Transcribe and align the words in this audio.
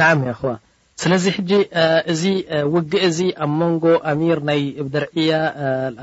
ንዓ 0.00 0.08
ይኸዋ 0.32 0.52
ስለዚ 1.00 1.24
ሕጂ 1.34 1.50
እዚ 2.12 2.22
ውግእ 2.74 3.02
እዚ 3.08 3.18
ኣብ 3.44 3.50
መንጎ 3.60 3.84
ኣሚር 4.10 4.38
ናይ 4.48 4.62
ብደርዕያ 4.86 5.32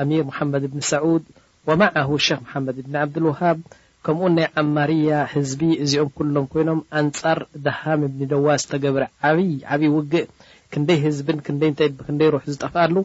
አሚር 0.01 0.23
መሓመድ 0.29 0.63
ብኒ 0.71 0.81
ሰዑድ 0.91 1.23
ወመዓሁ 1.69 2.09
ሸክ 2.25 2.39
መሓመድ 2.45 2.77
ብኒ 2.85 2.95
ዓብድልውሃብ 3.01 3.57
ከምኡ 4.05 4.29
ናይ 4.37 4.47
ዓማርያ 4.61 5.09
ህዝቢ 5.33 5.61
እዚኦም 5.83 6.09
ኩሎም 6.17 6.45
ኮይኖም 6.53 6.79
ኣንፃር 7.01 7.39
ደሃም 7.67 8.01
ብኒ 8.11 8.21
ደዋስ 8.33 8.61
ተገብረ 8.71 9.03
ዓብይ 9.29 9.51
ዓብይ 9.73 9.89
ውግእ 9.95 10.27
ክንደይ 10.73 10.99
ህዝብን 11.05 11.39
ክንደይ 11.45 11.69
እንታ 11.71 11.81
ክንደይ 12.07 12.29
ሩሕ 12.35 12.43
ዝጠፍኣሉ 12.53 12.95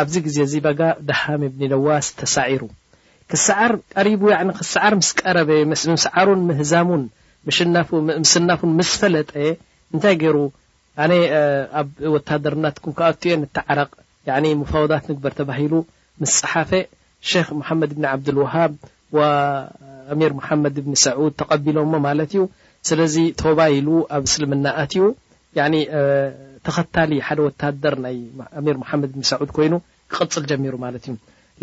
ኣብዚ 0.00 0.14
ግዜ 0.26 0.36
እዚ 0.48 0.54
በጋ 0.66 0.80
ደሃም 1.08 1.42
ብኒ 1.54 1.62
ደዋስ 1.74 2.06
ተሳዒሩ 2.20 2.62
ክስዓር 3.32 3.72
ቀሪቡ 3.96 4.22
ክስዓር 4.60 4.92
ምስ 5.00 5.10
ቀረበየ 5.20 5.62
ምስዓሩን 5.72 6.42
ምህዛሙን 6.50 7.02
ምስናፉን 8.20 8.72
ምስ 8.80 8.92
ፈለጠየ 9.02 9.48
እንታይ 9.94 10.14
ገይሩ 10.22 10.38
ኣነ 11.02 11.12
ኣብ 11.80 11.88
ወታደርናትኩም 12.14 12.94
ካኣትዮ 12.98 13.32
እተዓረቅ 13.46 13.90
ምፋወዳት 14.60 15.04
ንግበር 15.10 15.32
ተባሂሉ 15.40 15.74
ምስ 16.22 16.34
ፀሓፈ 16.46 16.70
ክ 17.28 17.52
መሓመድ 17.60 17.90
ብኒ 17.96 18.04
ዓብድልውሃብ 18.14 18.72
አሚር 20.14 20.32
መሓመድ 20.40 20.76
ብኒ 20.84 20.94
ሰዑድ 21.04 21.32
ተቐቢሎም 21.40 21.88
ሞ 21.92 22.00
ማለት 22.08 22.30
እዩ 22.36 22.42
ስለዚ 22.88 23.16
ተባኢሉ 23.42 23.88
ኣብ 24.16 24.24
እስልምና 24.30 24.66
ኣትኡ 24.82 25.06
ተኸታሊ 26.66 27.12
ሓደ 27.26 27.40
ወታደር 27.48 27.94
ናይ 28.04 28.18
አሚር 28.60 28.76
ሙሓመድ 28.82 29.10
ብኒ 29.14 29.22
ሰዑድ 29.32 29.50
ኮይኑ 29.58 29.74
ክቅፅል 30.12 30.44
ጀሚሩ 30.50 30.74
ማለት 30.84 31.04
እዩ 31.08 31.16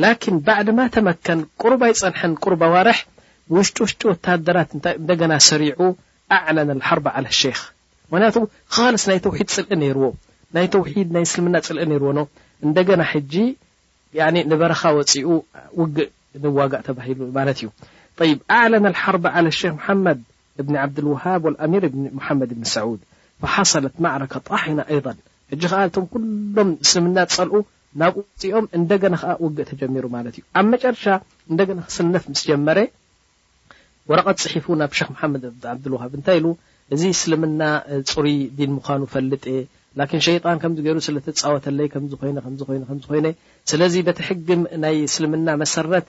ላኪን 0.04 0.36
ባዕድማ 0.48 0.80
ተመከን 0.96 1.42
ቁሩባ 1.64 1.82
ኣይፀንሐን 1.92 2.34
ቁር 2.44 2.55
ኣዋርሕ 2.72 3.00
ብውሽጢ 3.54 3.78
ውሽጢ 3.86 4.02
ወታሃደራት 4.14 4.70
እንደገና 5.02 5.34
ሰሪዑ 5.52 5.80
ኣዕለን 6.38 6.82
ሓርባ 6.90 7.08
ለ 7.26 7.30
ሼክ 7.42 7.60
ምክንያቱ 8.12 8.38
ስ 8.73 9.02
ናይ 9.09 9.20
ተውሒድ 9.26 9.50
ፅል 9.55 9.84
ርዎ 9.98 10.08
ናይ 10.55 10.68
ናይ 11.16 11.23
እስልምና 11.27 11.55
ፅል 11.68 11.80
ርዎ 12.04 12.12
ኖ 12.18 12.22
እንደገና 12.66 13.02
ጂ 13.34 13.43
ንበረኻ 14.49 14.82
ፅኡ 15.12 15.24
ውግእ 15.80 16.10
ንዋእ 16.43 16.74
ተባሂሉ 16.88 17.20
ማለት 17.38 17.57
እዩ 17.62 17.70
ይ 18.30 18.34
ኣعለ 18.55 18.74
ሓር 19.04 19.15
ى 19.27 19.71
ክ 19.85 19.98
መድ 20.05 20.20
ብኒ 20.68 20.76
ዓብድልውሃብ 20.84 21.43
ሚር 21.74 21.85
حመድ 22.26 22.52
ብ 22.60 22.63
ሰعድ 22.76 23.02
ሓሰለት 23.54 23.96
ማعረካ 24.05 24.34
ጣሒና 24.49 24.80
ይض 24.96 25.08
ጂ 25.62 25.63
ከዓ 25.71 25.80
ቶም 25.96 26.05
ኩሎም 26.12 26.70
እስልምና 26.85 27.18
ፀል 27.37 27.52
ናብኡ 28.02 28.21
ፅኦም 28.43 28.65
እንደገና 28.77 29.15
ዓ 29.32 29.34
ውግእ 29.46 29.65
ተጀሚሩ 29.71 30.05
ማለት 30.15 30.34
እዩ 30.40 30.43
ኣብ 30.60 30.65
መረሻ 30.74 31.05
እንደገና 31.52 31.80
ክስነፍ 31.90 32.24
ምስ 32.32 32.41
ጀመረ 32.49 32.80
ወረቐት 34.12 34.37
ፅሒፉ 34.46 34.65
ናብ 34.84 34.93
ክ 34.98 35.30
መድ 35.34 35.43
ብልውሃብ 35.84 36.12
እንታይ 36.20 36.37
ኢሉ 36.41 36.48
እዚ 36.94 37.04
እስልምና 37.16 37.62
ፅሩ 38.12 38.26
ዲን 38.58 38.72
ምኳኑ 38.78 39.02
ፈልጥ 39.14 39.44
እየ 39.52 39.62
ላኪን 40.00 40.22
ሸይጣን 40.26 40.58
ከምዚ 40.62 40.80
ገይሩ 40.86 40.98
ስለተፃወተለይ 41.05 41.88
ከምዝ 41.94 42.12
ኮይነ 42.22 42.38
ከ 42.46 42.46
ኮይ 42.70 42.80
ምዝ 42.90 43.04
ኮይነ 43.10 43.27
ስለዚ 43.72 43.96
በትሕግም 44.08 44.62
ናይ 44.84 44.98
ስልምና 45.14 45.48
መሰረት 45.64 46.08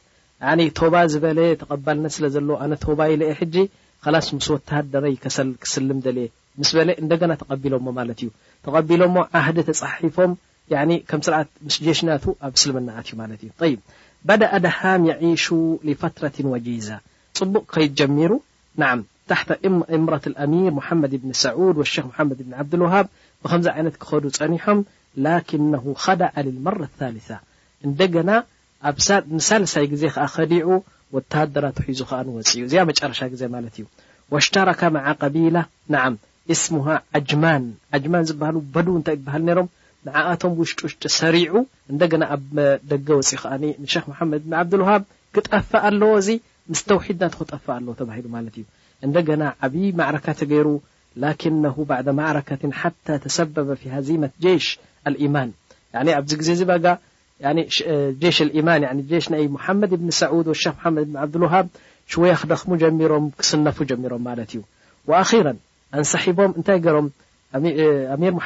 ቶባ 0.79 0.95
ዝበለ 1.13 1.39
ተቐባልነት 1.61 2.13
ስለ 2.17 2.25
ዘለዎ 2.35 2.57
ኣነ 2.65 2.73
ቶባ 2.85 3.01
ይ 3.11 3.15
ለአ 3.21 3.31
ሕጂ 3.41 3.57
ካላስ 4.05 4.27
ምስ 4.39 4.49
ወታሃደረይ 4.55 5.15
ሰል 5.37 5.51
ክስልም 5.63 5.99
ደልየ 6.07 6.29
ምስ 6.61 6.71
በለ 6.77 6.91
እንደገና 7.03 7.33
ተቀቢሎሞ 7.45 7.87
ማለት 8.01 8.19
እዩ 8.25 8.29
ተቀቢሎሞ 8.69 9.17
ዓህዲ 9.41 9.59
ተፃሒፎም 9.71 10.33
ከም 11.11 11.21
ስርዓት 11.27 11.49
ምስ 11.67 11.77
ሽንያቱ 12.01 12.25
ኣብ 12.47 12.55
ስልምና 12.65 12.89
ኣት 13.01 13.07
እዩ 13.11 13.17
ማለት 13.25 13.41
እዩ 13.47 13.51
ይ 13.73 13.77
በዳአ 14.29 14.55
ድሃም 14.67 15.03
የዒሹ 15.11 15.47
ፈትረትን 16.03 16.47
ወጂዛ 16.55 16.89
ፅቡቅ 17.41 17.65
ከይትጀሚሩ 17.75 18.33
ታሕቲ 19.31 19.53
እምራት 19.97 20.25
ልኣሚር 20.33 20.73
ሙሓመድ 20.79 21.13
ብኒ 21.23 21.31
ሰዑድ 21.45 21.77
ወሸክ 21.81 22.05
ሙሓመድ 22.11 22.39
ብኒ 22.43 22.53
ዓብድልውሃብ 22.63 23.07
ብከምዚ 23.45 23.67
ዓይነት 23.77 23.95
ክኸዱ 24.03 24.25
ፀኒሖም 24.39 24.79
ላኪነ 25.25 25.73
ከዳዓ 26.03 26.35
ልልመራ 26.47 26.79
ታሊ 27.01 27.19
እንደገና 27.87 28.31
ኣብምሳለሳይ 28.91 29.87
ግዜ 29.93 30.03
ከዓ 30.15 30.27
ከዲዑ 30.35 30.69
ወተሃደራት 31.17 31.77
ውሒዙ 31.83 32.01
ከዓ 32.11 32.19
ንወፅ 32.29 32.51
እዩ 32.57 32.63
እዚኣ 32.69 32.81
መጨረሻ 32.91 33.21
ግዜ 33.33 33.43
ማለት 33.55 33.75
እዩ 33.81 33.85
ወሽተረካ 34.35 34.81
ማዓ 34.97 35.09
ቀቢላ 35.23 35.57
ንዓ 35.95 36.05
እስሙሃ 36.55 36.87
ዓጅማን 37.19 37.63
ዓጅማን 37.99 38.27
ዝበሃሉ 38.31 38.57
በዱ 38.75 38.87
እንታይ 39.01 39.17
ትበሃል 39.19 39.43
ነይሮም 39.49 39.69
ንዓኣቶም 40.07 40.53
ውሽጢ 40.61 40.81
ውሽጢ 40.87 41.05
ሰሪዑ 41.21 41.55
እንደገና 41.93 42.23
ኣብ 42.35 42.53
ደገ 42.93 43.09
ወፂእ 43.21 43.39
ከዓ 43.43 43.53
ንክ 43.63 44.05
መሓመድ 44.11 44.43
ብን 44.47 44.57
ዓብድልውሃብ 44.63 45.03
ክጠፋ 45.37 45.71
ኣለዎ 45.89 46.13
እዚ 46.23 46.29
ምስ 46.73 46.83
ተውሒድ 46.91 47.19
ናቱ 47.25 47.35
ክጠፋ 47.43 47.65
ኣለዎ 47.79 47.93
ተባሂሉ 48.01 48.27
ማለት 48.37 48.55
እዩ 48.61 48.67
እንደገና 49.05 49.43
ዓብይ 49.67 49.87
معረካ 50.01 50.27
ተገይሩ 50.41 50.69
لكنه 51.25 51.77
بعد 51.91 52.07
ማعረካት 52.19 52.63
ሓታى 52.81 53.15
ተሰبበ 53.25 53.57
ف 53.81 53.83
ሃዚمة 53.97 54.31
جيሽ 54.45 54.65
الإيማን 55.09 55.51
ኣብዚ 56.19 56.31
ግዜ 56.41 56.49
ዚ 56.61 56.65
ሽ 58.37 58.49
ማን 58.69 58.83
ሽ 59.25 59.27
محመድ 59.57 59.93
ብኒ 60.01 60.09
ሰعድ 60.23 60.47
وخ 60.53 60.61
حድ 60.83 60.95
ብ 60.95 61.05
ብدلوሃብ 61.23 61.67
ሽወያክ 62.13 62.43
ደخሙ 62.53 62.71
ጀሚሮም 62.83 63.25
ክስነፉ 63.39 63.79
ጀሚሮም 63.91 64.23
ማለት 64.29 64.51
እዩ 64.57 64.61
وራ 65.11 65.31
ኣንሳቦም 65.99 66.51
እንታይ 66.59 66.79
ሮም 66.95 68.39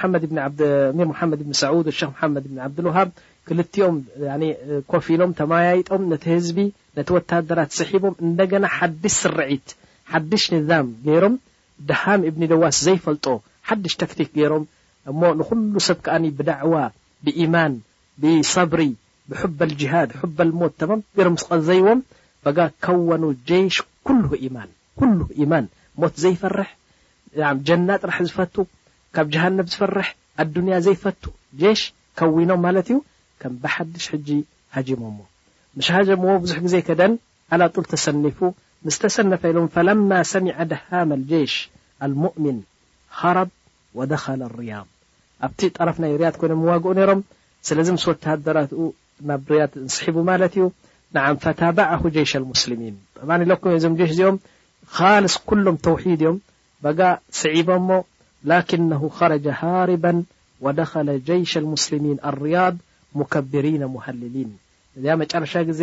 حመድ 1.21 1.41
ብ 1.49 1.51
ሰድ 1.63 1.87
و 1.91 2.13
حመድ 2.21 2.45
ብ 2.53 2.55
عብدلوሃብ 2.67 3.09
ክልኦም 3.49 3.97
ኮፊሎም 4.93 5.31
ተማያጦም 5.41 6.03
ነ 6.13 6.15
ህዝቢ 6.33 6.59
ነቲ 6.99 7.09
ወታደራት 7.19 7.71
ሰቦም 7.81 8.15
እደገና 8.31 8.65
ሓዲስ 8.79 9.15
ስርዒት 9.25 9.67
ሓድሽ 10.13 10.45
ኒዛም 10.55 10.87
ገይሮም 11.07 11.35
ድሃም 11.89 12.21
እብኒ 12.29 12.43
ደዋስ 12.53 12.77
ዘይፈልጦ 12.87 13.27
ሓድሽ 13.69 13.95
ተክቲክ 14.03 14.31
ገይሮም 14.39 14.65
እሞ 15.11 15.21
ንኩሉ 15.39 15.75
ሰብ 15.89 15.99
ከኣ 16.05 16.17
ብዳዕዋ 16.39 16.75
ብኢማን 17.25 17.73
ብصብሪ 18.23 18.81
ብحበል 19.31 19.71
ጅሃድ 19.81 20.11
በል 20.37 20.51
ሞት 20.61 20.73
ተም 20.81 21.35
ስቀዘይዎም 21.43 22.01
በጋ 22.45 22.59
ከወኑ 22.85 23.23
ሽ 23.77 23.79
ኩ 24.09 24.17
ማን 24.55 24.71
ኩሉ 24.99 25.19
ኢማን 25.43 25.65
ሞት 26.01 26.15
ዘይፈርሕ 26.23 26.69
ጀና 27.67 27.89
ጥራሕ 28.03 28.19
ዝፈቱ 28.29 28.57
ካብ 29.15 29.27
ጀሃነብ 29.35 29.67
ዝፈርሕ 29.73 30.09
ኣዱንያ 30.43 30.75
ዘይፈቱ 30.87 31.23
ሽ 31.81 31.83
ከዊኖም 32.19 32.61
ማለት 32.67 32.89
እዩ 32.93 32.97
ከም 33.41 33.53
በሓድሽ 33.63 34.07
ሕጂ 34.15 34.29
ሃጂሞዎ 34.77 35.11
ም 35.11 35.85
ሃጀምዎ 35.97 36.31
ብዙሕ 36.45 36.59
ግዜ 36.67 36.75
ከደን 36.89 37.13
ኣላ 37.55 37.63
ጡል 37.75 37.85
ተሰኒፉ 37.93 38.39
مس 38.85 38.99
تሰنف 39.03 39.43
ሎ 39.45 39.59
فلما 39.75 40.21
سمع 40.33 40.63
دهم 40.73 41.13
الجيش 41.13 41.55
المؤمن 42.07 42.57
خرب 43.19 43.49
ودخل 43.95 44.41
الرياض 44.49 44.87
ኣብቲ 45.47 45.61
طرف 45.79 45.97
ይ 46.01 46.13
ريض 46.23 46.35
كይن 46.41 46.53
موقق 46.63 46.87
ሮም 47.11 47.21
ስلዚ 47.69 47.89
مس 47.97 48.05
وتدر 48.11 48.57
ريض 49.51 49.71
نسحب 49.87 50.17
ዩ 50.61 50.71
ن 51.15 51.35
فتبعه 51.45 52.03
جيش 52.17 52.33
المسلمين 52.43 52.95
ك 53.65 53.65
ج 53.83 53.87
ዚኦ 54.21 54.33
خلص 54.97 55.35
كሎም 55.49 55.77
توحيد 55.89 56.21
እዮም 56.21 56.37
ق 56.99 57.03
سعቦ 57.41 57.69
لكنه 58.51 59.03
خرج 59.19 59.45
هاربا 59.61 60.13
ودخل 60.65 61.09
جيش 61.31 61.53
المسلمين 61.63 62.17
الرياض 62.31 62.75
مكبرين 63.21 63.83
محللين 63.97 64.51
ዚ 65.03 65.33
رሻ 65.45 65.55
ዜ 65.81 65.83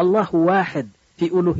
ኣላ 0.00 0.14
ዋሕድ 0.48 0.86
ፊ 1.20 1.28
ሉ 1.46 1.52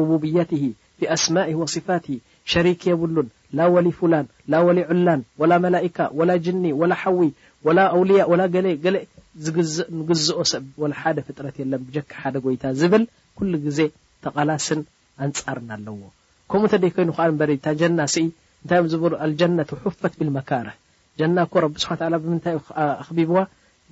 ሩቡብያት 0.00 0.52
ፊ 0.98 1.04
ኣስማ 1.14 1.36
ወصፋት 1.60 2.06
ሸሪክ 2.52 2.80
የብሉን 2.90 3.28
ላ 3.58 3.66
ወሊ 3.74 3.86
ፍላን 3.98 4.26
ላ 4.52 4.60
ወሊ 4.66 4.78
ዑላን 4.92 5.20
ወላ 5.40 5.52
መላካ 5.64 5.98
ወላ 6.18 6.30
ጅኒ 6.44 6.62
ወላ 6.80 6.92
ሓዊ 7.02 7.20
ኣውልያ 7.94 8.22
ገ 8.84 8.94
ዝግዝኦ 9.44 10.38
ሰብ 10.52 10.64
ሓደ 11.00 11.18
ፍጥረት 11.26 11.56
የለን 11.62 11.82
ጀካ 11.94 12.12
ሓደ 12.22 12.34
ጎይታ 12.46 12.64
ዝብል 12.80 13.04
ኩሉ 13.38 13.52
ግዜ 13.66 13.78
ተቓላስን 14.24 14.80
ኣንፃርን 15.26 15.70
ኣለዎ 15.76 15.98
ከምኡ 16.52 16.70
ተደይ 16.74 16.90
ኮይኑ 16.96 17.10
ከዓበሪታ 17.16 17.64
ጀና 17.80 17.98
ሲ 18.14 18.20
እንታይ 18.32 18.78
እዮም 18.80 18.90
ዝበሉ 18.92 19.12
ኣልጀነት 19.26 19.70
ሑፈት 19.86 20.12
ብልመካር 20.20 20.68
ጀና 21.20 21.36
ረብ 21.64 21.74
ስሓ 21.84 21.90
ላ 22.14 22.16
ብምንታይ 22.24 22.54
ዩ 22.56 22.60
ኣኽቢብዋ 23.02 23.38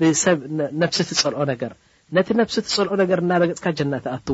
ብሰብ 0.01 0.39
ነፍሲቲ 0.83 1.09
ፀልኦ 1.23 1.41
ነገር 1.53 1.73
ነቲ 2.17 2.29
ነፍስ 2.41 2.57
ትፀልኦ 2.67 2.95
ነገር 3.01 3.19
እናረገፅካ 3.25 3.67
ጀና 3.79 3.95
ተኣቱ 4.05 4.29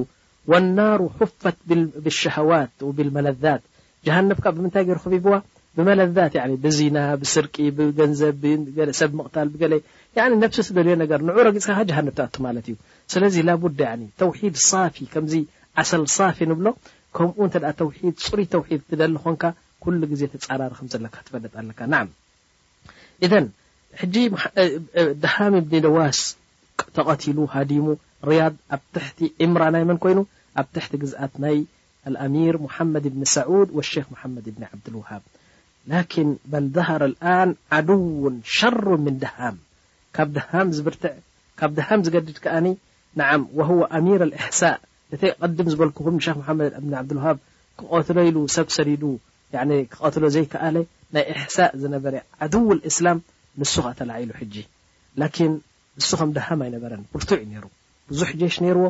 ወናሩ 0.50 1.00
ሑፈት 1.20 1.58
ብሸሃዋት 2.04 2.78
ብልመለት 2.98 3.44
ጀሃንብካ 4.06 4.46
ብምንታይ 4.56 4.84
ገይ 4.88 4.96
ክቢብዋ 5.04 5.34
ብመለት 5.78 6.10
ብዚና 6.64 6.98
ብስርቂ 7.22 7.56
ብገንዘብ 7.78 8.42
ሰብ 9.00 9.10
ምቕታል 9.18 9.48
ብገ 9.54 9.62
ነፍሲ 10.44 10.68
ደልዮገር 10.78 11.20
ን 11.28 11.54
ጊፅካ 11.56 11.78
ጀሃንብ 11.90 12.20
ኣቱ 12.26 12.36
ማለት 12.46 12.66
እዩ 12.72 12.76
ስለዚ 13.14 13.36
ላቡ 13.48 13.64
ተውሒድ 14.22 14.54
ሳፊ 14.68 14.96
ከምዚ 15.14 15.34
ዓሰል 15.82 16.04
ሳፊ 16.16 16.38
ንብሎ 16.50 16.66
ከምኡ 17.16 17.48
ተ 17.78 17.80
ፅሩይ 18.26 18.46
ተውሒድ 18.56 18.80
ትደሊ 18.90 19.16
ኮንካ 19.26 19.44
ኩሉ 19.84 20.00
ግዜ 20.14 20.22
ተፃራርም 20.34 20.88
ዘለካ 20.92 21.16
ትፈለጥ 21.26 21.54
ኣለካ 21.62 21.80
ጂ 24.14 24.22
ድሃም 25.24 25.54
ብኒ 25.70 25.78
ደዋስ 25.86 26.18
ተትሉ 26.96 27.38
ሃዲሙ 27.54 27.86
ያض 28.40 28.54
ኣብ 28.74 28.82
ትሕቲ 28.94 29.18
እምራ 29.44 29.62
ናይ 29.74 29.84
መን 29.88 29.98
ኮይኑ 30.04 30.18
ኣብ 30.60 30.66
ትሕቲ 30.74 30.92
ግዝኣት 31.02 31.34
ናይ 31.44 31.56
ኣሚር 32.26 32.54
ሙሓመድ 32.64 33.04
ብኒ 33.12 33.22
ሰعድ 33.36 33.68
وክ 33.76 33.86
ሓመድ 34.20 34.46
ብኒ 34.54 34.62
ዓብድልوሃብ 34.70 35.22
ላን 35.90 36.28
በ 36.50 36.56
ሃረ 36.86 37.02
ን 37.50 37.50
ዓድው 37.76 38.02
ሸሩ 38.56 38.84
ምን 39.06 39.16
ድሃም 39.24 39.58
ዝብርት 40.78 41.02
ካብ 41.60 41.70
ደሃም 41.78 42.00
ዝገድድ 42.06 42.38
ከኣኒ 42.44 42.66
ه 43.68 43.68
ኣሚር 43.96 44.20
إሳ 44.40 44.60
እተይ 45.14 45.30
ቀድም 45.42 45.66
ዝበልክኹም 45.72 46.16
ክ 46.46 46.56
መድ 46.58 46.74
ብልሃብ 47.10 47.36
ክቀትሎ 47.80 48.18
ኢሉ 48.28 48.38
ሰብ 48.56 48.66
ሰዲዱ 48.76 49.02
ክቀትሎ 49.92 50.24
ዘይከኣለ 50.34 50.76
ናይ 51.14 51.24
إሕሳእ 51.34 51.70
ዝነበረ 51.82 52.14
ዓው 52.46 52.66
እስላም 52.90 53.18
ንሱ 53.60 53.74
ከ 53.86 53.92
ተላሉ 53.98 54.30
ጂ 54.54 54.64
ንሱ 56.00 56.08
ከም 56.20 56.30
ደሃም 56.36 56.60
ኣይነበረ 56.64 56.92
ብርቱዕ 57.12 57.38
እዩ 57.42 57.48
ነሩ 57.56 57.64
ብዙሕ 58.10 58.28
ሽ 58.54 58.56
ነርዎ 58.64 58.84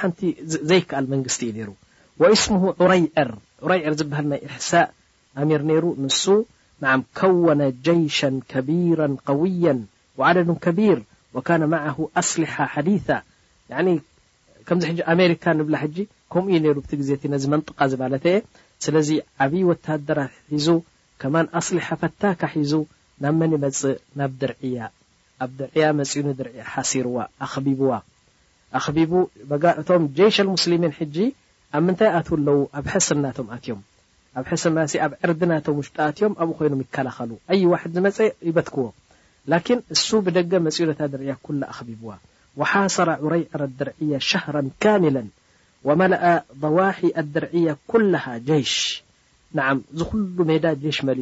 ሓንቲ 0.00 0.20
ዘይከኣል 0.70 1.06
መንግስቲ 1.12 1.40
እዩ 1.50 1.54
ነሩ 1.58 1.70
ስሙ 2.44 2.60
ዑረይዕር 2.82 3.30
ዑረይዕር 3.64 3.92
ዝበሃል 4.00 4.26
ናይ 4.32 4.40
እሕሳ 4.48 4.70
ኣሚር 5.42 5.60
ሩ 5.84 5.84
ንሱ 6.04 6.24
ከወነ 7.18 7.62
ጀይሻ 7.86 8.18
ከቢራ 8.52 9.00
قውያ 9.28 9.66
ዓደዱ 10.28 10.48
ከቢር 10.64 10.98
ካነ 11.46 11.62
ማ 11.72 11.80
ኣስሊሓ 12.22 12.52
ሓዲث 12.74 13.06
ከምዚ 14.68 14.82
ሕ 14.90 14.92
ኣሜሪካ 15.14 15.44
ንብላ 15.58 15.74
ሕጂ 15.82 15.96
ከምኡዩ 16.32 16.64
ሩ 16.76 16.76
ብቲ 16.84 16.92
ግዜ 17.00 17.10
ነዚ 17.32 17.42
መንጥቃ 17.54 17.78
ዝባለተ 17.92 18.24
የ 18.34 18.36
ስለዚ 18.84 19.08
ዓብይ 19.44 19.64
ወታደራት 19.70 20.34
ሒዙ 20.52 20.68
ከማን 21.20 21.46
ኣስሊሓ 21.58 21.86
ፈታካ 22.02 22.40
ሒዙ 22.58 22.74
ናብ 23.24 23.34
መን 23.40 23.52
መፅእ 23.64 23.98
ናብ 24.18 24.30
ድርዒያ 24.40 24.78
ኣብ 25.44 25.52
ድርያ 25.60 25.84
መፅዩ 25.98 26.20
ድር 26.38 26.48
ሓሲርዋ 26.72 27.16
ኣቢብዋ 27.46 27.90
ኣቢቡ 28.78 29.12
ጋእቶም 29.62 30.04
ሽ 30.36 30.36
ስሊም 30.64 30.84
ጂ 31.16 31.16
ኣብ 31.76 31.82
ምንታይ 31.86 32.10
ኣት 32.18 32.28
ኣለው 32.36 32.58
ኣብ 32.80 32.86
ስናቶም 33.06 33.48
ኣዮም 33.56 33.80
ኣብ 34.40 34.46
ሰና 34.62 34.76
ኣብ 35.06 35.12
ዕርናም 35.24 35.74
ውሽጣ 35.80 35.96
ኣዮም 36.10 36.32
ኣብኡ 36.42 36.52
ኮይኖም 36.58 36.80
ይከላኸሉ 36.84 37.30
ይ 37.56 37.62
ዋድ 37.72 37.84
ዝመፅ 37.96 38.18
ይበትክዎ 38.48 38.84
እሱ 39.94 40.08
ብደገ 40.26 40.52
መፅዩነ 40.66 40.90
ድርያ 41.14 41.32
ኣቢብዋ 41.74 42.10
ሓሰረ 42.70 43.08
ዑረይ 43.24 43.42
ድርያ 43.80 44.12
ሻهራ 44.30 44.56
ካሚ 44.84 45.04
መአ 46.00 46.24
ضዋሒ 46.62 46.98
ኣድርዕየ 47.22 47.66
ኩ 47.90 48.02
ሽ 48.74 48.76
ዝኩሉ 50.00 50.36
ሜዳ 50.52 50.64
ሽ 50.96 50.98
መዩ 51.08 51.18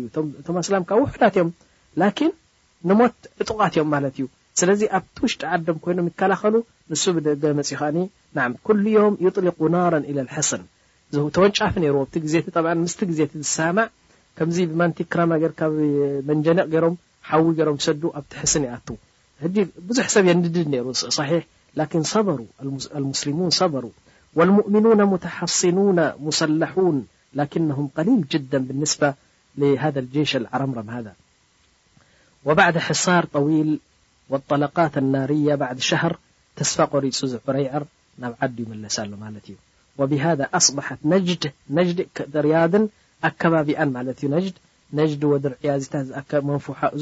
ላም 0.73 0.85
ውዳእዮም 1.05 1.49
ሞት 2.99 3.19
እጥቃት 3.41 3.75
እዮም 3.79 3.93
ለት 4.05 4.17
እዩ 4.21 4.27
ስለዚ 4.61 4.81
ኣብቲ 4.97 5.17
ውሽጢ 5.25 5.43
ዓም 5.55 5.77
ኮይኖም 5.85 6.07
ይከላኸሉ 6.11 6.55
ንሱ 6.93 7.03
መፅ 7.59 7.71
ኩ 8.67 8.69
ዮም 8.95 9.15
طሊق 9.37 9.59
ናራ 9.75 9.95
لስን 10.19 10.63
ወንጫፍ 11.45 11.75
ዜ 12.33 12.43
ስ 12.93 12.97
ዜ 13.21 13.29
ዝሰማዕ 13.43 13.87
ከዚ 14.39 14.57
ብማ 14.71 14.83
ክራማ 15.13 15.33
መጀነቅ 16.29 16.69
ሮም 16.85 16.95
ሓዊ 17.31 17.55
ሮም 17.69 17.79
ሰዱ 17.87 18.03
ኣብቲ 18.21 18.33
ስን 18.53 18.65
ኣ 18.77 18.79
ብዙሕ 19.89 20.07
ሰብ 20.15 20.25
የድድ 20.31 20.57
ሩ 20.87 20.89
ص 21.01 21.19
በ 21.79 23.09
ስሙ 23.23 23.39
በሩ 23.75 23.85
ؤም 24.41 25.17
ሓስኑ 25.39 25.79
ሰላን 26.43 26.99
ሊል 27.39 28.21
ጅ 28.31 28.35
ብስ 28.81 28.95
ሽ 30.31 30.45
ረም 30.63 30.73
وبعد 32.51 32.79
حሳር 32.87 33.25
طويل 33.37 33.71
وطلقت 34.31 34.95
النርي 35.03 35.47
بع 35.61 35.69
شهር 35.91 36.13
ተስፋ 36.59 36.79
ቆሪፁ 36.93 37.19
ዑረعር 37.47 37.83
ናብ 38.23 38.33
ዓዲ 38.45 38.57
ዩመለሳ 38.67 38.97
ሎ 39.11 39.13
ማት 39.23 39.37
እዩ 39.43 39.57
وبهذ 40.01 40.41
أصبحት 40.59 41.01
ያድ 42.55 42.75
ኣከባቢኣ 43.29 43.81
ዩ 44.45 44.47
جድ 44.47 44.57
جድ 45.11 45.23
ወድርያዝታ 45.33 45.95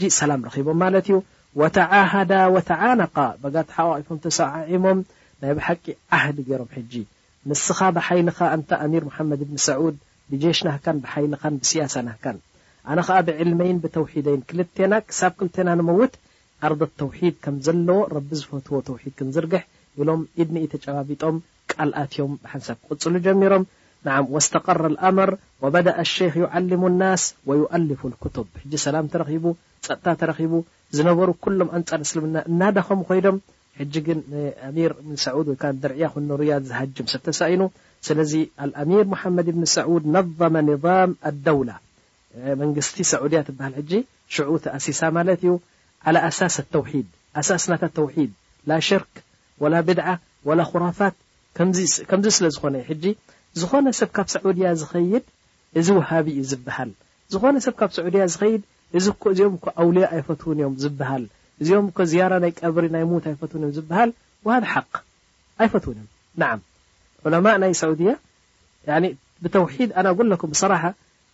ጂ 0.00 0.10
ሰላም 0.20 0.40
رቦም 0.54 0.82
ለት 0.94 1.06
ዩ 1.12 1.16
وተعهዳ 1.62 2.32
وተعነق 2.56 3.16
ሰዒሞም 4.38 4.98
ናይ 5.44 5.52
ብሓቂ 5.58 5.84
ዓህድ 6.16 6.38
ገይሮም 6.48 6.68
ሕጂ 6.74 6.92
ንስኻ 7.48 7.78
ብሓይልኻ 7.96 8.38
እንታ 8.56 8.70
ኣሚር 8.84 9.02
መሓመድ 9.08 9.40
ብኒ 9.48 9.56
ሰዑድ 9.66 9.96
ብጀሽ 10.30 10.58
ናህካን 10.66 10.98
ብሓይልኻን 11.04 11.54
ብስያሳ 11.62 11.94
ናህካን 12.06 12.36
ኣነ 12.92 12.98
ከዓ 13.06 13.18
ብዕልመይን 13.26 13.78
ብተውሒደይን 13.84 14.42
ክልተና 14.48 14.92
ክሳብ 15.08 15.32
ክልተና 15.40 15.68
ንመውት 15.80 16.14
ኣርዶት 16.68 16.92
ተውሒድ 17.00 17.34
ከም 17.44 17.56
ዘለዎ 17.66 17.98
ረቢ 18.16 18.30
ዝፈትዎ 18.40 18.78
ተውሒድ 18.88 19.12
ክንዝርግሕ 19.18 19.62
ኢሎም 20.02 20.22
ኢድኒኢ 20.44 20.66
ተጨባቢጦም 20.74 21.36
ቃልኣትዮም 21.72 22.32
ብሓንሳብ 22.44 22.76
ክቅፅሉ 22.84 23.14
ጀሚሮም 23.26 23.64
ንም 24.06 24.26
ወስተቀረ 24.36 24.80
ልኣምር 24.94 25.30
ወበዳእ 25.64 26.00
ሸክ 26.14 26.34
ይዓሊሙ 26.44 26.82
ናስ 27.00 27.22
ወይአልፉ 27.50 28.00
ልክቱብ 28.12 28.46
ሕጂ 28.62 28.72
ሰላም 28.86 29.06
ተረኺቡ 29.12 29.44
ፀጥታ 29.88 30.06
ተረኺቡ 30.22 30.52
ዝነበሩ 30.98 31.28
ኩሎም 31.44 31.70
ኣንጻር 31.76 32.00
እስልምና 32.06 32.36
እናዳኸም 32.52 33.02
ኮይዶም 33.10 33.36
ሕጂ 33.80 33.94
ግን 34.06 34.18
ኣሚር 34.68 34.90
ብኒ 35.04 35.12
ሰዑድ 35.24 35.46
ወይደርዕያ 35.52 36.06
ርያድ 36.42 36.62
ዝሃጅም 36.70 37.06
ሰብተሳኢኑ 37.12 37.62
ስለዚ 38.06 38.32
አልአሚር 38.64 39.04
መሓመድ 39.14 39.48
ብን 39.56 39.64
ሰዑድ 39.76 40.04
ነظመ 40.16 40.54
ኒظም 40.68 41.10
ኣደውላ 41.30 41.70
መንግስቲ 42.60 42.98
ሰዑድያ 43.12 43.40
ትበሃል 43.48 43.74
ሕጂ 43.80 43.92
ሽዑ 44.34 44.50
ተኣሲሳ 44.64 45.00
ማለት 45.18 45.40
እዩ 45.44 45.52
ሳ 46.38 46.48
ተውድ 46.74 47.08
ሳስ 47.48 47.64
ናታ 47.70 47.84
ተውሒድ 47.98 48.32
ላ 48.70 48.78
ሽርክ 48.88 49.14
ወላ 49.62 49.74
ብድዓ 49.88 50.06
ወላ 50.48 50.60
خራፋት 50.70 51.16
ከምዚ 52.10 52.28
ስለ 52.38 52.44
ዝኾነ 52.56 52.74
ዩ 52.82 52.86
ሕጂ 52.90 53.04
ዝኾነ 53.60 53.86
ሰብ 54.00 54.10
ካብ 54.16 54.28
ሰዑድያ 54.34 54.68
ዝኸይድ 54.80 55.24
እዚ 55.78 55.88
ወሃቢ 55.98 56.26
እዩ 56.34 56.42
ዝበሃል 56.52 56.90
ዝኾነ 57.34 57.54
ሰብ 57.66 57.74
ካብ 57.80 57.90
ሰዑድያ 57.98 58.22
ዝኸይድ 58.34 58.62
እዚ 58.98 59.06
እዚኦም 59.32 59.54
እ 59.54 59.70
ኣውልያ 59.82 60.06
ኣይፈትውን 60.14 60.58
እዮም 60.60 60.74
ዝበሃል 60.84 61.24
እዚኦም 61.62 61.86
ዝرة 62.12 62.36
ናይ 62.44 62.50
ቀብሪ 62.60 62.84
ናይ 62.94 63.02
ኣይፈትው 63.08 63.56
እዮም 63.60 63.72
ዝበሃል 63.76 64.10
وሃذ 64.46 64.64
ሓق 64.74 64.92
ኣይፈትውን 65.62 65.98
እዮም 66.36 66.60
عለء 67.26 67.40
ናይ 67.62 67.70
ዑድያ 67.90 68.10
ብተوድ 69.44 69.90
ኣ 69.98 70.00
ኩም 70.40 70.48
ብصራ 70.54 70.72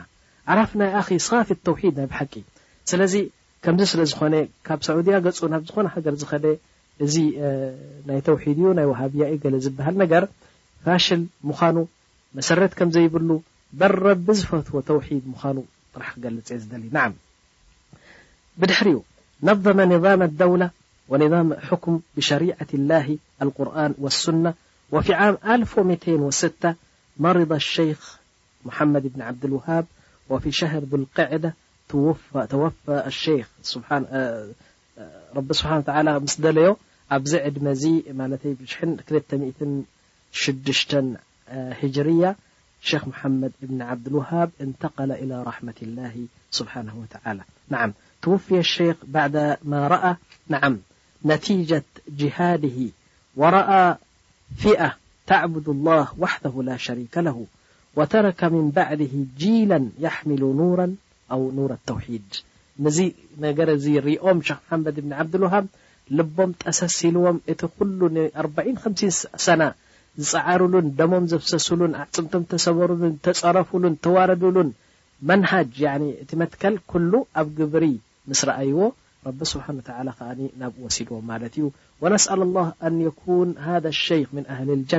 ዓራፍናይ 0.53 0.89
ኣኺ 0.99 1.07
ስኻፊት 1.27 1.59
ተውሒድ 1.67 1.93
ናይ 1.99 2.07
ብሓቂ 2.11 2.33
ስለዚ 2.91 3.13
ከምዚ 3.65 3.83
ስለ 3.91 4.01
ዝኾነ 4.11 4.35
ካብ 4.67 4.79
ሰዑድያ 4.87 5.15
ገፁ 5.25 5.39
ናብ 5.53 5.63
ዝኾነ 5.69 5.87
ሃገር 5.95 6.15
ዝኸደ 6.21 6.45
እዚ 7.05 7.15
ናይ 8.09 8.19
ተውሒድ 8.27 8.57
እዩ 8.61 8.71
ናይ 8.79 8.87
ዋሃብያ 8.91 9.23
እዩ 9.33 9.37
ገለ 9.43 9.55
ዝበሃል 9.65 9.95
ነገር 10.03 10.25
ፋሽል 10.85 11.21
ምዃኑ 11.49 11.77
መሰረት 12.37 12.73
ከምዘይብሉ 12.79 13.29
በረብዝፈትዎ 13.79 14.77
ተውሒድ 14.89 15.23
ምኳኑ 15.33 15.57
ጥራሕ 15.93 16.09
ክገልፅ 16.15 16.47
እየ 16.51 16.57
ዝደሊ 16.63 16.83
ናዓ 16.97 17.07
ብድሕሪኡ 18.61 18.97
ነመ 19.47 19.65
ም 19.89 20.21
ኣደውላ 20.27 20.63
ونظام 21.11 21.53
حكم 21.53 21.99
بشريعة 22.17 22.67
الله 22.73 23.17
القرآن 23.41 23.93
والسنة 23.97 24.53
وفي 24.91 25.13
عام 25.13 25.37
مرض 27.17 27.53
اشيخ 27.53 28.17
محمد 28.65 29.13
بن 29.13 29.21
عبد 29.21 29.45
الوهاب 29.45 29.85
وفي 30.29 30.51
شهر 30.51 30.83
ذو 30.83 30.97
القعدة 30.97 31.53
توفى 31.89 33.03
شيخرب 33.09 33.45
سبحانه 33.61 34.53
وتالى 35.77 36.19
مسدلي 36.19 36.75
عبزع 37.11 37.49
مزي 37.61 38.03
هجرية 41.51 42.35
شيخ 42.81 43.07
محمد 43.07 43.51
بن 43.61 43.81
عبد 43.81 44.07
الوهاب 44.07 44.51
انتقل 44.61 45.11
إلى 45.11 45.43
رحمة 45.43 45.73
الله 45.81 46.15
سبحانه 46.51 46.95
وتعالى 46.95 47.43
توفي 48.21 48.57
الشيخ 48.59 48.95
بعد 49.03 49.57
ما 49.63 49.87
رأى 49.87 50.15
ن 50.49 50.77
ነتጀة 51.29 51.83
جهድ 52.19 52.63
ወረأ 53.39 53.71
ፊئ 54.61 54.81
ተعبد 55.29 55.67
الله 55.75 56.03
وحده 56.23 56.53
ل 56.67 56.69
ሸرከ 56.85 57.13
له 57.27 57.37
وተረك 57.97 58.41
من 58.55 58.65
ባዕድ 58.75 59.01
جላا 59.41 59.79
يحሚሉ 60.05 60.41
ኑوራ 60.61 60.81
ኣ 61.33 61.37
ኑور 61.57 61.71
لተوድ 61.77 62.29
እዚ 62.89 62.97
ነገረ 63.45 63.69
ዚ 63.83 63.85
ሪኦም 64.07 64.37
ክ 64.45 64.49
حመድ 64.69 64.95
ብኒ 65.03 65.11
ዓብدልوሃብ 65.21 65.65
ልቦም 66.17 66.51
ጠሰሲልዎም 66.63 67.37
እቲ 67.51 67.61
ኩሉ 67.77 67.99
45 68.43 69.03
ሰና 69.45 69.61
ዝፀዓሩሉን 70.29 70.87
ደሞም 70.99 71.25
ዘብሰሱሉን 71.31 71.93
ፅምቶም 72.15 72.43
ተሰበሩሉን 72.51 73.13
ተፀረፍሉን 73.25 73.93
ተዋረዱሉን 74.05 74.69
መንሃጅ 75.29 75.77
እቲ 76.23 76.29
መትከል 76.41 76.75
ሉ 77.11 77.21
ኣብ 77.41 77.47
ግብሪ 77.59 77.85
ምስ 78.29 78.41
ረኣይዎ 78.49 78.77
ረ 79.25 79.29
ስብሓ 79.51 79.65
ከ 79.87 79.89
ናብኡ 80.61 80.83
ሲድዎ 80.95 81.15
ማት 81.29 81.43
እዩ 81.55 81.65
ነስأل 82.13 82.39
لله 82.47 82.67
ክ 83.21 83.27
ኣሊ 83.67 84.73
ጀ 84.89 84.93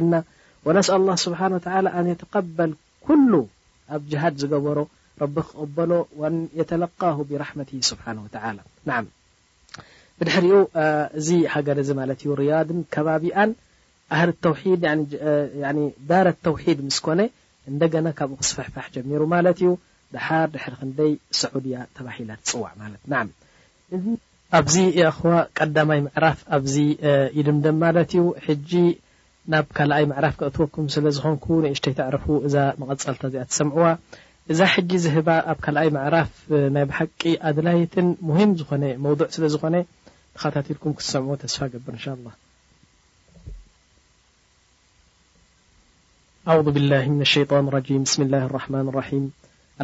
ስ 1.23 1.25
ስብ 1.27 1.33
ተقበል 2.23 2.71
ሉ 3.33 3.41
ኣብ 3.97 4.03
ሃድ 4.23 4.35
ዝገበሮ 4.43 4.79
ቢ 5.35 5.39
ክቅበሎ 5.49 5.91
ተለق 6.71 7.03
ብ 7.31 7.31
ስብሓ 7.91 8.05
و 8.25 9.03
ብድሕሪኡ 10.21 10.57
እዚ 11.19 11.29
ሃገረ 11.55 11.79
ዚ 11.89 11.91
ማት 11.99 12.21
ዩ 12.27 12.33
ርያድ 12.43 12.69
ከባቢኣን 12.95 13.51
ዳረ 16.11 16.27
ተውድ 16.47 16.79
ምስኮነ 16.89 17.21
እንደገና 17.71 18.07
ካብኡ 18.19 18.37
ክስፈሕፋሕ 18.43 18.87
ጀሚሩ 18.97 19.23
ማለት 19.35 19.59
እዩ 19.63 19.71
ድር 20.15 20.29
ድሕሪ 20.55 20.75
ክደይ 20.83 21.13
ሰዑድያ 21.43 21.77
ተባሂላ 21.97 22.31
ትፅዋዕ 22.41 22.73
ማለት 22.83 23.03
እዚ 23.97 24.07
ኣብዚ 24.59 24.75
ይ 24.99 25.01
ኹዋ 25.17 25.33
ቀዳማይ 25.59 26.01
ምዕራፍ 26.07 26.39
ኣብዚ 26.57 26.75
ኢድምደም 27.41 27.77
ማለት 27.85 28.11
እዩ 28.15 28.23
ሕጂ 28.45 28.71
ናብ 29.53 29.67
ካልኣይ 29.77 30.05
መዕራፍ 30.11 30.35
ክእትወኩም 30.41 30.87
ስለዝኮንኩ 30.95 31.47
ንእሽተይ 31.65 31.95
ተዓረፉ 31.99 32.25
እዛ 32.47 32.55
መቀፀልታ 32.81 33.23
እዚኣ 33.31 33.43
ትሰምዕዋ 33.51 33.87
እዛ 34.53 34.59
ሕጂ 34.75 34.91
ዝህባ 35.05 35.29
ኣብ 35.53 35.59
ካልኣይ 35.65 35.89
መዕራፍ 35.97 36.31
ናይ 36.77 36.85
ብሓቂ 36.91 37.21
ኣድላይትን 37.51 38.09
ሙሂም 38.29 38.51
ዝኮነ 38.61 38.85
መዕ 39.07 39.13
ስለዝኮነ 39.37 39.77
ተከታትልኩም 40.37 40.93
ክሰምዑዎ 40.99 41.35
ተስፋ 41.45 41.61
ገብር 41.75 41.95
እንሻ 41.97 42.07
ላ 42.25 42.29
ኣ 46.53 46.59
ብላ 46.77 46.93
ሸ 47.33 47.47
ብስላ 48.07 48.35
ማ 48.73 48.75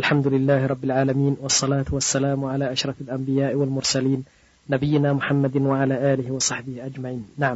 ሓድ 0.06 0.26
ላ 0.48 0.56
ብ 0.80 0.90
ዓን 0.96 1.08
ላ 1.42 2.68
ሰ 6.48 6.54
ሽ 6.64 6.84
ር 6.84 7.00
ነ 7.04 7.22
ና 7.42 7.52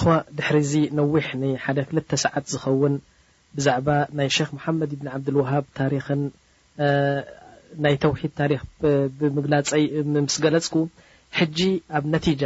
ኹዋ 0.00 0.12
ድሕሪ 0.38 0.56
እዚ 0.66 0.72
ነዊሕ 0.98 1.24
ሓደ 1.64 1.78
ክል 1.88 1.98
ሰዓት 2.22 2.44
ዝኸውን 2.52 2.94
ብዛዕባ 3.56 3.88
ናይ 4.18 4.28
ክ 4.48 4.48
ሙሓመድ 4.56 4.92
ብን 5.00 5.08
ዓብድልውሃብ 5.16 5.64
ታሪ 5.78 5.92
ናይ 7.84 7.94
ተውሒድ 8.04 8.32
ታሪክ 8.40 8.60
ብምግላፀይ 9.18 9.84
ምስ 10.24 10.36
ገለፅኩ 10.44 10.76
ሕጂ 11.38 11.58
ኣብ 11.98 12.04
ነቲጃ 12.14 12.42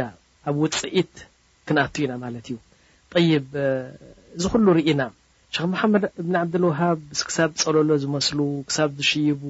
ኣብ 0.49 0.55
ውፅኢት 0.63 1.13
ክንኣት 1.67 1.95
ኢና 2.03 2.11
ማለት 2.25 2.45
እዩ 2.51 2.57
ይብ 3.31 3.47
ዚ 4.43 4.49
ኩሉ 4.53 4.65
ርኢና 4.77 5.01
ሸክ 5.55 5.63
መሓመድ 5.71 6.03
ብን 6.25 6.35
ዓብድልዋሃብ 6.41 6.97
ስ 7.19 7.25
ክሳብ 7.29 7.49
ፀለሎ 7.61 7.89
ዝመስሉ 8.03 8.39
ክሳብ 8.67 8.91
ዝሽይቡ 8.99 9.41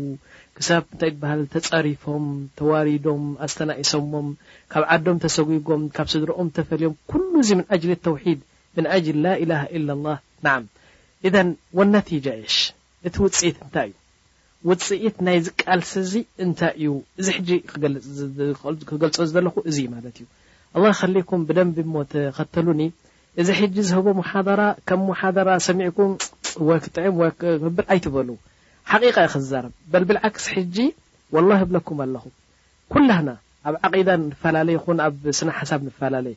ክሳብ 0.57 0.83
እንታይእ 0.87 1.11
ትበሃል 1.13 1.41
ተፀሪፎም 1.53 2.23
ተዋሪዶም 2.59 3.23
ኣስተናእሶሞም 3.45 4.27
ካብ 4.73 4.83
ዓዶም 4.95 5.17
ተሰጉጎም 5.25 5.83
ካብ 5.97 6.07
ስድሮኦም 6.13 6.47
ተፈልዮም 6.57 6.93
ኩሉ 7.11 7.31
ዚ 7.49 7.57
ምን 7.59 7.67
ኣጅሊ 7.75 7.91
ተውሒድ 8.07 8.39
ምን 8.77 8.87
ጅሊ 9.07 9.17
ላ 9.25 9.35
ኢላሃ 9.43 9.61
ኢላ 9.79 9.89
ላ 10.05 10.15
ንዓ 10.47 10.55
እ 11.27 11.31
ወነቲጃ 11.79 12.27
ሽ 12.55 12.57
እቲ 13.09 13.13
ውፅኢት 13.25 13.57
እንታይ 13.65 13.91
እዩ 13.91 14.71
ውፅኢት 14.71 15.15
ናይ 15.27 15.37
ዝቃልሲ 15.49 15.93
እዚ 16.05 16.13
እንታይ 16.47 16.73
እዩ 16.79 16.95
እዚ 17.21 17.27
ሕጂ 17.37 17.49
ክገልፆ 18.89 19.19
ዘለኹ 19.35 19.55
እዚ 19.73 19.77
ማለት 19.95 20.15
እዩ 20.23 20.27
ኣ 20.81 20.95
ከሊኩም 21.01 21.41
ብደንቢ 21.51 21.77
እሞ 21.87 21.93
ተኸተሉኒ 22.15 22.83
እዚ 23.39 23.49
ሕጂ 23.59 23.75
ዝህቦ 23.89 24.07
ሓደራ 24.29 24.61
ከም 24.87 25.01
ሓደራ 25.19 25.49
ሰሚዕኩም 25.67 26.09
ወይ 26.67 26.79
ክጥዕም 26.83 27.13
ወብር 27.63 27.85
ኣይትበሉ 27.93 28.29
ሓቂቃ 28.91 29.17
ዩ 29.25 29.27
ክዛርብ 29.33 29.73
በ 29.91 30.01
ብልዓክስ 30.09 30.45
ሕጂ 30.55 30.75
ወላ 31.35 31.49
ህብለኩም 31.61 31.97
ኣለኹ 32.05 32.23
ኩላና 32.93 33.27
ኣብ 33.69 33.75
ዓቂዳ 33.87 34.09
ንፈላለየ 34.23 34.77
ኹን 34.83 34.97
ኣብ 35.05 35.15
ስነ 35.39 35.49
ሓሳብ 35.59 35.79
ንፈላለየ 35.87 36.35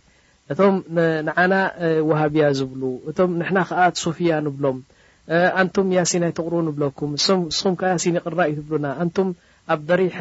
እቶም 0.53 0.75
ንዓና 1.29 1.55
ወሃብያ 2.09 2.45
ዝብሉ 2.59 2.83
እቶም 3.11 3.31
ንሕና 3.41 3.59
ከዓ 3.69 3.81
ሶፊያ 4.05 4.33
ንብሎም 4.47 4.79
ኣንቱም 5.63 5.89
ያሲንይተቕር 5.99 6.55
ንብለኩም 6.69 7.11
ስኹም 7.59 7.75
ከ 7.81 7.91
ያሲን 7.93 8.17
ይቅራ 8.21 8.39
እዩ 8.51 8.57
ትብሉና 8.61 8.87
ኣንቱም 9.05 9.29
ኣብ 9.73 9.81
ደሪሕ 9.91 10.19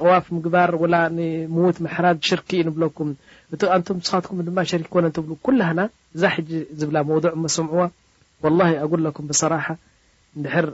ጠዋፍ 0.00 0.26
ምግባር 0.36 0.70
ወምዉት 0.84 1.78
መሕራድ 1.86 2.18
ሽርኪ 2.30 2.50
ንብለኩም 2.68 3.10
እቲኣንቱ 3.54 3.88
ስኻትኩም 4.06 4.38
ድማ 4.46 4.58
ሸሪክ 4.70 4.92
ነ 5.04 5.08
ትብ 5.16 5.28
ኩላሃና 5.46 5.80
እዛ 6.16 6.22
ሕጂ 6.34 6.50
ዝብላ 6.80 6.96
መድዕ 7.10 7.32
ሞሰምዑዋ 7.42 7.84
ወላ 8.44 8.60
ኣጉለኩም 8.84 9.26
ብሰራሓ 9.30 9.66
ንድር 10.40 10.66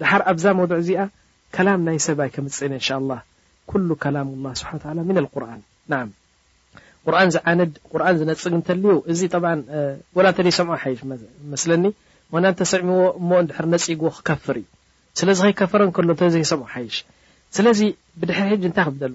ድሓር 0.00 0.22
ኣብዛ 0.32 0.44
መድዕ 0.58 0.76
እዚኣ 0.82 1.00
ከላም 1.56 1.80
ናይ 1.88 1.98
ሰብይ 2.06 2.30
ከምፅእነ 2.34 2.74
ንሻ 2.82 2.88
ኩሉ 3.70 3.88
ከላም 4.04 4.28
ላ 4.44 4.54
ስሓ 4.60 4.68
ን 4.98 5.24
ቁርን 5.34 5.62
ና 5.90 6.00
ቁርን 7.06 7.30
ዝዓንድ 7.34 7.72
ቁርን 7.92 8.16
ዝነፅግ 8.20 8.52
ንተልዩ 8.60 8.92
እዚ 9.12 9.20
ብ 9.44 9.46
ወ 10.18 10.26
ንተ 10.30 10.38
ደይ 10.46 10.54
ሰምዑ 10.58 10.74
ሓይሽ 10.82 11.00
መስለኒ 11.54 11.84
ና 12.44 12.48
ተሰሚዎ 12.60 12.98
እሞ 13.20 13.30
ድር 13.50 13.66
ነፂጉዎ 13.74 14.08
ክከፍር 14.16 14.56
እዩ 14.62 14.66
ስለዚ 15.20 15.38
ከይከፈረ 15.46 15.82
ከሎ 15.98 16.10
ተዘ 16.22 16.34
ሰምዑ 16.52 16.66
ሓይሽ 16.74 16.96
ስለዚ 17.56 17.80
ብድሕሪ 18.20 18.50
ሕ 18.62 18.70
ታይ 18.76 18.86
ክደሉ 18.94 19.14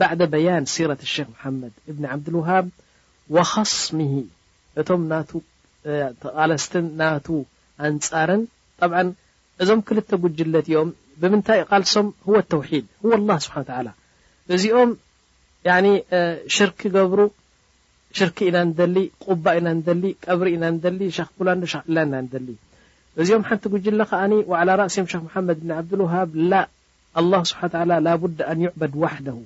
ባዕ 0.00 0.20
በያን 0.32 0.64
ሲረة 0.74 1.02
ክ 1.12 1.26
محመድ 1.32 1.74
ብኒ 1.96 2.04
ዓብድልوሃብ 2.14 2.66
وخስም 3.34 3.98
እቶም 4.80 5.02
ቃለስት 6.34 6.72
ናቱ 7.00 7.26
ኣንፃርን 7.88 8.42
እዞም 9.62 9.80
ክልተ 9.88 10.10
ጉጅለት 10.22 10.66
ዮም 10.74 10.90
ብምንታይ 11.20 11.60
ቃልሶም 11.70 12.06
هو 12.28 12.34
ተውሒድ 12.52 12.86
ه 13.02 13.06
لله 13.20 13.36
ስብሓ 13.44 13.56
እዚኦም 14.56 14.90
ሽርክ 16.56 16.80
ገብሩ 16.94 17.20
ሽርክ 18.18 18.38
ኢና 18.48 18.58
ደሊ 18.78 18.96
ቁባ 19.24 19.44
ኢና 19.58 19.68
ደሊ 19.86 20.04
ቀብሪ 20.24 20.48
ኢና 20.56 20.66
ደሊ 20.84 21.00
ክ 21.16 21.28
ክላ 21.38 22.04
ና 22.12 22.20
ደሊ 22.32 22.48
እዚኦም 23.22 23.42
ሓንቲ 23.48 23.64
ጉጅለ 23.74 24.00
ከዓ 24.10 24.20
ራأሲዮ 24.80 25.02
ክ 25.32 25.36
መድ 25.48 25.60
ብ 25.68 25.92
ብሃብ 26.02 26.30
ኣላ 27.18 27.34
ስብሓላ 27.50 27.92
ላ 28.06 28.10
ቡዳ 28.22 28.38
ኣን 28.50 28.58
ይዕበድ 28.64 28.92
ዋሕደሁ 29.02 29.38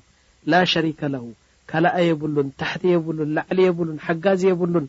ላ 0.53 0.59
ሸሪካ 0.73 1.01
ለሁ 1.15 1.25
ካልኣ 1.71 1.95
የብሉን 2.09 2.49
ታሕቲ 2.61 2.83
የብሉን 2.95 3.31
ላዕሊ 3.37 3.59
የብሉን 3.69 3.99
ሓጋዝ 4.07 4.41
የብሉን 4.51 4.87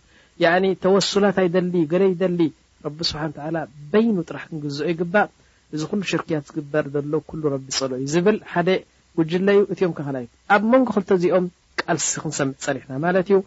ተወሱላትይደሊ 0.83 1.75
ገደይ 1.93 2.13
ደሊ 2.21 2.41
ረቢ 2.85 2.99
ስብሓ 3.09 3.21
ላ 3.55 3.59
በይኑ 3.91 4.15
ጥራሕ 4.29 4.43
ክንግዝኦ 4.49 4.87
ይግባእ 4.91 5.29
እዚ 5.75 5.81
ኩሉ 5.91 6.01
ሽርክያት 6.11 6.45
ዝግበር 6.49 6.85
ዘሎ 6.95 7.13
ኩሉ 7.31 7.41
ረቢ 7.55 7.65
ፀሎ 7.79 7.91
እዩ 7.99 8.07
ዝብል 8.13 8.37
ሓደ 8.53 8.69
ጉጅለዩ 9.19 9.59
እትዮም 9.73 9.93
ካኸላይት 9.97 10.31
ኣብ 10.55 10.63
መንጎ 10.73 10.87
ክልቶ 10.95 11.09
እዚኦም 11.19 11.47
ቃልሲ 11.81 12.09
ክንሰምዕ 12.23 12.55
ፀኒሕና 12.65 12.93
ማለት 13.05 13.29
እዩ 13.31 13.39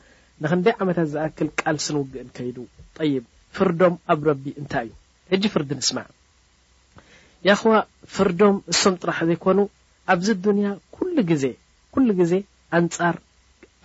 ንክንደይ 0.45 0.75
ዓመታት 0.85 1.09
ዝኣክል 1.14 1.50
ቃልሲ 1.62 1.87
ንውግእን 1.97 2.31
ከይዱ 2.38 2.57
ይ 3.12 3.14
ፍርዶም 3.59 3.97
ኣብ 4.14 4.21
ረቢ 4.31 4.45
እንታይ 4.62 4.88
እዩ 4.95 5.35
ሕጂ 5.35 5.45
ፍርዲ 5.55 5.71
ንስማዕ 5.81 6.07
ይ 7.47 7.50
ኸዋ 7.61 7.73
ፍርዶም 8.15 8.57
እሶም 8.73 8.95
ጥራሕ 9.00 9.19
ዘይኮኑ 9.29 9.59
ኣብዚ 10.12 10.26
ዱንያ 10.45 10.69
ዜ 11.43 11.50
ኩሉ 11.95 12.09
ግዜ 12.21 12.35
ር 13.15 13.17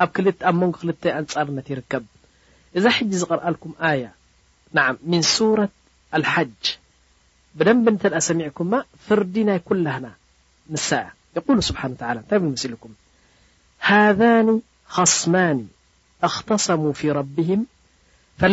ኣብ 0.03 0.15
መንጎ 0.61 0.73
ክልተ 0.81 1.03
ኣንጻርነት 1.19 1.67
ይርከብ 1.71 2.03
እዛ 2.77 2.85
ሕጂ 2.97 3.11
ዝቐርአልኩም 3.21 3.73
ኣያ 3.89 4.03
ምን 5.11 5.23
ሱራት 5.35 5.73
ልሓጅ 6.21 6.63
ብደንብ 7.57 7.85
ንተ 7.95 8.03
ኣ 8.19 8.21
ሰሚዕኩማ 8.29 8.71
ፍርዲ 9.05 9.35
ናይ 9.49 9.59
ኩላህና 9.67 10.05
ሳ 10.87 10.89
ይقሉ 11.37 11.57
ስብሓ 11.69 11.81
ወ 11.89 11.93
እንታይ 12.19 12.37
ብልመሲልኩም 12.41 12.91
ሃذ 13.89 14.21
ኸስማኒ 14.95 15.57
እኽተሰሙ 16.27 16.81
ፊ 16.99 17.13
ረብህም 17.19 17.61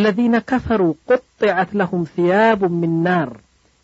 ለذ 0.05 0.19
ከፈሩ 0.51 0.83
قጥዓት 1.09 1.71
هም 1.91 2.03
ثያብ 2.15 2.61
ም 2.81 2.83
ናር 3.05 3.31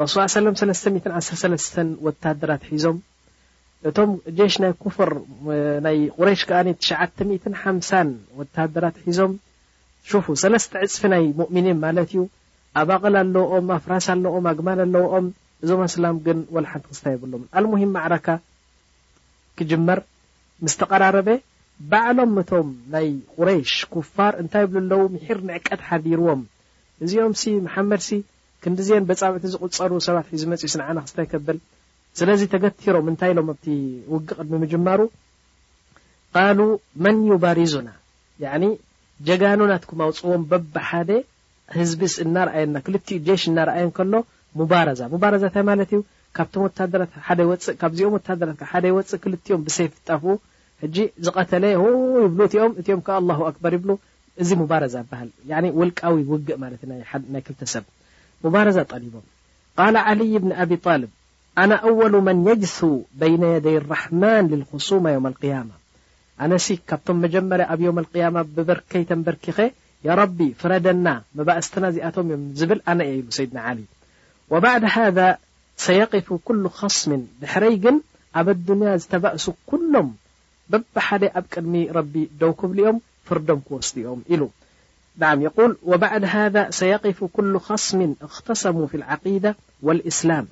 ረሱ 0.00 0.14
ም 0.52 0.54
313 0.60 1.78
ወታደራት 2.06 2.62
ሒዞም 2.70 2.96
እቶም 3.88 4.10
ሽ 4.38 4.52
ናይ 4.62 4.72
ኩፈር 4.82 5.10
ናይ 5.86 5.98
ቁረሽ 6.16 6.40
ከዓ 6.48 6.60
95 6.86 7.92
ወታሃደራት 8.38 8.96
ሒዞም 9.04 9.32
ፉ 10.26 10.34
ሰለስተ 10.42 10.72
ዕፅፊ 10.86 11.02
ናይ 11.14 11.24
ሙእምኒን 11.40 11.78
ማለት 11.84 12.08
እዩ 12.12 12.20
ኣብ 12.80 12.90
ቅል 13.02 13.14
ኣለውኦም 13.22 13.66
ኣፍራስ 13.78 14.06
ኣለውኦም 14.14 14.46
ኣግማን 14.52 14.80
ኣለውኦም 14.86 15.26
እዞም 15.62 15.80
ኣስላም 15.88 16.16
ግን 16.26 16.38
ወልሓንቲ 16.54 16.84
ክስታ 16.90 17.06
ይብሎም 17.14 17.42
ኣልሙሂም 17.58 17.92
ማዕረካ 17.96 18.28
ክጅመር 19.58 20.00
ምስ 20.64 20.74
ተቀራረበ 20.80 21.28
ባዕሎም 21.90 22.32
እቶም 22.42 22.68
ናይ 22.94 23.08
ቁረሽ 23.36 23.72
ኩፋር 23.94 24.32
እንታይ 24.42 24.64
ብሉ 24.72 24.78
ኣለው 24.84 25.02
ምሕር 25.14 25.38
ንዕቀት 25.50 25.80
ሓዲርዎም 25.88 26.42
እዚኦም 27.04 27.34
ሲ 27.42 27.52
መሓመድሲ 27.66 28.10
ክንዲዝን 28.64 29.04
ብፃብዕቲ 29.08 29.44
ዝቁፀሩ 29.52 29.92
ሰባት 30.06 30.28
ዝመፅኡ 30.42 30.68
ስዓና 30.74 30.98
ክስታይከብል 31.06 31.58
ስለዚ 32.18 32.40
ተገቲሮም 32.52 33.08
እንታይ 33.10 33.30
ኢሎም 33.32 33.48
ኣቲ 33.52 33.64
ውግቕ 34.12 34.38
ድሚምጅማሩ 34.46 35.00
ቃሉ 36.36 36.60
መን 37.04 37.18
ዩባሪዙና 37.32 37.88
ጀጋኑ 39.28 39.60
ናትኩም 39.70 40.00
ኣውፅዎም 40.06 40.42
በብ 40.50 40.74
ሓደ 40.88 41.10
ህዝቢስ 41.76 42.14
እናርኣየና 42.24 42.76
ክልኡ 42.86 43.36
ሽ 43.42 43.44
እናርኣየን 43.52 43.90
ከሎ 43.96 44.14
ሙባረዛ 44.60 45.00
ሙባረዛታይ 45.14 45.64
ማለት 45.70 45.90
እዩ 45.94 46.00
ካብቶም 46.36 46.66
ፅእካብዚኦም 47.64 48.14
ወታደራትካ 48.18 48.62
ሓደ 48.72 48.84
ይወፅእ 48.90 49.20
ክልዮም 49.24 49.62
ብሰይፊ 49.66 49.94
ጣፍ 50.08 50.24
ሕጂ 50.82 50.96
ዝቀተለ 51.26 51.64
ይብሉ 51.74 52.40
እትኦም 52.48 52.72
እኦም 52.80 53.00
ካ 53.06 53.16
ኣላ 53.20 53.30
ኣክበር 53.50 53.74
ይብሉ 53.78 53.90
እዚ 54.42 54.50
ሙባረዛ 54.62 54.94
ይበሃል 55.04 55.30
ውልቃዊ 55.80 56.18
ውግእ 56.32 56.58
ማለት 56.66 56.80
እዩ 56.86 56.90
ናይ 57.34 57.42
ክልተሰብ 57.48 57.84
ባረ 58.54 58.68
ጠሊቦም 58.90 59.24
ቃ 59.80 60.02
ዓልይ 60.10 60.32
ብን 60.42 60.52
ኣብ 60.64 60.70
ልብ 61.02 61.08
ኣነ 61.60 61.72
ኣወሉ 61.90 62.14
መን 62.26 62.38
የጅሱ 62.48 62.80
በይነ 63.20 63.42
የደይ 63.54 63.76
ራሕማን 63.92 64.44
ልልክሱማ 64.50 65.04
ዮመ 65.14 65.26
ልقያማ 65.32 65.70
ኣነሲ 66.44 66.68
ካብቶም 66.90 67.16
መጀመርያ 67.24 67.64
ኣብ 67.74 67.80
የም 67.86 67.96
ልقያማ 68.04 68.36
ብበርከይ 68.56 69.04
ተንበርኪ 69.10 69.44
ኸ 69.56 69.66
ያ 70.08 70.16
ረቢ 70.20 70.38
ፍረደና 70.60 71.06
መባእስትና 71.38 71.84
እዚኣቶም 71.92 72.26
እዮም 72.30 72.42
ዝብል 72.60 72.80
ኣነ 72.92 73.00
የ 73.08 73.14
ኢሉ 73.18 73.28
ሰይድና 73.38 73.58
ዓሊ 73.70 73.80
ወባዕድ 74.54 74.84
ሃذ 74.96 75.18
ሰየቅፉ 75.86 76.28
ኩሉ 76.48 76.62
ኸስምን 76.78 77.22
ድሕረይ 77.42 77.74
ግን 77.86 77.98
ኣብ 78.40 78.46
ኣዱንያ 78.54 78.92
ዝተባእሱ 79.02 79.46
ኩሎም 79.72 80.08
በብሓደ 80.72 81.22
ኣብ 81.40 81.44
ቅድሚ 81.54 81.82
ረቢ 81.98 82.14
ደው 82.42 82.54
ክብሉ 82.62 82.78
ኦም 82.92 82.98
ፍርዶም 83.30 83.60
ክወስድ 83.66 83.98
ኦም 84.12 84.20
ኢሉ 84.34 84.40
ይል 85.18 85.72
ወባዓድ 85.90 86.24
ذ 86.54 86.56
ሰيقፍ 86.80 87.18
ኩل 87.34 87.48
ኸስም 87.68 88.00
اኽተሰሙ 88.26 88.76
ف 88.90 88.94
لዓقደ 89.02 89.46
وእስላም 89.86 90.46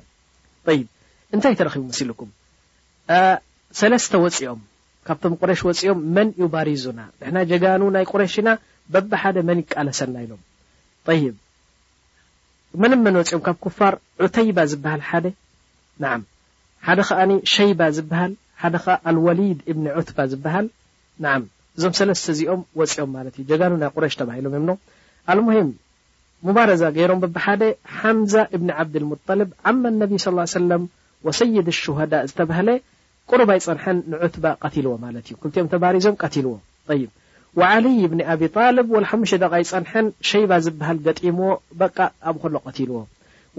ይብ 0.75 0.87
እንታይ 1.35 1.55
ተረኪቡ 1.59 1.83
መሲልኩም 1.91 2.31
ሰለስተ 3.81 4.13
ወፂኦም 4.25 4.61
ካብቶም 5.07 5.35
ቁረሽ 5.41 5.61
ወፅኦም 5.69 5.99
መን 6.17 6.29
ዩባሪዙና 6.43 7.01
ንና 7.31 7.37
ጀጋኑ 7.51 7.83
ናይ 7.97 8.05
ቁረሽ 8.13 8.35
ኢና 8.43 8.49
በብ 8.93 9.11
ሓደ 9.23 9.37
መን 9.49 9.59
ይቃለሰና 9.63 10.15
ኢሎም 10.27 10.43
ይብ 11.23 11.37
መነመን 12.83 13.17
ወፅኦም 13.23 13.43
ካብ 13.47 13.57
ፋር 13.79 13.95
ዑተይባ 14.27 14.59
ዝበሃል 14.71 15.03
ሓደ 15.11 15.27
ሓደ 16.87 17.01
ከዓ 17.09 17.21
ሸይባ 17.55 17.81
ዝበሃል 17.99 18.33
ሓደ 18.63 18.75
ዓ 18.91 19.15
ልወሊድ 19.19 19.61
ብኒ 19.77 19.85
ዑትባ 19.99 20.19
ዝበሃል 20.33 20.67
እዞም 21.79 21.95
ሰለስተ 21.99 22.27
እዚኦም 22.35 22.61
ወፂኦም 22.81 23.11
ማለት 23.17 23.35
እዩ 23.37 23.43
ጀጋኑ 23.51 23.73
ናይ 23.81 23.91
ቁረሽ 23.97 24.15
ተባሂሎም 24.21 24.55
የምኖ 24.57 24.71
አልሙሂም 25.33 25.69
ሙባረዛ 26.49 26.83
ገይሮም 26.97 27.21
ብብሓደ 27.25 27.63
ሓምዛ 27.99 28.35
እብኒ 28.57 28.69
ዓብድልሙልብ 28.83 29.51
ዓመ 29.71 29.83
ነቢ 30.01 30.13
ስ 30.25 30.33
ሰለም 30.59 30.83
ወሰይድ 31.27 31.69
ሽሃዳእ 31.81 32.25
ዝተባሃለ 32.31 32.69
ቁሩባይ 33.31 33.61
ፀንሐን 33.67 33.99
ንዑትባ 34.13 34.45
ቀቲልዎ 34.65 34.93
ማለት 35.05 35.25
እዩ 35.29 35.37
ክልቲኦም 35.43 35.71
ተባህሪዞም 35.75 36.19
ቀቲልዎ 36.25 36.55
ይ 37.01 37.07
ወዓልይ 37.61 38.01
ብኒ 38.13 38.21
ኣብጣልብ 38.35 38.89
ወ 38.97 39.01
ሓሙ 39.11 39.23
ደቃይ 39.45 39.65
ፀንሐን 39.73 40.07
ሸይባ 40.31 40.51
ዝበሃል 40.65 40.99
ገጢምዎ 41.07 41.51
በቃ 41.83 41.97
ኣብ 42.31 42.37
ኮሎ 42.43 42.55
ቀቲልዎ 42.69 42.99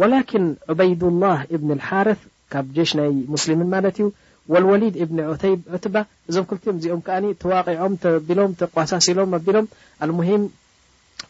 ወላኪን 0.01 0.45
ዑበይድ 0.73 1.03
ላህ 1.23 1.39
እብኒ 1.56 1.69
ልሓርስ 1.82 2.21
ካብ 2.53 2.65
ጄሽ 2.77 2.91
ናይ 2.99 3.12
ሙስሊምን 3.36 3.69
ማለት 3.75 3.95
እዩ 4.01 4.08
ወልወሊድ 4.53 4.95
እብኒ 5.03 5.19
ዑተይ 5.29 5.53
ዑትባ 5.73 5.95
እዞም 6.29 6.45
ክልትዮም 6.49 6.77
እዚኦም 6.79 7.01
ከኣኒ 7.05 7.25
ተዋቂዖም 7.41 7.93
ተቢሎም 8.03 8.51
ተቋሳሲሎም 8.62 9.31
ኣቢሎም 9.38 9.65
ኣልሙሂም 10.05 10.43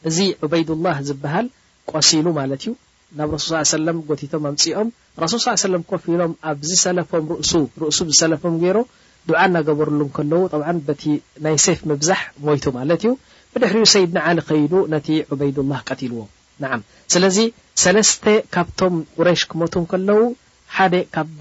እዚ 0.10 0.18
ዑበይድ 0.46 0.70
ላህ 0.86 0.98
ዝበሃል 1.08 1.48
ቆሲሉ 1.92 2.26
ማለት 2.40 2.62
እዩ 2.66 2.72
ናብ 3.18 3.30
ረሱል 3.36 3.52
ሰለም 3.78 3.98
ጎቲቶም 4.10 4.46
ኣምፅኦም 4.50 4.88
ረስል 5.24 5.42
ሰለም 5.66 5.84
ኮፍ 5.92 6.04
ኢሎም 6.14 6.32
ኣብዝሰለፎም 6.52 7.26
ርእሱ 7.34 7.54
ርእሱ 7.82 8.00
ዝሰለፎም 8.14 8.56
ገይሮ 8.64 8.78
ድዓ 9.30 9.40
እናገበርሉ 9.50 10.00
ከለዉ 10.18 10.42
ጠብዓ 10.54 10.68
በቲ 10.90 11.04
ናይ 11.46 11.56
ሰፍ 11.68 11.80
ምብዛሕ 11.92 12.20
ሞይቱ 12.48 12.66
ማለት 12.80 13.02
እዩ 13.06 13.12
ብድሕሪኡ 13.54 13.86
ሰይድኒዓሊ 13.94 14.40
ከይዱ 14.50 14.74
ነቲ 14.94 15.08
ዑበይድ 15.34 15.58
ላህ 15.72 15.80
ቀቲልዎ 15.90 16.22
ንዓም 16.64 16.84
ስለዚ 17.16 17.38
ሰለስተ 17.86 18.26
ካብቶም 18.56 18.94
ቁረሽ 19.18 19.42
ክመቱ 19.52 19.74
ከለዉ 19.92 20.22
ሓደ 20.78 20.96
ካብ 21.16 21.40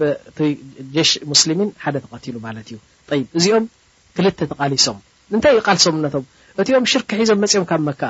ሽ 1.09 1.11
ሙስሊሚን 1.31 1.69
ሓደ 1.83 1.95
ተቀትሉ 2.03 2.35
ማለት 2.45 2.67
እዩ 2.71 2.77
ይ 3.19 3.23
እዚኦም 3.37 3.65
ክልተ 4.17 4.39
ተቃሊሶም 4.51 4.97
እንታይ 5.35 5.53
ዩ 5.55 5.59
ቃልሶም 5.67 5.97
ነቶም 6.05 6.23
እቲኦም 6.61 6.85
ሽርክ 6.91 7.11
ሒዞም 7.19 7.39
መፅኦም 7.43 7.65
ካብ 7.71 7.81
መካ 7.89 8.01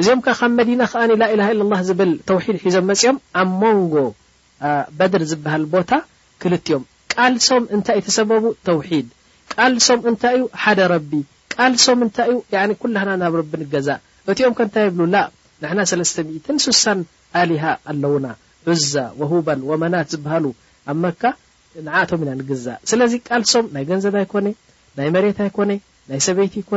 እዚኦም 0.00 0.20
ካ 0.26 0.34
ካብ 0.40 0.52
መዲና 0.60 0.80
ከኣ 0.92 1.02
ላላሃ 1.10 1.48
ኣላ 1.54 1.74
ዝብል 1.88 2.12
ተውሒድ 2.30 2.56
ሒዞም 2.64 2.86
መፅኦም 2.90 3.16
ኣብ 3.42 3.50
መንጎ 3.62 3.94
በድር 4.98 5.24
ዝበሃል 5.32 5.64
ቦታ 5.74 5.92
ክልኦም 6.44 6.82
ቃልሶም 7.14 7.64
እንታይ 7.76 7.98
እ 8.00 8.04
ተሰበቡ 8.08 8.44
ተውሒድ 8.68 9.08
ቃልሶም 9.54 10.00
እንታይ 10.10 10.34
እዩ 10.38 10.44
ሓደ 10.62 10.80
ረቢ 10.94 11.12
ቃልሶም 11.54 12.00
እንታይ 12.06 12.30
እዩ 12.34 12.74
ኩላና 12.82 13.08
ናብ 13.22 13.34
ረቢ 13.42 13.52
ንገዛእ 13.64 14.00
እትኦም 14.32 14.54
ከንታይ 14.60 14.84
የብሉላ 14.88 15.16
ንና 15.62 15.80
3 15.90 16.20
6ሳን 16.64 16.98
ኣሊሃ 17.42 17.64
ኣለውና 17.92 18.26
ዑዛ 18.70 18.94
ወሁበን 19.20 19.60
ወመናት 19.70 20.06
ዝበሃሉ 20.12 20.44
መ 21.02 21.10
ዓእቶም 22.00 22.22
ኢና 22.24 22.56
ስለዚ 22.90 23.12
ቃልሶም 23.28 23.66
ናይ 23.74 23.84
ገንዘባኮ 23.90 24.32
ናይ 24.98 25.08
መሬታ 25.16 25.38
ኮ 25.56 25.58
ናይ 25.70 26.18
ሰበይቲ 26.26 26.54
ኮ 26.70 26.72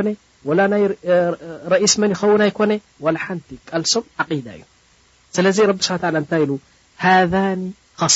ስ 1.92 1.94
መ 2.02 2.04
ኸውና 2.22 2.44
ኮ 2.58 2.60
ሓቲ 3.26 3.50
ቃሶም 3.70 4.04
ዓ 4.22 4.24
እዩ 4.58 4.62
ስለዚ 5.36 5.58
ብ 5.78 5.80
ስ 5.88 5.90
ታይ 6.32 6.44
ሉ 6.50 6.52
ሃذ 7.04 7.34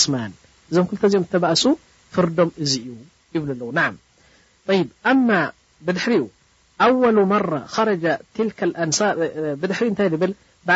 ስማን 0.01 0.31
እዞም 0.69 0.85
ክዚኦም 0.91 1.25
ተባእ 1.33 1.55
ፍርዶም 2.15 2.49
እዚ 2.63 2.73
እዩ 2.87 2.95
ይብ 3.35 3.43
ኣለው 4.71 5.19
ብድሕሪ 5.85 6.13
ድ 8.05 8.07
ታይ 9.99 10.07
ብ 10.23 10.25
ذ 10.71 10.73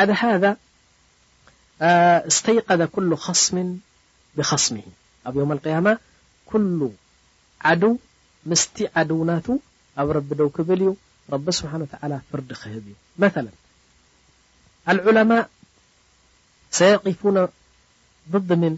ተይق 2.45 2.69
ስ 3.45 3.47
ብስ 4.37 4.51
ኣብ 5.29 5.35
ዮም 5.41 5.51
قያማ 5.65 5.87
ኩሉ 6.49 6.79
ዓድው 7.69 7.93
ምስቲ 8.49 8.77
ዓድውናቱ 9.01 9.47
ኣብ 10.01 10.07
ረቢ 10.17 10.29
ደው 10.39 10.49
ክብል 10.55 10.79
እዩ 10.85 10.91
ረቢ 11.33 11.45
ስብሓ 11.59 11.71
ወተዓላ 11.83 12.13
ፍርዲ 12.31 12.49
ክህብ 12.61 12.85
እዩ 12.89 12.95
መላ 13.23 13.47
ኣልዑለማ 14.91 15.31
ሰያቂፉነ 16.79 17.37
ضድምን 18.33 18.75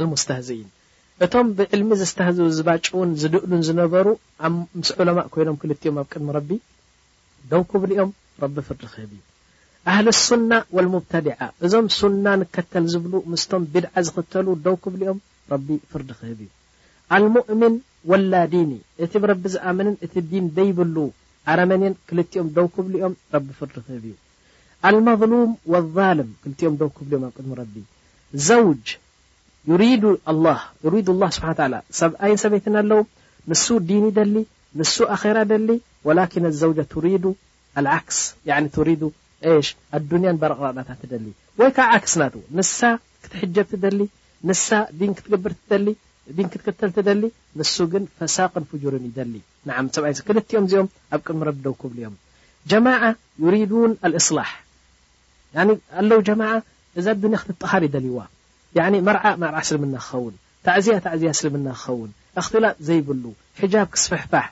ኣልሙስተሃዚኢን 0.00 0.68
እቶም 1.24 1.48
ብዕልሚ 1.58 1.90
ዝስተህዝ 2.00 2.38
ዝባጭውን 2.56 3.10
ዝድእሉን 3.20 3.62
ዝነበሩ 3.68 4.06
ምስ 4.80 4.90
ዑለማ 5.00 5.18
ኮይኖም 5.34 5.56
ክልኦም 5.62 5.96
ኣብ 6.02 6.06
ቅድሚ 6.12 6.28
ረቢ 6.38 6.50
ደው 7.52 7.62
ክብሉ 7.70 7.90
ኦም 8.04 8.10
ረቢ 8.42 8.56
ፍርዲ 8.68 8.82
ክህብ 8.94 9.10
እዩ 9.18 9.22
ኣህል 9.90 10.06
ሱና 10.26 10.52
ወልሙብተድዓ 10.78 11.38
እዞም 11.66 11.86
ስና 12.00 12.26
ንከተል 12.40 12.84
ዝብሉ 12.94 13.14
ምስቶም 13.32 13.64
ብድዓ 13.74 13.94
ዝክተሉ 14.08 14.46
ደው 14.66 14.76
ክብሉ 14.84 15.02
ኦም 15.12 15.18
ቢ 15.66 15.78
ፍርዲ 15.90 16.08
እዩ 16.30 16.42
لمؤምن 17.22 17.74
ول 18.10 18.34
ዲن 18.52 18.70
እቲ 19.04 19.12
ብረቢ 19.22 19.44
ዝኣም 19.54 19.78
ዲ 20.56 20.62
ይብሉ 20.68 20.96
ኣረመን 21.52 21.94
ክልኦም 22.08 22.46
ደو 22.56 22.66
ክብኦም 22.74 23.12
ቢ 23.32 23.46
ፍርዲ 23.58 23.76
እዩ 23.98 24.06
لظوም 25.06 25.50
والظም 25.72 26.28
ኦም 26.46 26.74
ደ 26.80 26.82
ብም 27.10 27.52
ድ 27.60 27.78
وج 28.66 28.94
لله 31.22 31.38
ሰብይ 32.02 32.34
ሰበይት 32.44 32.66
ኣለው 32.82 33.00
ንሱ 33.50 33.66
ዲن 33.90 34.04
ደሊ 34.18 34.34
ንሱ 34.78 34.94
ኣራ 35.16 35.36
لوج 35.68 36.18
ክ 36.32 36.34
ረቅ 36.90 36.92
ወይ 41.60 41.70
ክ 41.76 41.82
ና 42.56 42.64
ክትጀብቲ 43.22 43.84
ሊ 43.98 44.00
ንሳ 44.48 44.66
ክትገብር 45.18 45.52
ን 46.46 46.48
ክትክተል 46.52 46.90
ትደሊ 46.96 47.22
ንሱ 47.58 47.74
ግን 47.92 48.04
ፈሳቀን 48.18 48.64
ፍጁርን 48.70 49.04
ይደሊ 49.08 49.34
ን 49.68 49.88
ሰብይ 49.96 50.14
ክልኦም 50.28 50.64
እዚኦም 50.68 50.88
ኣብ 51.14 51.20
ቅድሚ 51.26 51.40
ረቢ 51.48 51.58
ደው 51.66 51.74
ክብል 51.80 51.98
እዮም 52.00 52.14
ጀማ 52.70 52.86
ዩሪዱን 53.42 53.92
እስላሕ 54.20 54.50
ኣለው 56.00 56.20
ጀማ 56.28 56.42
እዛ 56.98 57.06
ድንያ 57.22 57.38
ክትጠኻር 57.42 57.82
ይደልይዋ 57.88 58.20
መርዓ 59.08 59.24
መርዓ 59.42 59.58
ስልምና 59.68 59.94
ክኸውን 60.04 60.34
ታዕዝያ 60.68 60.96
ታዕዝያ 61.06 61.30
ስልምና 61.40 61.68
ክኸውን 61.80 62.10
እክትላጥ 62.40 62.76
ዘይብሉ 62.90 63.24
ጃብ 63.74 63.88
ክስፈሕፋሕ 63.94 64.46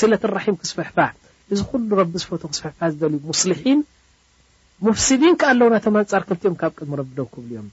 ስለት 0.00 0.22
ራሒም 0.36 0.56
ክስፈሕፋሕ 0.62 1.10
እዚ 1.54 1.60
ኩሉ 1.70 1.88
ረቢ 2.00 2.12
ዝፈት 2.22 2.42
ክስፈሕ 2.52 2.72
ዝደልዩ 2.94 3.20
ሙስሊሒን 3.32 3.80
ሙፍስዲን 4.86 5.34
ካ 5.40 5.50
ኣለውናተመፃር 5.54 6.22
ክልኦም 6.30 6.54
ካብ 6.62 6.72
ቅድሚ 6.78 6.92
ረቢ 7.00 7.10
ደው 7.20 7.26
ክብሉ 7.34 7.50
እዮም 7.54 7.68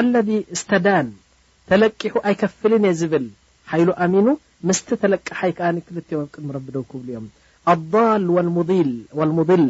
አለذ 0.00 0.28
ስተዳን 0.60 1.06
ተለቂሑ 1.70 2.12
ኣይከፍልን 2.28 2.84
እየ 2.86 2.92
ዝብል 2.98 3.24
ሓይሉ 3.70 3.88
ኣሚኑ 4.04 4.26
ምስ 4.68 4.78
ተለቅሓይ 5.04 5.52
ከዓ 5.58 5.68
ክልዮም 5.86 6.28
ኣብ 6.30 6.34
ቅድሚ 6.34 6.48
ረቢ 6.56 6.66
ደክብሉ 6.76 7.08
እዮም 7.10 7.26
ኣلል 7.72 8.22
ልሙضል 9.28 9.64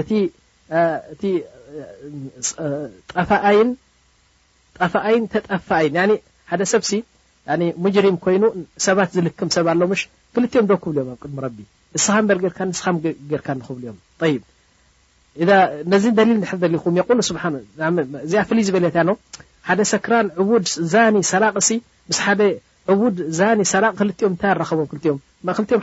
እይ 0.00 0.22
ጠፋኣይን 4.80 5.22
ተጠፋኣይን 5.34 6.12
ሓደ 6.50 6.62
ሰብሲ 6.72 6.90
ሙጅሪም 7.84 8.16
ኮይኑ 8.24 8.44
ሰባት 8.86 9.10
ዝልክም 9.16 9.48
ሰብ 9.56 9.66
ኣሎ 9.74 9.80
ሽ 10.00 10.04
ክልትዮም 10.36 10.66
ደ 10.72 10.80
ክብሉ 10.82 10.96
እዮም 11.04 11.10
ኣብ 11.14 11.18
ቅድሚ 11.24 11.38
ረቢ 11.46 11.58
ንስበር 11.96 12.38
ጌርካስጌርካ 12.44 13.48
ንክብሉ 13.60 13.82
እዮም 13.84 13.98
ነዚ 15.92 16.04
ደሊል 16.18 16.38
ንሕ 16.42 16.50
ዘኹም 16.74 16.96
ዚኣ 18.30 18.42
ፍልይ 18.48 18.64
ዝበለታያ 18.68 19.02
ኖ 19.08 19.12
ሓደ 19.68 19.80
ሰክራን 19.92 20.26
ቡድ 20.48 20.64
ዛኒ 20.92 21.16
ሰላቅ 21.32 21.54
ሲ 21.68 21.78
ቡድ 23.00 23.16
ዛኒ 23.38 23.58
ሰላቅ 23.74 23.92
ክልኦም 23.98 24.34
ታይ 24.40 24.50
ኣረኸቦም 24.54 25.18
ምክኦም 25.48 25.82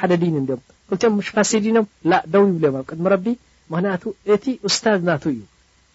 ሓደ 0.00 0.14
ዲን 0.22 0.32
ኦም 0.54 0.60
ክኦም 0.98 1.14
ሽፋሲ 1.26 1.52
ዲዮም 1.64 1.86
ደው 2.32 2.42
ይብልዮም 2.48 2.76
ኣብ 2.80 2.84
ቅድሚ 2.90 3.04
ረቢ 3.14 3.26
ምክንያቱ 3.72 4.04
እቲ 4.34 4.44
ስታዝ 4.76 5.00
ናቱ 5.10 5.24
እዩ 5.34 5.40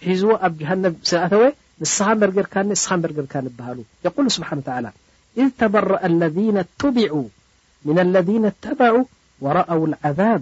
ሒዝዎ 0.07 0.33
ኣብ 0.47 0.53
ጀሃነብ 0.61 0.93
ስኣተወ 1.09 1.43
ንስኻበርጌርካስበርርካ 1.81 3.33
ንበሃሉ 3.45 3.79
የቁሉ 4.05 4.25
ስብሓ 4.37 4.49
إዝ 5.41 5.49
ተበረአ 5.61 6.03
ለ 6.19 6.63
ቢዑ 6.95 7.17
ለذ 8.13 8.29
ተበ 8.65 8.79
ረኣው 9.57 9.83
ذብ 10.19 10.41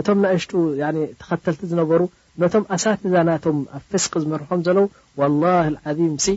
እቶም 0.00 0.18
ናእሽጡ 0.24 0.52
ተኸተልቲ 1.20 1.62
ዝነበሩ 1.72 2.00
ነቶም 2.42 2.64
ኣሳትዛናቶም 2.76 3.58
ኣብ 3.76 3.84
ፍስቅ 3.92 4.12
ዝመርሖም 4.22 4.60
ዘለዉ 4.66 4.86
ه 5.20 6.36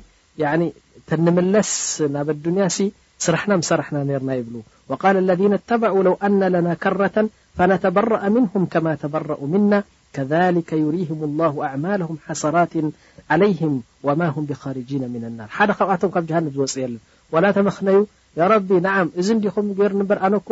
ዓም 0.50 0.62
ተንምለስ 1.10 1.72
ናብ 2.14 2.28
ድንያ 2.44 2.66
ሲ 2.76 2.86
ስራሕና 3.26 3.54
ሰራሕና 3.70 3.98
ነርና 4.10 4.30
ይብሉ 4.40 4.56
ቃ 5.02 5.14
ለذ 5.28 5.42
تበ 5.70 5.84
ለው 6.08 6.16
ኣነ 6.26 6.42
ለና 6.54 6.68
ከረة 6.84 7.16
ፈነተበረأ 7.58 8.22
ምنهም 8.36 8.64
ከማ 8.74 8.88
ተበረأ 9.04 9.40
ምና 9.54 9.72
ከذሊ 10.16 10.58
يሪهም 10.86 11.20
لله 11.32 11.54
ኣማهም 11.76 12.16
ሓሰራት 12.28 12.74
ዓلይهም 13.34 13.76
ማ 14.20 14.22
ብخርجና 14.50 15.04
ም 15.14 15.16
ናር 15.38 15.50
ሓደ 15.58 15.70
ካብኣቶም 15.78 16.10
ካብ 16.16 16.26
ሃን 16.36 16.46
ዝወፅ 16.56 16.74
የለን 16.84 17.46
ተመክነዩ 17.58 17.98
ናዓ 18.88 18.96
እዚ 19.22 19.28
ዲኹም 19.46 19.68
ገር 19.80 19.92
በር 20.10 20.20
ኣነኮ 20.28 20.48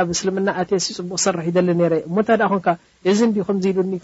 ኣብ 0.00 0.08
እስልምና 0.14 0.48
ኣት 0.60 0.70
ፅቡቅ 0.84 1.18
ሰርሕ 1.24 1.44
ይደሊ 1.50 1.68
ነረ 1.80 1.94
እሞ 2.08 2.14
ንታይ 2.22 2.36
ዳ 2.40 2.44
ኮንካ 2.52 2.68
እዚ 3.10 3.20
ከምዝኢሉኒ 3.48 3.94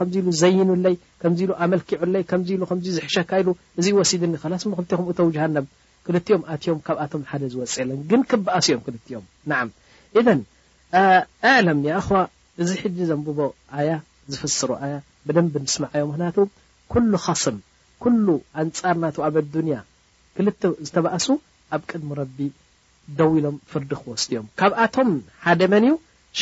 ከሉሉ 0.00 0.26
ዘይኑለይ 0.40 0.96
ከምዚሉ 1.22 1.50
ኣመልኪዑይ 1.64 2.56
ሉ 2.60 2.66
ዝሕሸካ 2.96 3.30
ኢሉ 3.42 3.48
እዚ 3.80 3.86
ወሲድኒ 3.98 4.32
ላስክይኩም 4.54 5.08
ተውጅሃ 5.20 5.44
ክልኦም 6.06 6.42
ኣትዮም 6.52 6.78
ካብኣቶም 6.86 7.22
ሓደ 7.30 7.42
ዝወፅ 7.52 7.72
የለን 7.82 7.98
ግን 8.10 8.20
ክበኣሲ 8.30 8.66
እዮም 8.72 8.82
ክልዮም 8.86 9.24
ና 9.50 9.58
እን 10.20 10.38
ኣዕለም 11.52 11.80
ይኣኸዋ 11.88 12.20
እዚ 12.62 12.70
ሕዚ 12.82 12.98
ዘንብቦ 13.10 13.38
ኣያ 13.80 13.90
ዝፍስሩ 14.32 14.70
ኣያ 14.84 14.94
ብደንብ 15.26 15.54
ንስማዓዮም 15.64 16.08
ምክንያቱ 16.12 16.38
ኩሉ 16.94 17.12
ኸስም 17.26 17.56
ኩሉ 18.04 18.26
ኣንፃር 18.62 18.96
ናቱ 19.04 19.16
ኣብ 19.28 19.34
ኣዱንያ 19.42 19.76
ክልተ 20.38 20.62
ዝተባኣሱ 20.86 21.26
ኣብ 21.76 21.82
ቅድሚ 21.92 22.10
ረቢ 22.22 22.38
ደው 23.18 23.30
ኢሎም 23.38 23.56
ፍርዲ 23.70 23.90
ክወስትዮም 24.00 24.46
ካብኣቶም 24.60 25.10
ሓደ 25.44 25.60
መን 25.72 25.84
እዩ 25.88 25.94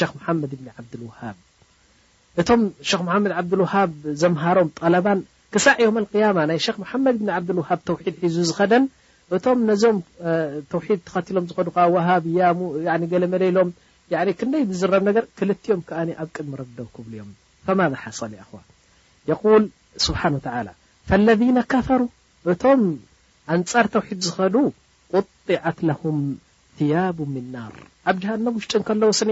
ክ 0.09 0.11
መሓመድ 0.19 0.53
ብኒ 0.61 0.67
ዓብድልውሃብ 0.79 1.37
እቶም 2.41 2.63
ክ 2.89 3.01
መሓመድ 3.09 3.33
ዓብድልውሃብ 3.41 3.91
ዘምሃሮም 4.23 4.69
ጠለባን 4.81 5.21
ክሳዕ 5.55 5.77
ዮም 5.87 5.97
ቅያማ 6.13 6.39
ናይ 6.51 6.59
ክ 6.77 6.77
መሓመድ 6.85 7.17
ብ 7.21 7.29
ዓብድልውሃብ 7.39 7.81
ተውሒድ 7.91 8.17
ሒዙ 8.25 8.37
ዝኸደን 8.49 8.85
እቶም 9.37 9.59
ነዞም 9.69 9.97
ተውሒድ 10.73 11.01
ተኸትሎም 11.07 11.47
ዝኸዱ 11.51 11.69
ከዓ 11.77 11.85
ወሃብ 11.95 12.25
ያሙ 12.41 12.61
ገለ 13.13 13.25
መደሎም 13.35 13.71
ክንደይ 14.41 14.63
ብዝረብ 14.69 15.03
ነገር 15.09 15.25
ክልዮም 15.39 15.81
ከኣ 15.89 16.01
ኣብ 16.23 16.29
ቅድሚ 16.37 16.53
ረደብ 16.61 16.87
ክብሉ 16.95 17.13
እዮም 17.19 17.31
ማ 17.79 17.89
ሓሰል 18.03 18.33
የኣዋ 18.39 18.59
ል 19.63 19.65
ስብሓና 20.07 20.37
ለ 20.67 21.63
ከፈሩ 21.73 22.03
እቶም 22.53 22.83
ኣንፃር 23.55 23.87
ተውሒድ 23.97 24.21
ዝኸዱ 24.27 24.55
ቁዓት 25.13 25.79
ም 26.19 26.19
ር 26.83 27.73
ኣብ 28.11 28.17
جሃነብ 28.25 28.55
ውሽጥን 28.59 28.83
ከለዉ 28.89 29.11
ስኒ 29.21 29.31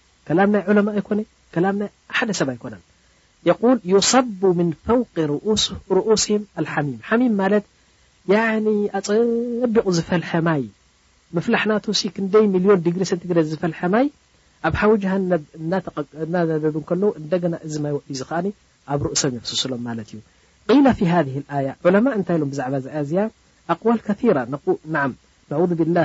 ከላም 0.27 0.49
ናይ 0.53 0.63
ዑለማ 0.71 0.87
ኣይኮነ 0.99 1.19
ከላምናይ 1.53 1.89
ሓደ 2.17 2.29
ሰብ 2.39 2.49
ኣይኮነን 2.53 2.81
ል 3.49 3.53
ዩሰቡ 3.91 4.41
ምን 4.59 4.67
ፈውቂ 4.87 5.13
ርኡሲም 5.97 6.41
ኣልሓሚም 6.61 6.97
ሓሚም 7.09 7.33
ማለት 7.41 7.65
ኣፀቢቁ 8.99 9.85
ዝፈልሐ 9.97 10.31
ማይ 10.47 10.61
ምፍላሕናሲክንደይ 11.37 12.45
ሚልዮን 12.55 12.81
ዲግሪ 12.85 13.03
ሰግ 13.11 13.21
ዝፈልሐ 13.53 13.79
ማይ 13.93 14.07
ኣብ 14.67 14.73
ሓዊሃ 14.81 15.11
እናነበብ 16.25 16.75
ከለው 16.89 17.11
እንደገና 17.21 17.53
እዚ 17.67 17.75
ማይ 17.85 17.93
ውዕ 17.97 18.05
ዝከኣኒ 18.19 18.47
ኣብ 18.93 18.99
ርእሶብ 19.07 19.33
ይስሎም 19.37 19.81
ማለት 19.89 20.09
እዩ 20.73 20.79
ሃ 21.11 21.21
ኣያ 21.57 21.69
ለማ 21.95 22.07
እንታይ 22.17 22.37
ሎም 22.41 22.49
ብዛዕባ 22.53 22.75
ዚኣ 22.85 22.99
ዚኣ 23.11 23.23
ኣقዋል 23.75 23.99
ከራ 24.07 24.39
ነ 24.53 24.55
ብላ 25.81 25.97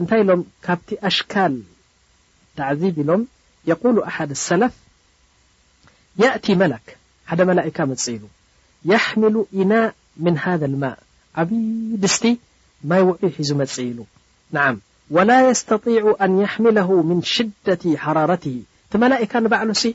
እንታይ 0.00 0.20
ኢሎም 0.24 0.42
ካብቲ 0.66 0.90
ኣሽካል 1.10 1.52
ዚብ 2.80 2.96
ኢሎም 3.02 3.22
ሉ 3.96 4.02
ሓድ 4.16 4.30
ሰላፍ 4.48 4.72
መክ 6.62 6.86
ሓደ 7.30 7.40
መካ 7.50 7.78
መፅ 7.90 8.04
ኢሉ 8.14 8.24
ም 9.22 9.44
እና 9.62 9.72
ምን 10.24 10.34
ሃ 10.44 10.54
ማ 10.82 10.92
ዓብይ 11.42 11.64
ድስቲ 12.04 12.24
ማይ 12.90 13.02
ውዑ 13.08 13.22
ሒዙ 13.38 13.50
መፅ 13.60 13.74
ኢሉ 13.88 13.98
ላ 15.28 15.30
ስ 15.60 15.78
ኣን 16.24 16.32
ም 16.64 16.86
ምን 17.10 17.20
ሽደ 17.34 17.68
ሓራረት 18.04 18.44
እቲ 18.88 18.92
መላካ 19.04 19.32
ንባዕሉ 19.44 19.70
ሲ 19.82 19.92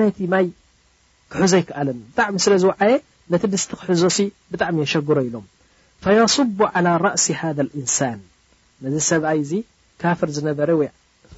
ናይቲ 0.00 0.18
ማይ 0.34 0.46
ክሕዞ 1.32 1.52
ይክኣለን 1.62 1.98
ብጣዕሚ 2.12 2.36
ስለዝ 2.44 2.62
ዓየ 2.84 2.92
ነቲ 3.32 3.42
ድስቲ 3.54 3.70
ክሕዞ 3.80 4.02
ሲ 4.16 4.28
ብጣዕሚ 4.52 4.76
የሸግሮ 4.84 5.16
ኢሎም 5.28 5.46
صቡ 6.36 6.58
ى 6.78 6.80
ረእሲ 7.06 7.26
ሃ 7.38 7.40
ንሳን 7.82 8.20
ነዚ 8.82 8.94
ሰብኣይ 9.10 9.38
እዚ 9.44 9.52
ካፍር 10.02 10.28
ዝነበረ 10.36 10.68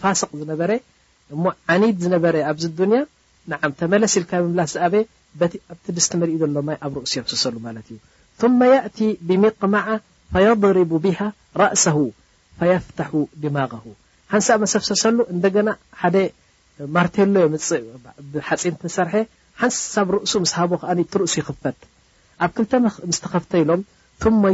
ፋስቅ 0.02 0.28
ዝነበረ 0.40 0.72
እሞ 1.34 1.42
ዓኒድ 1.72 1.96
ዝነበረ 2.04 2.36
ኣብዚ 2.50 2.64
ዱንያ 2.80 2.98
ንዓ 3.50 3.62
ተመለስ 3.80 4.12
ኢልካ 4.20 4.32
ምምላ 4.44 4.60
ዝኣበ 4.72 4.94
ኣቲ 5.44 5.52
ድስምሪእ 5.96 6.38
ዘሎማ 6.42 6.68
ኣብ 6.86 6.92
ርእሱ 7.02 7.12
የፍሰሰሉ 7.18 7.54
ማለት 7.66 7.86
እዩ 7.92 7.98
መ 8.60 8.68
የእቲ 8.74 8.98
ብምቅ 9.28 9.56
ማዓ 9.74 9.88
ፈየضሪቡ 10.34 10.92
ብሃ 11.04 11.20
ራእሰሁ 11.62 11.98
ፈየፍትሑ 12.58 13.12
ድማغሁ 13.42 13.86
ሓንሳብ 14.32 14.58
መስብሰሰሉ 14.64 15.18
እንደገና 15.34 15.68
ሓደ 16.00 16.16
ማርቴሎ 16.96 17.34
እሓፂን 18.40 18.76
ሰርሐ 18.96 19.14
ሓንሳብ 19.62 20.08
ርእሱ 20.16 20.32
ስ 20.50 20.54
ሃቦ 20.58 20.72
ከዓ 20.82 20.90
ቲ 21.00 21.18
ርእሱ 21.22 21.34
ይኽፈት 21.42 21.80
ኣብ 22.44 22.50
ክልተ 22.58 22.72
ምስተኸፍተ 23.12 23.52
ኢሎም 23.64 23.80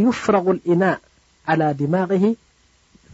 ይፍረغ 0.08 0.46
እና 0.74 0.82
ى 1.54 1.58
ዲማغ 1.80 2.12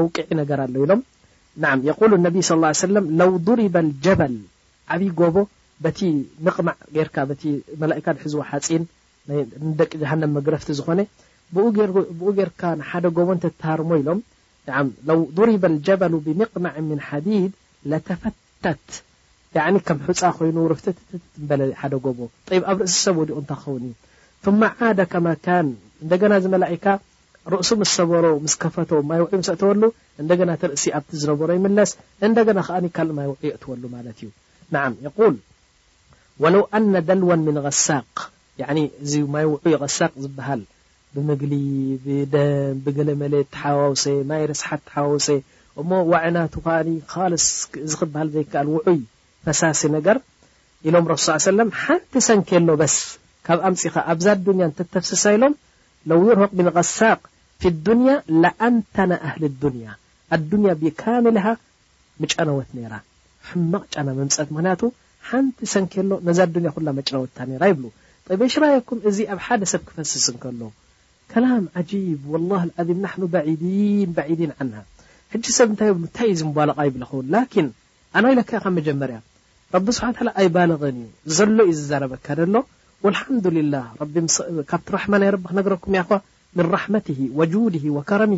ዒ 0.00 0.34
ነገር 0.40 0.58
ኣሎ 0.66 0.74
ኢሎም 0.84 1.00
ሉ 2.10 2.24
ብ 2.34 2.36
صى 2.50 2.70
ሰ 2.82 2.90
ለው 3.20 3.30
ضሪበ 3.48 3.76
ጀበል 4.04 4.34
ዓብይ 4.94 5.10
ጎቦ 5.20 5.36
በቲ 5.84 5.98
ምቕማዕ 6.46 6.76
ርካ 7.08 7.16
መካ 7.80 8.06
ሕዝዎ 8.24 8.40
ሓፂን 8.50 8.82
ደቂ 9.78 9.90
ጀሃንም 10.02 10.30
መግረፍቲ 10.36 10.68
ዝኮነ 10.78 11.00
ብኡ 11.54 12.28
ጌርካ 12.38 12.62
ሓደ 12.90 13.04
ጎቦ 13.16 13.28
እተተሃርሞ 13.38 13.90
ኢሎም 14.00 14.18
ው 15.16 15.20
ضሪባ 15.38 15.64
ጀበሉ 15.88 16.12
ብምቕማዕ 16.26 16.76
ምን 16.90 17.00
ሓዲድ 17.08 17.52
ለተፈተት 17.92 18.86
ከም 19.88 19.98
ሕፃ 20.06 20.20
ኮይኑ 20.38 20.56
ርፍ 20.72 20.82
በለ 21.48 21.62
ሓደ 21.80 21.94
ጎቦ 22.06 22.18
ኣብ 22.72 22.78
ርእሲሰብ 22.84 23.16
ዲኦ 23.28 23.36
እንተኸውን 23.42 23.84
እዩ 24.50 24.62
ዓደመ 24.90 25.26
እንደገና 26.04 26.32
ዚ 26.44 26.54
ካ 26.84 27.00
ርእሱ 27.52 27.68
ምስ 27.78 27.90
ሰበሮ 27.98 28.24
ምስ 28.42 28.54
ከፈተ 28.62 28.90
ማይ 29.10 29.20
ውዑይ 29.22 29.38
ምስእተወሉ 29.40 29.82
እንደገና 30.22 30.50
እትርእሲ 30.56 30.84
ኣብቲ 30.98 31.10
ዝነበሮ 31.22 31.48
ይምለስ 31.56 31.90
እንደገና 32.26 32.58
ከዓኒ 32.66 32.86
ካልእ 32.96 33.14
ማይ 33.16 33.26
ውዑይ 33.30 33.48
የእትወሉ 33.50 33.82
ማለት 33.94 34.18
እዩ 34.22 34.28
ንዓም 34.74 34.94
ይቁል 35.06 35.34
ወለው 36.42 36.62
ኣነ 36.78 36.92
ደልዋን 37.08 37.40
ምን 37.46 37.56
ቀሳቅ 37.64 38.12
እዚ 39.04 39.12
ማይ 39.34 39.46
ውዑይ 39.52 39.74
ቀሳቅ 39.86 40.12
ዝበሃል 40.26 40.62
ብምግሊ 41.16 41.52
ብደ 42.04 42.36
ብገለመለት 42.84 43.48
ተሓዋውሰ 43.56 44.04
ማይ 44.30 44.44
ርስሓት 44.50 44.82
ተሓዋውሰ 44.90 45.28
እሞ 45.80 45.90
ዋዕናቱ 46.12 46.54
ከኣ 46.66 46.76
ካ 47.12 47.28
ዚ 47.90 47.92
ክበሃል 48.02 48.30
ዘይከኣል 48.36 48.68
ውዑይ 48.76 49.00
ፈሳሲ 49.46 49.82
ነገር 49.96 50.16
ኢሎም 50.88 51.04
ረስ 51.14 51.26
ሰለም 51.48 51.68
ሓንቲ 51.84 52.22
ሰንኪሎ 52.30 52.68
በስ 52.82 52.96
ካብ 53.48 53.60
ኣምፂኻ 53.70 53.94
ኣብዛ 54.12 54.26
ድንያ 54.46 54.64
እተተፍስሳ 54.72 55.24
ኢሎም 55.38 55.54
ለው 56.10 56.20
ይርሆቅ 56.28 56.50
ሚን 56.58 56.68
ቀሳቅ 56.76 57.20
ፍ 57.62 57.70
ድንያ 57.86 58.12
ለኣንተና 58.42 59.12
ኣህሊ 59.26 59.42
ድንያ 59.62 59.88
ኣንያ 60.34 60.70
ብካመልሃ 60.80 61.44
መጨነወት 62.22 62.70
ራ 62.92 62.94
ሕማቕ 63.48 63.82
ጫና 63.94 64.08
መምፅት 64.18 64.48
ምክንያቱ 64.54 64.82
ሓንቲ 65.28 65.58
ሰንኪሎ 65.74 66.10
ነዚ 66.28 66.38
ያ 66.86 66.90
መጨነወታ 66.98 67.36
ይብ 67.70 67.82
ሽራየኩም 68.54 68.98
እዚ 69.08 69.18
ኣብ 69.34 69.38
ሓደ 69.46 69.62
ሰብ 69.72 69.82
ክፈስስ 69.88 70.26
ከሎ 70.44 70.60
ላ 71.44 72.64
ና 73.04 73.12
በ 73.34 73.44
ዲ 75.44 75.48
ሰብታይ 75.58 75.90
ብንታይዩ 76.00 76.50
ልቃ 76.66 76.86
ይብው 76.88 77.70
ኣይ 78.24 78.36
ካ 78.50 78.64
መጀመርያ 78.80 79.18
ቢ 79.86 79.96
ኣይባል 80.40 80.72
ዩ 81.02 81.08
ሎ 81.56 81.60
ዩ 81.70 81.74
ዝዘረበካሎ 81.80 82.52
ካ 84.72 84.80
ይቢ 85.16 85.26
ክነረኩም 85.50 85.94
ምን 86.58 86.66
ራሕመት 86.74 87.06
ወጁድ 87.38 87.74
ወከረሚ 87.96 88.32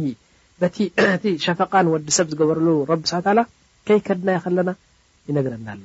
በቲቲ 0.63 1.25
ሸፈቃን 1.45 1.87
ወዲሰብ 1.95 2.27
ዝገበረሉ 2.33 2.69
ብ 2.91 3.01
ስ 3.11 3.33
ላ 3.39 3.43
ከይከድናየ 3.89 4.37
ከለና 4.45 4.71
ይነግረና 5.29 5.67
ኣሎ 5.75 5.85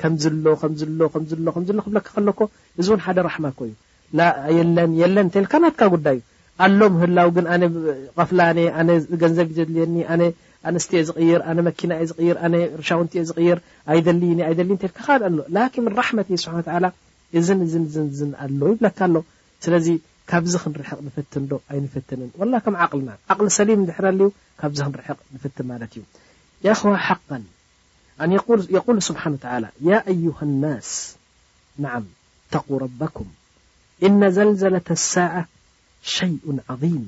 ከምዝሎ 0.00 0.46
ከምዝሎሎሎ 0.62 1.48
ክብለካ 1.84 2.06
ከለኮ 2.16 2.38
እዚ 2.80 2.86
እውን 2.92 3.02
ሓደ 3.06 3.18
ራሕማኮ 3.28 3.58
እዩ 3.68 3.74
ለ 4.76 4.86
የለን 5.02 5.28
ተልካ 5.34 5.52
ናትካ 5.64 5.80
ጉዳይእዩ 5.94 6.22
ኣሎም 6.64 6.94
ህላው 7.02 7.28
ግን 7.36 7.46
ኣ 7.52 7.56
ቀፍላ 8.18 8.40
ገንዘብ 9.22 9.46
ዩዘድልየኒ 9.52 9.96
ኣንስትዮ 10.68 11.00
ዝይር 11.08 11.40
ኣነ 11.50 11.58
መኪና 11.68 11.90
የ 12.02 12.06
ይር 12.26 12.38
ርሻውንቲዮ 12.80 13.22
ዝይር 13.30 13.58
ኣይደ 13.92 14.06
ኣይ 14.50 14.54
ካ 15.04 15.08
ኣሎ 15.28 15.36
ላን 15.56 15.88
ራሕመት 16.00 16.28
ስብሓ 16.44 16.76
ላ 16.84 16.88
እዝን 17.38 17.60
ዝዝ 17.94 18.20
ኣሎ 18.44 18.60
ይብለካ 18.74 18.98
ኣሎስለዚ 19.08 19.88
ካብዚ 20.30 20.54
ክንርቅ 20.62 20.86
ፍት 21.16 21.34
ዶ 21.50 21.56
ኣይፍት 21.72 22.08
ም 22.20 22.22
ና 23.08 23.10
ሰሊም 23.58 23.80
ሕ 23.98 24.00
ካዚ 24.60 24.78
ክርቅ 24.94 25.08
ፍት 25.42 25.56
ማ 25.68 25.70
እዩ 26.62 26.94
قل 28.48 28.60
ብ 28.88 28.90
لስ 30.58 30.90
ق 32.66 32.68
ربكም 32.84 33.28
إن 34.06 34.20
لዘلة 34.34 34.88
لሳاعة 34.98 35.44
يء 36.12 36.44
عظيም 36.70 37.04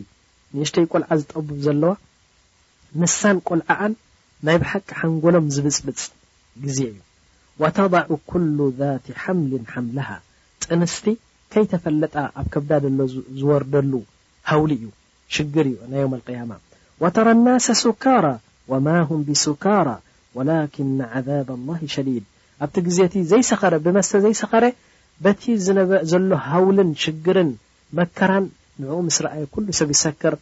ንእሽተይ 0.57 0.85
ቆልዓ 0.93 1.09
ዝጠቡብ 1.21 1.49
ዘለዋ 1.65 1.93
ምሳን 3.01 3.37
ቆልዓኣን 3.49 3.93
ናይ 4.47 4.57
ብሓቂ 4.63 4.89
ሓንጎሎም 5.01 5.47
ዝብፅብፅ 5.55 6.03
ግዜ 6.65 6.79
እዩ 6.93 6.99
ወተضዑ 7.63 8.11
ኩሉ 8.31 8.59
ذት 8.79 9.07
ሓምሊ 9.23 9.53
ሓምልሃ 9.73 10.09
ጥንስቲ 10.63 11.07
ከይተፈለጣ 11.53 12.15
ኣብ 12.41 12.47
ከብዳ 12.53 12.71
ደሎ 12.85 12.99
ዝወርደሉ 13.41 13.93
ሃውሊ 14.51 14.71
እዩ 14.81 14.87
ሽግር 15.35 15.67
እዩ 15.73 15.77
ናይ 15.91 16.01
ዮም 16.05 16.15
ቅያማ 16.27 16.51
ወተራ 17.03 17.29
ናስ 17.47 17.67
ሱካራ 17.85 18.27
ወማ 18.73 18.87
ም 19.19 19.21
ብሱካራ 19.29 19.89
ወላኪና 20.37 20.99
ዛብ 21.27 21.49
ላ 21.69 21.79
ሸዲድ 21.97 22.25
ኣብቲ 22.65 22.77
ግዜቲ 22.87 23.15
ዘይሰኸረ 23.33 23.75
ብመስተ 23.85 24.13
ዘይሰኸረ 24.25 24.65
በቲ 25.25 25.43
ዝነበ 25.65 25.91
ዘሎ 26.11 26.31
ሃውልን 26.51 26.89
ሽግርን 27.03 27.51
መከራን 27.99 28.45
ንዕኡ 28.83 28.97
ምስ 29.09 29.17
ረኣዩ 29.25 29.45
ኩሉ 29.55 29.67
ሰብ 29.79 29.91
ይሰክር 29.95 30.35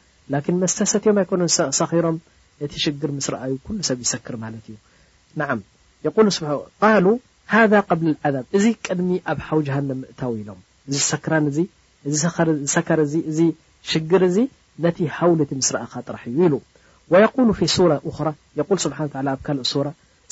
መስተሰትዮም 0.63 1.17
ይኮነ 1.23 1.43
ሰኺሮም 1.79 2.17
እቲ 2.65 2.73
ሽግር 2.85 3.11
ምስረኣዩ 3.17 3.53
ሉ 3.75 3.77
ሰብ 3.89 3.99
ይሰክር 4.05 4.35
ማለት 4.45 4.65
እዩ 4.71 4.77
ብ 7.71 7.81
ዓብ 7.91 8.45
እዚ 8.59 8.65
ቅድሚ 8.87 9.09
ኣብ 9.31 9.39
ሓዊ 9.47 9.61
ጀሃነ 9.69 9.91
ምእታው 10.01 10.33
ኢሎም 10.41 10.61
እዚ 10.91 10.99
ክራ 11.25 11.35
እ 11.49 12.13
ዝሰከር 12.21 13.01
እዚ 13.31 13.39
ሽግር 13.91 14.23
እዚ 14.31 14.37
ነቲ 14.85 14.99
ሃውል 15.17 15.41
እቲ 15.45 15.51
ምስ 15.61 15.71
ረአካ 15.75 15.95
ጥራሕ 16.07 16.23
እዩ 16.31 16.39
ኢሉ 16.47 16.55
ብ 17.11 17.13
ኣብ 17.25 18.65
ካ 19.47 19.57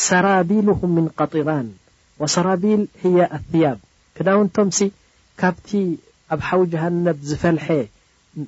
ሰራቢ 0.06 0.50
ጢራ 0.90 1.58
ሰራቢል 2.36 2.84
ብ 3.52 3.74
ክዳውንቶም 4.18 4.68
ሲ 4.76 4.80
ካብቲ 5.40 5.70
ኣብ 6.34 6.40
ሓዊ 6.46 6.62
ጀሃነብ 6.72 7.18
ዝፈልሐ 7.30 7.66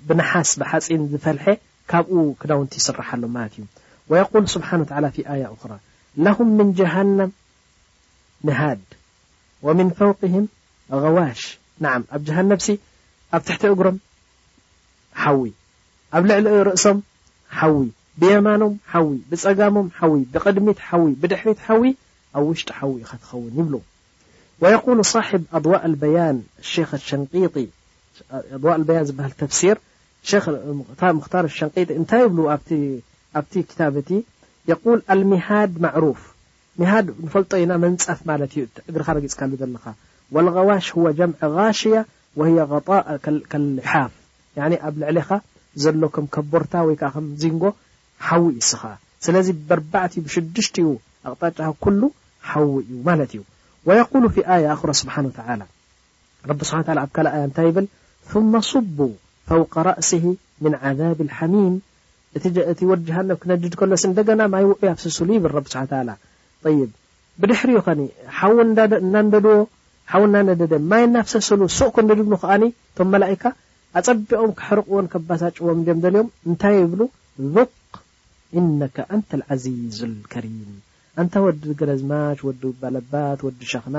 ብነሓስ 0.06 0.50
ብሓፂን 0.60 1.02
ዝፈልሐ 1.12 1.46
ካብኡ 1.90 2.16
ክዳውንቲ 2.40 2.72
ይስርሓ 2.80 3.08
ሎ 3.22 3.28
ማለት 3.36 3.54
እዩ 3.60 3.66
ወقሉ 4.12 4.44
ስብሓ 4.54 4.70
ኣያ 5.34 5.42
ራ 5.70 5.72
ለهም 6.26 6.48
ምን 6.58 6.68
ጀሃነም 6.80 7.30
ንሃድ 8.46 8.82
ወምን 9.66 9.90
ፈውም 9.98 10.46
غዋሽ 11.04 11.40
ን 11.82 11.92
ኣብ 12.14 12.22
ጀሃነብሲ 12.30 12.68
ኣብ 13.38 13.42
ትሕቲ 13.50 13.62
እግሮም 13.74 13.98
ሓዊ 15.24 15.40
ኣብ 16.16 16.22
ልዕሊ 16.30 16.46
ርእሶም 16.70 16.98
ሓዊ 17.58 17.76
ብየማኖም 18.22 18.74
ሓዊ 18.94 19.08
ብፀጋሞም 19.30 19.88
ሓዊ 20.00 20.12
ብቅድሚት 20.34 20.78
ሓዊ 20.88 21.06
ብድሕሪት 21.22 21.58
ሓዊ 21.68 21.84
ኣብ 22.36 22.44
ውሽጢ 22.50 22.70
ሓዊ 22.80 22.92
ከትኸውን 23.12 23.54
ይብሉ 23.60 23.74
ويقل 24.64 25.00
صحብ 25.14 25.42
ኣضዋء 25.58 25.84
በያን 26.00 26.38
ሸ 26.72 26.84
ዋء 28.64 28.78
በያን 28.88 29.04
ዝበሃል 29.10 29.32
ተፍሲር 29.40 29.76
ምክታር 31.18 31.44
ሸንጢ 31.58 31.88
እንታይ 32.00 32.24
ብሉ 32.32 32.40
ኣብቲ 33.36 33.52
ክታበቲ 33.70 34.10
يقل 34.70 34.98
አልሚሃድ 35.12 35.72
ማሩፍ 35.84 36.18
ሃድ 36.92 37.06
ንፈልጦ 37.26 37.52
ኢና 37.62 37.72
መንፀፍ 37.84 38.20
ማለት 38.30 38.50
እዩ 38.56 38.62
እግርካ 38.90 39.08
ረጊፅካ 39.16 39.40
ዘለኻ 39.62 39.84
ولغዋሽ 40.34 40.86
هو 40.96 41.06
ጀምع 41.18 41.38
غሽያ 41.56 41.96
وه 42.38 42.48
غطء 42.72 43.06
ልሓፍ 43.76 44.12
ኣብ 44.88 44.94
ልዕለኻ 45.02 45.28
ዘሎ 45.82 46.02
ከም 46.14 46.26
ከቦርታ 46.34 46.74
ወይ 46.88 46.96
ከዓ 47.00 47.10
ከምዚንጎ 47.14 47.64
ሓዊ 48.26 48.42
ዩስኻ 48.58 48.82
ስለዚ 49.24 49.46
ብኣርባዕትኡ 49.68 50.24
ሽድሽትኡ 50.34 50.86
ኣቅጣጫ 51.30 51.58
ኩሉ 51.84 52.00
ሓዊ 52.50 52.68
እዩ 52.82 52.92
ማለት 53.08 53.30
እዩ 53.34 53.42
وقول 53.88 54.24
ف 54.34 54.38
ኣ 54.46 54.90
ስብሓ 55.00 55.16
وى 55.24 56.54
ብ 56.60 56.64
ስሓ 56.70 56.78
ኣብ 57.02 57.10
ካ 57.16 57.22
ኣያ 57.34 57.38
ንታይ 57.50 57.66
ይብል 57.68 57.86
ثم 58.32 58.52
صب 58.72 58.98
ፈوق 59.48 59.74
رأሲ 59.90 60.10
ምن 60.64 60.72
عذብ 60.84 61.18
الحሚም 61.26 61.74
እቲ 62.36 62.80
ወድ 62.90 63.00
ጃሃነብ 63.08 63.36
ክነድድ 63.42 63.72
ከሎስ 63.78 64.04
እደገና 64.10 64.40
ማይ 64.54 64.64
ውዑ 64.70 64.82
ሰስሉ 65.04 65.28
ይብል 65.36 65.52
ስ 65.72 65.74
ይ 66.76 66.80
ብድሕሪ 67.40 67.70
ኸ 68.38 68.50
ናደድዎ 69.14 69.54
ሓ 70.12 70.22
ማይ 70.90 71.04
ናفሰስሉ 71.14 71.60
ሱቅክ 71.78 71.96
ድ 72.10 72.40
ዓኒ 72.56 72.62
ቶም 72.98 73.08
መላئካ 73.14 73.44
ኣፀቢኦም 74.00 74.52
ክሕርቅዎን 74.60 75.06
ከባሳጭዎም 75.14 75.78
ም 75.96 75.98
ልዮም 76.12 76.28
እንታይ 76.48 76.74
ይብሉ 76.82 77.00
ذክ 77.56 77.72
إነك 78.58 78.96
ኣንተ 79.14 79.30
العዚز 79.38 79.96
الكሪም 80.10 80.70
እንታ 81.22 81.34
ወዲ 81.46 81.62
ገረዝማች 81.80 82.38
ወዲ 82.48 82.62
በለባት 82.80 83.40
ወዲ 83.46 83.60
ሸክና 83.72 83.96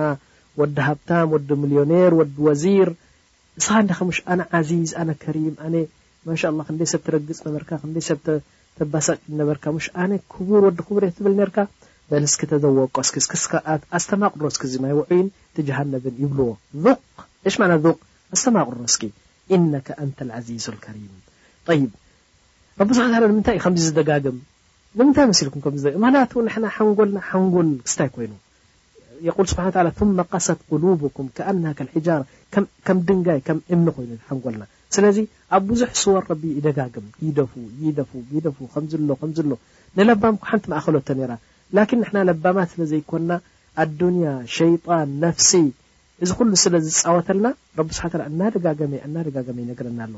ወዲ 0.59 0.77
ሃብታም 0.87 1.27
ወዲ 1.33 1.49
ሚልዮኔር 1.63 2.11
ወዲ 2.19 2.33
ወዚር 2.47 2.89
ንስኻ 3.59 3.99
ሽ 4.17 4.19
ኣነ 4.33 4.41
ዚዝ 4.69 4.91
ኣነ 5.01 5.09
ከሪም 5.23 5.55
ኣ 5.65 5.69
ማ 6.57 6.63
ክንደ 6.67 6.81
ሰብ 6.91 7.01
ትረግፅ 7.07 7.39
ነበርካ 7.47 7.69
ክ 7.81 7.85
ሰብ 8.09 8.19
ተባሳጭ 8.77 9.17
ነበርካ 9.39 9.65
ሽ 9.85 9.87
ኣነ 10.03 10.11
ክቡር 10.33 10.61
ወዲ 10.67 10.77
ክቡርት 10.87 11.15
ትብል 11.19 11.37
ርካ 11.49 11.57
በልስክ 12.11 12.41
ተዘዎቆ 12.51 12.95
ስክስ 13.09 13.43
ኣስተማቅሮ 13.97 14.43
ስክ 14.55 14.63
ዚ 14.71 14.79
ማይ 14.85 14.93
ዕይን 15.11 15.27
ቲጅሃነብን 15.57 16.15
ይብልዎ 16.23 16.49
ቅ 16.83 17.55
ሽ 17.55 17.55
ቅ 17.81 17.97
ኣስተማ 18.35 18.55
ቅሮ 18.69 18.79
ስኪ 18.95 19.03
إነካ 19.55 19.87
ኣንተ 20.03 20.17
عዚዙ 20.37 20.65
ከሪም 20.85 21.13
ይ 21.17 21.21
ታይ 21.67 21.79
ዩ 21.83 23.77
ዚ 23.85 23.85
ዝ 23.85 24.27
ንምንታይ 24.99 25.25
መልኩ 25.29 25.55
ማ 26.03 26.07
ና 26.13 26.17
ሓንጎልና 26.75 27.19
ሓንጎል 27.27 27.67
ክስታይ 27.85 28.09
ኮይኑ 28.15 28.33
ስብሓ 29.51 29.65
ቀሰት 30.31 30.59
ቁሉኩም 30.71 31.27
ከኣ 31.35 31.49
ከም 32.87 32.97
ድንጋይ 33.09 33.39
ከም 33.47 33.59
እምኒ 33.73 33.87
ኮይኑ 33.97 34.09
ንጎልና 34.37 34.63
ስለዚ 34.95 35.17
ኣብ 35.55 35.63
ብዙሕ 35.69 35.89
ስወር 36.01 36.25
ቢ 36.41 36.43
ይደጋግም 36.57 37.05
ደ 37.37 38.03
ደ 38.47 38.51
ሎ 39.11 39.15
ሎ 39.51 39.55
ንለባም 39.99 40.35
ሓንቲ 40.49 40.65
ማእኸሎቶ 40.73 41.09
ራ 41.31 41.37
ላን 41.77 41.99
ና 42.17 42.23
ለባማ 42.29 42.57
ስለ 42.73 42.81
ዘይኮና 42.91 43.31
ኣዱንያ 43.83 44.27
ሸይጣን 44.55 45.09
ነፍሲ 45.23 45.51
እዚ 46.25 46.29
ኩሉ 46.39 46.51
ስለ 46.63 46.75
ዝፃወተልና 46.87 47.47
ስ 47.99 48.29
ናደጋገመ 48.41 49.57
ነገረና 49.71 50.01
ኣሎ 50.07 50.15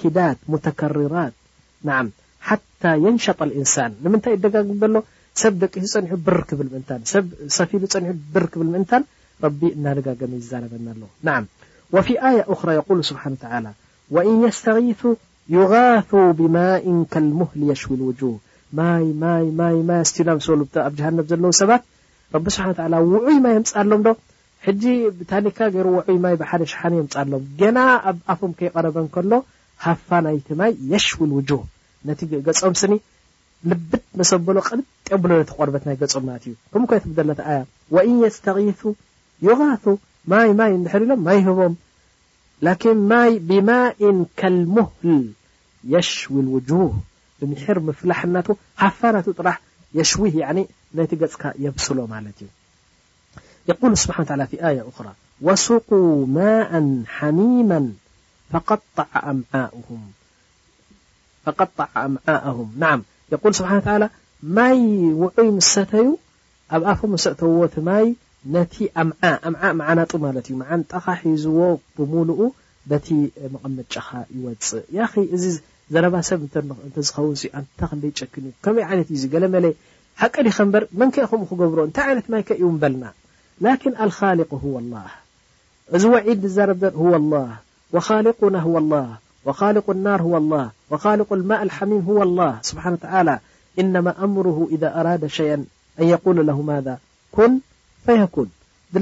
ኪዳት 0.00 0.38
ተከርራት 0.68 1.36
ና 1.88 1.98
ሓ 2.48 2.56
የንሸጣ 3.04 3.38
ንሳ 3.60 3.74
ንምንታይ 4.04 4.34
ደጋግም 4.42 4.82
ሎ 4.94 5.00
ሰብ 5.42 5.54
ደቂሱ 5.62 5.92
ፀኒሑ 5.96 6.12
ብር 6.26 6.36
ክብል 6.48 6.68
ምእንታ 6.72 6.90
ሰብ 7.12 7.24
ሰፊሉ 7.56 7.82
ዝኒ 7.92 8.06
ብር 8.34 8.44
ክብል 8.52 8.68
ምእንታን 8.74 9.02
ቢ 9.60 9.60
እናደጋገመ 9.76 10.32
ይዘነበና 10.40 10.86
ኣሎ 10.94 11.02
ና 11.26 11.34
ወፊ 11.94 12.08
ሉ 12.98 13.00
ስብሓ 13.10 13.24
ወ 14.16 14.24
የስተ 14.42 14.64
ዩغ 15.58 15.72
ብማ 16.38 16.56
ልሙህሊ 17.28 17.62
የሽ 17.72 17.82
ው 17.94 18.32
ማ 18.78 19.28
ማ 19.60 19.70
ኣስትዩና 20.04 20.30
ሉ 20.62 20.64
ኣብ 20.86 20.94
ጃሃነ 20.98 21.20
ዘለው 21.30 21.52
ሰባት 21.60 21.82
ረቢ 22.34 22.46
ስብሓ 22.56 22.68
ውዑይ 23.12 23.38
ማይ 23.46 23.54
የምፅኣሎም 23.58 24.02
ዶ 24.06 24.10
ሕጂ 24.66 24.82
ብታካ 25.18 25.58
ይሩ 25.76 25.86
ውዑይ 25.98 26.18
ማይ 26.24 26.34
ብሓደ 26.42 26.62
ሸሓነ 26.72 26.92
የምፅሎም 27.00 27.44
ገና 27.62 27.78
ኣብ 28.12 28.18
ኣፎም 28.34 28.52
ከይቀረበን 28.60 29.08
ከሎ 29.16 29.32
ሃፋ 29.86 30.08
ናይ 30.28 30.38
ማይ 30.62 30.72
የሽ 30.92 31.08
ነቲ 32.08 32.20
ገፆም 32.46 32.74
ስኒ 32.80 32.92
ልብት 33.70 34.04
መሰበሎ 34.18 34.56
ቅልጥ 34.68 34.86
ብሎ 35.22 35.32
ተቆርበት 35.50 35.82
ናይ 35.88 35.96
ገም 36.02 36.24
ት 36.42 36.44
ዩ 36.50 36.52
ከም 36.72 36.84
ይ 38.24 38.30
ስ 38.36 38.80
ይغ 39.46 39.60
ማ 40.30 40.38
ማይ 40.60 40.72
ንድር 40.82 41.02
ኢሎም 41.06 41.20
ማይ 41.28 41.38
ህቦም 41.48 41.74
ብማ 43.48 43.70
ልሙህል 44.56 45.20
የሽ 45.94 46.10
ውህ 46.34 46.72
ብምር 47.40 47.78
ምፍላሕ 47.88 48.20
ፋ 48.98 49.12
ና 49.14 49.18
ጥራሕ 49.38 49.56
የሽዊ 49.98 50.34
ነቲ 50.98 51.12
ገፅካ 51.22 51.42
የብስሎ 51.64 51.98
ማለት 52.14 52.38
እዩ 53.72 53.94
ስብሓ 54.04 54.18
ሱق 55.66 55.90
ማء 56.38 56.74
ሓሚማ 57.16 57.70
ፈقጣ 58.52 58.96
ኣምؤም 59.30 60.02
ፈጣ 61.58 61.78
ኣምዓም 61.96 62.72
ናም 62.84 63.00
የቁሉ 63.32 63.52
ስብሓ 63.60 63.72
ታላ 63.88 64.04
ማይ 64.58 64.78
ውዑይ 65.22 65.48
ምስሰተዩ 65.58 66.08
ኣብ 66.76 66.82
ኣፈ 66.92 67.00
መስእተዎ 67.14 67.56
ቲ 67.74 67.82
ማይ 67.88 68.06
ነቲ 68.54 68.74
ኣምዓ 69.02 69.22
ኣምዓ 69.48 69.62
መዓናጡ 69.80 70.12
ማለት 70.24 70.46
እዩ 70.48 70.54
መዓንጣኻ 70.62 71.06
ሒዝዎ 71.22 71.60
ብሙሉኡ 71.96 72.40
በቲ 72.90 73.08
መቐመጨኻ 73.54 74.08
ይወፅእ 74.36 74.84
ያ 74.98 75.08
ኸ 75.12 75.24
እዚ 75.36 75.44
ዘረባሰብ 75.94 76.40
እንተዝኸውን 76.86 77.36
ኣታ 77.60 77.80
ክንደይጨክን 77.90 78.44
እዩ 78.48 78.54
ከመይ 78.64 78.84
ዓይነት 78.90 79.08
እዩ 79.12 79.18
ዚገለ 79.22 79.44
መለ 79.54 79.66
ሓቂ 80.22 80.34
ዲከ 80.46 80.58
ምበር 80.68 80.84
መን 81.00 81.10
ከይ 81.14 81.24
ከምኡ 81.30 81.44
ክገብሮ 81.52 81.78
እንታይ 81.88 82.04
ዓይነት 82.10 82.26
ማይ 82.34 82.42
ከ 82.48 82.52
እዩ 82.60 82.68
በልና 82.82 83.04
ላኪን 83.66 83.94
ኣልካሊቅ 84.04 84.50
ሁዋ 84.64 84.74
ኣላ 84.82 84.94
እዚ 85.96 86.02
ወዒድ 86.14 86.42
ዛረብ 86.56 86.82
ዘር 86.98 86.98
ዋ 87.12 87.22
ላ 87.32 87.40
ወካሊና 87.96 88.56
ዋ 88.74 88.80
ላ 88.90 88.94
و 89.48 89.50
ء 89.50 89.52
إ 89.62 89.70
ም 89.70 89.80
إذ 89.80 89.80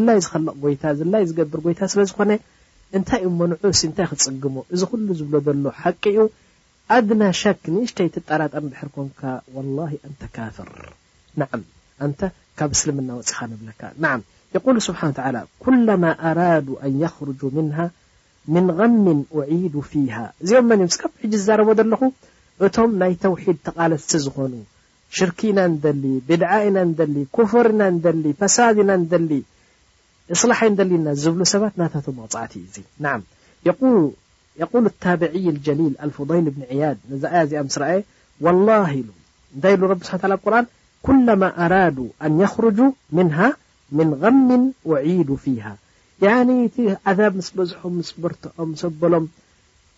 ل 0.06 0.08
ذ 0.18 0.20
ዝላይ 0.98 1.22
ዝልቕ 1.28 1.30
ይታ 1.30 1.30
ዝገብር 1.30 1.58
ይታ 1.72 1.80
ስለዝኮነ 1.92 2.30
እታይ 2.98 3.22
መንዑሲ 3.40 3.80
ታይ 3.98 4.06
ክፅግሙ 4.10 4.54
እዚ 4.74 4.82
ሉ 5.06 5.08
ዝብሎ 5.18 5.34
ዘሎ 5.48 5.64
ቂኡ 6.04 6.16
ድ 7.08 7.10
ክ 7.62 7.64
ሽጠጠ 7.90 8.28
ድ 8.50 8.52
ርብ 14.66 14.76
ፅኻ 14.80 15.00
ዱ 18.54 18.60
ፊሃ 19.92 20.16
እዚኦም 20.44 20.64
መን 20.70 20.80
እ 20.84 20.88
ስካ 20.94 21.02
ሕጂ 21.22 21.32
ዝዛረቦ 21.42 21.68
ዘለኹ 21.78 22.02
እቶም 22.66 22.90
ናይ 23.00 23.12
ተውሒድ 23.22 23.58
ተቃለቲ 23.66 24.10
ዝኮኑ 24.24 24.52
ሽርክ 25.16 25.38
ኢና 25.48 25.58
ንደሊ 25.72 26.04
ብድዓ 26.28 26.50
ኢና 26.66 26.78
ንደሊ 26.90 27.16
ክፍር 27.36 27.66
ኢና 27.72 27.82
ንደሊ 27.96 28.24
ፈሳድ 28.40 28.76
ኢና 28.82 28.90
ንደሊ 29.02 29.30
እስላሓይ 30.34 30.68
ንደሊና 30.74 31.06
ዝብሉ 31.22 31.40
ሰባት 31.52 31.74
ናታቶም 31.80 32.16
መፅዕቲዩ 32.22 32.62
እዚ 32.68 32.76
ናዓ 33.04 33.16
የሉ 34.60 34.74
ታብعይ 35.04 35.46
ጀሊል 35.66 35.94
ኣልፍضይል 36.04 36.46
ብኒ 36.54 36.62
ዕያድ 36.74 36.98
ነዚ 37.10 37.22
ኣያ 37.32 37.40
እዚኣ 37.48 37.60
ምስ 37.68 37.76
ረአ 37.82 37.92
ወላه 38.44 38.88
ኢሉ 38.98 39.08
እንታይ 39.54 39.74
ኢ 39.78 39.80
ረብ 39.92 40.00
ስሓ 40.08 40.22
ቁርን 40.46 40.66
ኩማ 41.06 41.42
ኣራዱ 41.64 41.98
ኣን 42.26 42.38
ርጁ 42.66 42.78
ምን 43.18 43.28
ምን 43.98 44.08
غሚ 44.22 44.48
ዱ 45.30 45.38
ፊሃ 45.46 45.64
እቲ 46.66 46.76
ዓዛብ 47.10 47.32
ምስ 47.38 47.48
በዝሖም 47.56 47.96
ስ 48.08 48.10
በርትዖም 48.24 48.70
ሰ 48.80 48.88
በሎም 49.00 49.24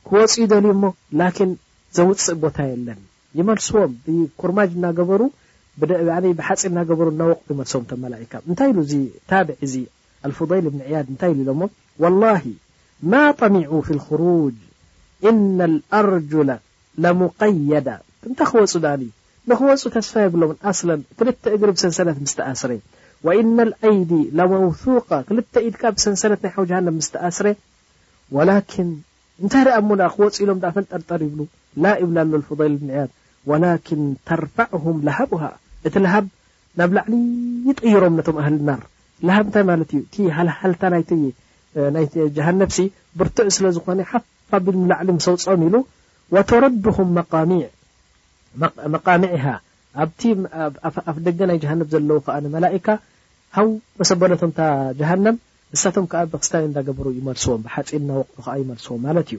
ክወፁ 0.09 0.33
ይደልዩሞ 0.43 0.85
ላኪን 1.19 1.51
ዘውፅእ 1.97 2.27
ቦታ 2.43 2.59
የለን 2.71 3.01
ይመልስዎም 3.39 3.93
ብኮርማጅ 4.05 4.71
እናገበሩ 4.77 5.21
ብሓፂ 6.39 6.61
እናገበሩ 6.71 7.07
ና 7.21 7.23
ቅ 7.39 7.47
ይመልስዎም 7.55 7.85
መላካ 8.05 8.33
እንታይ 8.51 8.69
ኢሉ 8.73 8.79
እዚ 8.87 8.95
ታብع 9.33 9.55
እዚ 9.67 9.75
ልፍضይል 10.31 10.67
ብን 10.75 10.83
ዕያድ 10.89 11.07
እንታይ 11.13 11.31
ኢሉ 11.35 11.39
ኢሎ 11.45 11.51
ሞ 11.61 11.63
ወلላሂ 12.03 12.43
ማ 13.13 13.15
طሚዑ 13.41 13.73
ف 13.87 13.89
الخሩጅ 13.97 14.57
إነ 15.29 15.59
ኣርጀላ 16.01 16.51
لمቀየዳ 17.03 17.89
እንታ 18.29 18.41
ክወፁ 18.51 18.73
ዳኒ 18.87 19.03
ንክወፁ 19.49 19.83
ተስፋ 19.97 20.15
ይብሎም 20.27 20.51
ኣ 20.69 20.71
ክልተ 21.19 21.43
እግሪ 21.57 21.71
ሰሰነት 21.85 22.17
ምስተኣስረ 22.25 22.71
وإن 23.27 23.61
الአይዲ 23.67 24.11
لموثق 24.39 25.09
ክልተ 25.29 25.55
ኢድካሰሰነት 25.69 26.41
ናይ 26.45 26.53
ሓ 26.55 26.57
جሃ 26.71 26.79
ስኣስረ 27.07 27.47
እታይ 29.45 29.67
ክፅሎም 30.17 30.59
ፈ 30.75 30.85
ጠርጠር 30.93 31.21
ይብ 31.27 31.37
ላ 31.85 31.95
ብላ 32.11 32.19
ሉ 32.29 32.33
لفضል 32.43 32.73
وكن 33.51 34.01
ተርፋعهም 34.29 34.97
لሃبሃ 35.07 35.43
እቲ 35.87 35.95
لሃብ 36.07 36.25
ናብ 36.79 36.91
ላዕሊ 36.97 37.13
طይሮም 37.81 38.15
ነቶም 38.19 38.37
ኣهሊ 38.41 38.55
لنር 38.65 38.83
ሃብ 39.37 39.47
ታይ 39.55 39.63
ማለት 39.71 39.91
እዩ 39.95 40.27
ሃታ 40.61 40.83
ጀሃነሲ 42.37 42.77
ብርቱዕ 43.19 43.49
ስለ 43.57 43.67
ዝኾነ 43.77 44.01
ሓፋ 44.11 44.51
ብ 44.65 44.75
ላዕሊ 44.91 45.09
ሰውፅም 45.27 45.63
ኢሉ 45.69 45.75
وተረድهም 46.35 47.09
مቃሚع 48.95 49.55
ኣብቲኣፍ 50.03 51.17
ደገ 51.27 51.39
ናይ 51.51 51.59
ጃሃነብ 51.63 51.89
ዘለዉ 51.95 52.19
ከዓመላእካ 52.27 52.89
ሃ 53.57 53.63
መሰበለቶም 54.01 54.51
ታ 54.59 54.63
ጀሃነም 54.99 55.37
ንሳቶም 55.75 56.05
ከዓ 56.13 56.21
ብክስታ 56.33 56.55
እንዳገብሩ 56.69 57.07
ይመልስዎም 57.19 57.63
ብሓፂና 57.67 58.11
ወቅ 58.21 58.29
ከዓ 58.45 58.55
ይመልስዎም 58.63 59.01
ማለት 59.07 59.29
እዩ 59.33 59.39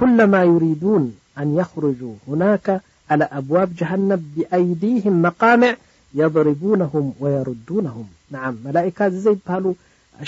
ኩለማ 0.00 0.34
ዩሪዱን 0.50 1.04
ኣን 1.40 1.48
የክርጁ 1.58 2.00
ሁናከ 2.30 2.66
ዓ 3.14 3.18
ኣብዋብ 3.40 3.68
ጃሃነም 3.80 4.22
ብኣይዲህም 4.36 5.16
መቃምዕ 5.24 5.74
የضርቡነም 6.20 7.08
ወየሩዱነም 7.22 8.06
ን 8.34 8.54
መላካ 8.66 8.98
ዚዘይበሃሉ 9.14 9.66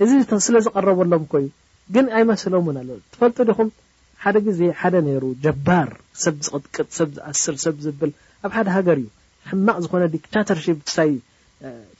እዚ 0.06 0.10
ስለዝቀረበሎም 0.46 1.24
ኮእዩ 1.32 1.48
ግን 1.94 2.06
ኣይመስሎም 2.16 2.64
ውን 2.70 2.76
ኣ 2.80 2.82
ትፈልጡ 3.12 3.36
ዲኹም 3.50 3.68
ሓደ 4.22 4.36
ግዜ 4.48 4.60
ሓደ 4.80 4.94
ነይሩ 5.06 5.24
ጀባር 5.44 5.88
ሰብ 6.22 6.36
ዝቅጥቅጥ 6.46 6.88
ሰብ 6.98 7.10
ዝኣስር 7.16 7.56
ሰብ 7.64 7.76
ዝብል 7.84 8.10
ኣብ 8.46 8.52
ሓደ 8.56 8.68
ሃገር 8.76 8.98
እዩ 9.02 9.08
ሕማቅ 9.50 9.76
ዝኮነ 9.84 10.04
ዲክታተር 10.16 10.58
ሳ 10.94 11.02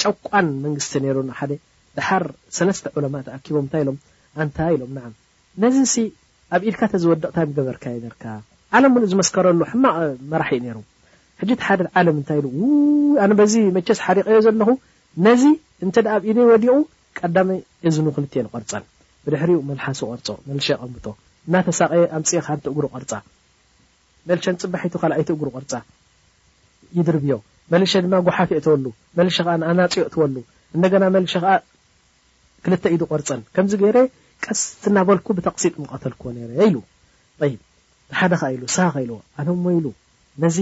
ጨቋን 0.03 0.49
መንግስቲ 0.65 0.95
ነሩ 1.05 1.19
ሓደ 1.41 1.53
ድሓር 1.99 2.25
ሰለስተ 2.59 2.85
ዑለማ 2.99 3.15
ተኣኪቦም 3.27 3.67
ንታይ 3.69 3.83
ኢሎም 3.85 3.97
እንታ 4.45 4.59
ኢሎም 4.75 4.91
ንዓ 4.97 5.05
ነዚ 5.63 5.77
ሲ 5.93 5.97
ኣብ 6.57 6.63
ኢድካ 6.69 6.81
ተዝወደቕታ 6.93 7.39
ገበርካ 7.57 7.85
የ 7.95 7.99
ርካ 8.13 8.25
ዓለም 8.79 8.93
ዝመስከረሉ 9.13 9.61
ሕማቅ 9.73 9.97
መራሒእ 10.33 10.61
ነይሩ 10.67 10.77
ሕጅት 11.41 11.61
ሓደ 11.67 11.81
ዓለም 12.01 12.17
እንታይ 12.21 12.39
ኢ 12.59 12.69
ው 12.69 12.71
ኣነ 13.25 13.33
በዚ 13.41 13.55
መቸስ 13.77 13.99
ሓሪቀዮ 14.07 14.39
ዘለኹ 14.47 14.71
ነዚ 15.27 15.43
እንተ 15.85 15.97
ኣብ 16.15 16.23
ኢደ 16.31 16.39
ይወዲቁ 16.47 16.75
ቀዳ 17.19 17.37
እዝኑ 17.89 18.07
ክልተ 18.17 18.35
ንቆርፀን 18.47 18.85
ብድሕሪኡ 19.25 19.59
መልሓሲ 19.71 20.01
ቆርፆ 20.11 20.29
መ 20.49 20.61
ይቀምቶ 20.71 21.07
እተሳቀ 21.63 21.93
ኣፅ 22.19 22.31
እጉሪ 22.73 22.87
ቆርፃ 22.95 23.13
መልሸ 24.31 24.47
ንፅባሒቱ 24.55 24.95
ካኣይቲ 25.03 25.29
እጉሪ 25.37 25.49
ቆርፃ 25.57 25.73
ይድርብዮ 26.99 27.33
መልሸ 27.73 27.93
ድማ 28.05 28.15
ጉሓፍ 28.27 28.51
ወሉ 28.73 28.85
ዓ 29.55 29.55
ኣናፅዮ 29.71 30.05
ወሉ 30.23 30.37
እደና 30.77 31.05
መልሸ 31.17 31.35
ከዓ 31.45 31.55
ክልተ 32.65 32.85
ኢሉ 32.95 33.03
ቆርፀን 33.13 33.41
ከምዚ 33.57 33.73
ገይረ 33.83 33.99
ቀስ 34.45 34.61
ናበልኩ 34.97 35.27
ብተቕሲጥ 35.39 35.75
ምቀተልክዎ 35.83 36.29
ኢሉ 36.67 36.77
ይ 37.51 37.55
ሓደካ 38.19 38.43
ኢሉ 38.55 38.63
ስኻኸኢልዎ 38.75 39.17
ኣነ 39.41 39.49
ሞ 39.65 39.73
ኢሉ 39.79 39.87
ነዚ 40.45 40.57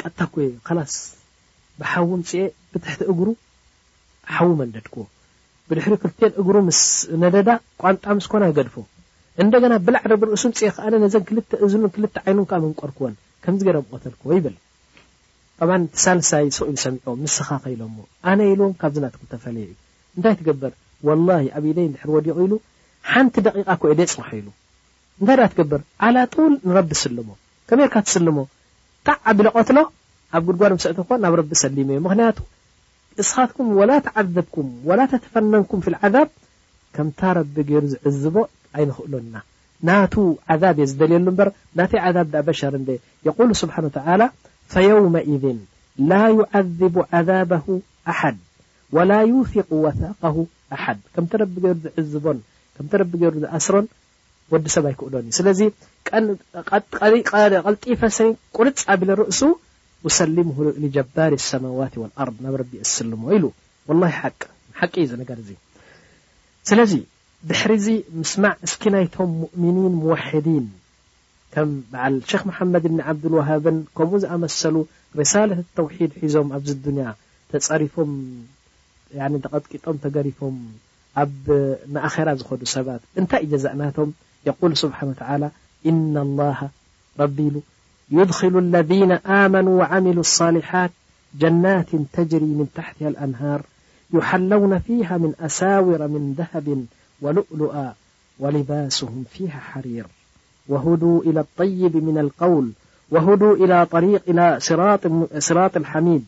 ቀታዩ 0.00 0.34
ላስ 0.78 0.96
ብሓውፅ 1.78 2.30
ብትሕቲ 2.72 3.00
እግሩ 3.12 3.28
ሓዊ 4.34 4.48
መንደድክዎ 4.60 5.02
ብድሕሪ 5.70 5.94
ክልት 6.02 6.18
እግሩ 6.42 6.54
ምስ 6.68 6.80
ነደዳ 7.22 7.48
ቋንጣ 7.82 8.04
ስኮና 8.26 8.44
ገድፎ 8.58 8.76
እደና 9.42 9.72
ብላዕ 9.86 10.02
ብርእሱም 10.20 10.52
ፅ 10.58 10.60
ከ 10.76 11.22
ክእዝ 11.56 11.84
ክል 11.94 12.06
ዓይ 12.26 12.32
መንቀርክዎን 12.38 13.14
ከምዚ 13.44 13.62
ገ 13.68 13.80
ቀተልክዎ 13.94 14.30
ይብል 14.38 14.54
ሳልሳይ 16.04 16.46
ሰኢዩሰሚዎ 16.58 17.10
ስስኻኸኢሎ 17.34 17.82
ኣነ 18.30 18.38
ኢልዎም 18.52 18.72
ካብዝናተፈለየ 18.80 19.66
እዩ 19.70 19.74
እንታይ 20.16 20.34
ትገብር 20.40 20.72
ወ 21.08 21.12
ኣብ 21.58 21.64
ደይ 21.78 21.86
ድሪ 21.94 22.02
ወዲቁ 22.16 22.36
ኢሉ 22.46 22.52
ሓንቲ 23.12 23.34
ደቂቃ 23.46 23.68
ኮ 23.80 23.92
ደ 24.00 24.04
ፅማሕ 24.12 24.30
ኢሉ 24.38 24.46
እንታይ 25.20 25.36
ደኣ 25.38 25.46
ትገብር 25.52 25.80
ዓ 26.06 26.24
ጡል 26.34 26.52
ንረቢ 26.68 26.90
ስልሞ 27.02 27.28
ከመርካት 27.70 28.06
ስልሞ 28.14 28.38
ጣዓ 29.08 29.24
ቢለቀትሎ 29.38 29.78
ኣብ 30.36 30.42
ጉድጓል 30.48 30.72
ምስዕቲ 30.76 30.94
ክኾ 31.06 31.10
ኣብ 31.28 31.34
ረቢ 31.40 31.50
ሰሊሙ 31.64 31.88
እዮ 31.94 32.00
ምክንያቱ 32.06 32.38
እስኻትኩም 33.22 33.68
ወላ 33.78 33.92
ተዓዘብኩም 34.06 34.68
ወላ 34.88 35.00
ተተፈናንኩም 35.12 35.82
ፍ 35.84 35.94
ዓዛብ 36.06 36.28
ከምታ 36.96 37.20
ረቢ 37.38 37.54
ገይሩ 37.68 37.84
ዝዕዝቦ 37.92 38.36
ኣይንክእሎኢና 38.78 39.36
ናቱ 39.88 40.14
ዓዛብ 40.52 40.76
እየ 40.80 40.86
ዝደልየሉ 40.90 41.26
ምበር 41.30 41.48
ናተይ 41.80 42.00
ዛብ 42.16 42.28
ዳ 42.34 42.42
በሻር 42.48 42.74
ዴ 42.88 42.98
የቁሉ 43.28 43.48
ስብሓ 43.62 43.74
ላ 44.22 44.26
ፈየውመذ 44.74 45.44
ላ 46.10 46.18
ይዓዝቡ 46.36 46.94
ዓዛባሁ 47.18 47.66
ኣሓድ 48.12 48.38
ወላ 48.98 49.12
ቁ 49.70 49.80
ወቀ 49.84 49.98
ኣሓድ 50.76 51.00
ከምቲ 51.14 51.32
ረቢ 51.44 51.54
ገይሩ 51.64 51.78
ዝዕዝቦን 51.84 52.38
ከም 52.76 52.86
ተረቢ 52.92 53.12
ገሩ 53.22 53.34
ዝኣስሮን 53.42 53.86
ወዲ 54.52 54.64
ሰብ 54.74 54.84
ኣይክዶን 54.88 55.24
እዩ 55.28 55.32
ስለዚ 55.38 55.60
ቀልጢፈ 57.30 58.02
ቁርፅ 58.56 58.82
ብ 59.00 59.16
ርእሱ 59.20 59.40
ውሰሊም 60.06 60.50
ጀባር 60.96 61.32
ሰማዋት 61.50 61.94
ኣር 62.22 62.28
ናብ 62.46 62.54
ረቢ 62.62 62.72
ስሉሞ 62.94 63.24
ኢሉ 63.36 63.44
ላ 64.00 64.10
ሓቂ 64.18 64.40
እዩ 65.02 65.06
ዝነገር 65.12 65.38
እዚ 65.44 65.50
ስለዚ 66.70 66.92
ድሕሪ 67.48 67.72
ዚ 67.86 67.88
ምስማዕ 68.20 68.54
እስኪ 68.66 68.82
ናይቶም 68.94 69.30
ሙእምኒን 69.62 69.94
ዋሕዲን 70.10 70.66
ከም 71.54 71.70
በዓል 71.90 72.14
ክ 72.30 72.40
መሓመድ 72.48 72.84
ብኒ 72.92 72.98
ዓብድልዋሃብን 73.10 73.76
ከምኡ 73.96 74.18
ዝኣመሰሉ 74.24 74.76
ሪሳለት 75.20 75.66
ተውሒድ 75.78 76.12
ሒዞም 76.22 76.48
ኣብዚ 76.56 76.70
ድንያ 76.86 77.06
ተፀሪፎም 77.52 78.12
ተቀቂጦም 79.44 79.96
ተገሪፎም 80.04 80.54
زنقلسبانلإن 81.16 83.02
اللهيدخل 88.06 88.58
الذين 88.58 89.12
آمنوا 89.12 89.78
وعملوا 89.78 90.20
الصالحات 90.20 90.90
جنات 91.38 91.86
تجري 92.12 92.44
من 92.44 92.66
تحتها 92.74 93.08
الأنهار 93.08 93.62
يحلون 94.14 94.78
فيها 94.78 95.18
من 95.18 95.32
أساور 95.40 96.08
من 96.08 96.34
ذهب 96.38 96.84
ولؤلؤ 97.20 97.76
ولباسهم 98.38 99.24
فيها 99.30 99.60
حرير 99.60 100.06
وهدوا 100.68 101.22
إلى 101.22 101.40
الطيب 101.40 101.96
من 101.96 102.18
القول 102.18 102.72
وهدوا 103.10 103.56
إلى 103.56 104.58
صراط 105.40 105.76
الحميدى 105.76 106.24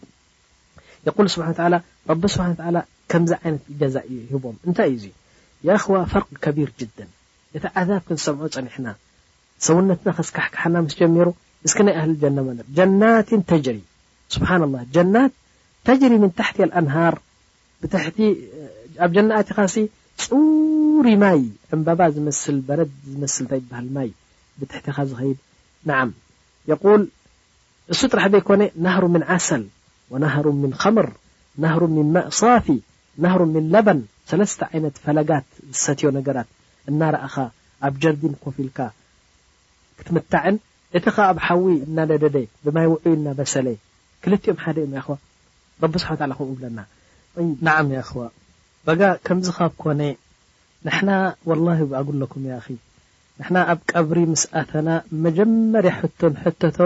ከምዚ 3.13 3.31
ዓይነት 3.43 3.63
ዛ 3.95 3.99
እዩ 4.15 4.31
ቦም 4.45 4.57
እንታይ 4.67 4.89
እዩ 4.95 4.97
ዚ 5.03 5.11
ፈርቂ 6.13 6.27
ከቢር 6.45 6.71
ጅ 6.79 6.89
እቲ 7.57 7.61
ብ 7.89 7.91
ክንሰምዑ 8.07 8.45
ፀኒሕና 8.57 8.87
ሰውነትና 9.67 10.09
ስከሕካሓና 10.29 10.77
ስ 10.93 10.97
ጀሚሩ 10.99 11.29
ስ 11.73 11.75
ናይ 11.87 11.95
ኣሊ 12.01 12.13
ጀ 12.23 12.29
መር 12.37 12.59
ጀናት 12.79 13.31
ተጅሪ 13.51 13.79
ስብሓ 14.35 14.51
ጀናት 14.97 15.33
ተጅሪ 15.87 16.13
ም 16.23 16.27
ታሕቲ 16.41 16.59
ኣሃር 16.81 17.15
ኣብ 19.05 19.11
ጀናኻ 19.17 19.57
ፅሪ 20.29 21.09
ማይ 21.23 21.41
ዕበባ 21.75 22.01
ዝመስል 22.15 22.57
በረ 22.69 22.81
ዝስ 23.21 23.35
ታይ 23.51 23.61
ሃል 23.79 23.89
ማይ 23.97 24.09
ብትሕቲኻ 24.59 24.97
ዝኸድ 25.11 25.39
እሱ 27.95 28.01
ጥራሕ 28.13 28.25
ዘይኮ 28.33 28.49
ናሩ 28.87 29.03
ም 29.15 29.21
ዓሰል 29.35 29.63
ናሩ 30.25 30.47
ምር 30.95 31.09
ሩ 31.83 31.93
እፊ 32.61 32.67
ናሩ 33.25 33.41
ምን 33.55 33.65
ለባን 33.75 34.01
ሰለስተ 34.31 34.61
ዓይነ 34.73 34.85
ፈለጋት 35.05 35.47
ዝሰትዮ 35.77 36.09
ነገራት 36.19 36.49
እናረአኻ 36.91 37.35
ኣብ 37.87 37.95
ጀርዲን 38.03 38.35
ኮፊ 38.43 38.57
ኢልካ 38.65 38.79
ክትምታዐን 39.99 40.57
እቲኻ 40.99 41.17
ኣብ 41.31 41.39
ሓዊ 41.47 41.63
እናነደደ 41.87 42.37
ብማይ 42.65 42.87
ውዑይ 42.93 43.15
እና 43.19 43.27
በሰለ 43.39 43.67
ክልኦም 44.25 44.59
ሓደ 44.65 44.77
እዮም 44.87 44.95
ኽዋ 45.07 45.15
ረቢ 45.85 45.95
ስሓ 46.03 46.11
ከምኡ 46.21 46.47
ብለና 46.59 46.79
ናዓ 47.67 47.79
ክዋ 48.09 48.23
በጋ 48.89 49.03
ከምዝኻብ 49.27 49.73
ኮነ 49.83 50.01
ንሕና 50.87 51.11
ወላሂ 51.51 51.81
ኣግለኩም 52.01 52.43
ያ 52.53 52.59
ንሕና 53.41 53.57
ኣብ 53.73 53.81
ቀብሪ 53.91 54.19
ምስ 54.33 54.45
ኣተና 54.61 54.89
መጀመርያ 55.25 55.93
ሕቶን 56.01 56.35
ሕተቶ 56.45 56.79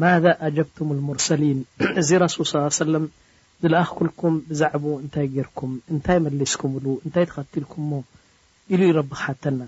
ማዛ 0.00 0.24
ኣጀብቱም 0.46 0.88
ሙርሰሊን 1.08 1.58
እዚ 2.00 2.08
ረሱል 2.24 2.46
ሳ 2.52 2.62
ሰለም 2.82 3.04
ዝለኣክ 3.62 3.90
ኩልኩም 3.98 4.34
ብዛዕባ 4.48 4.84
እንታይ 5.04 5.26
ጌርኩም 5.36 5.70
እንታይ 5.94 6.18
መሊስኩምብሉ 6.24 6.86
እንታይ 7.04 7.24
ተኸትልኩምሞ 7.30 7.92
ኢሉ 8.72 8.80
እዩ 8.88 8.92
ረቢ 8.98 9.10
ክሓተና 9.20 9.60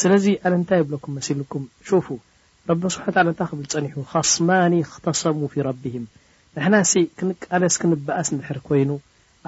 ስለዚ 0.00 0.24
ኣነንታይ 0.44 0.78
የብለኩም 0.82 1.12
መሲልኩም 1.18 1.64
ፉ 2.06 2.16
ረቢ 2.70 2.80
ኣስሑት 2.90 3.16
ኣለንታ 3.22 3.40
ክብል 3.50 3.66
ፀኒሑ 3.74 3.96
ካስማኒ 4.12 4.74
ኣክተሰሙ 4.86 5.40
ፊ 5.52 5.66
ረቢም 5.68 6.04
ንሕና 6.56 6.74
ሲ 6.92 7.02
ክንቃለስ 7.18 7.74
ክንበኣስ 7.82 8.28
ንድሕር 8.36 8.58
ኮይኑ 8.68 8.90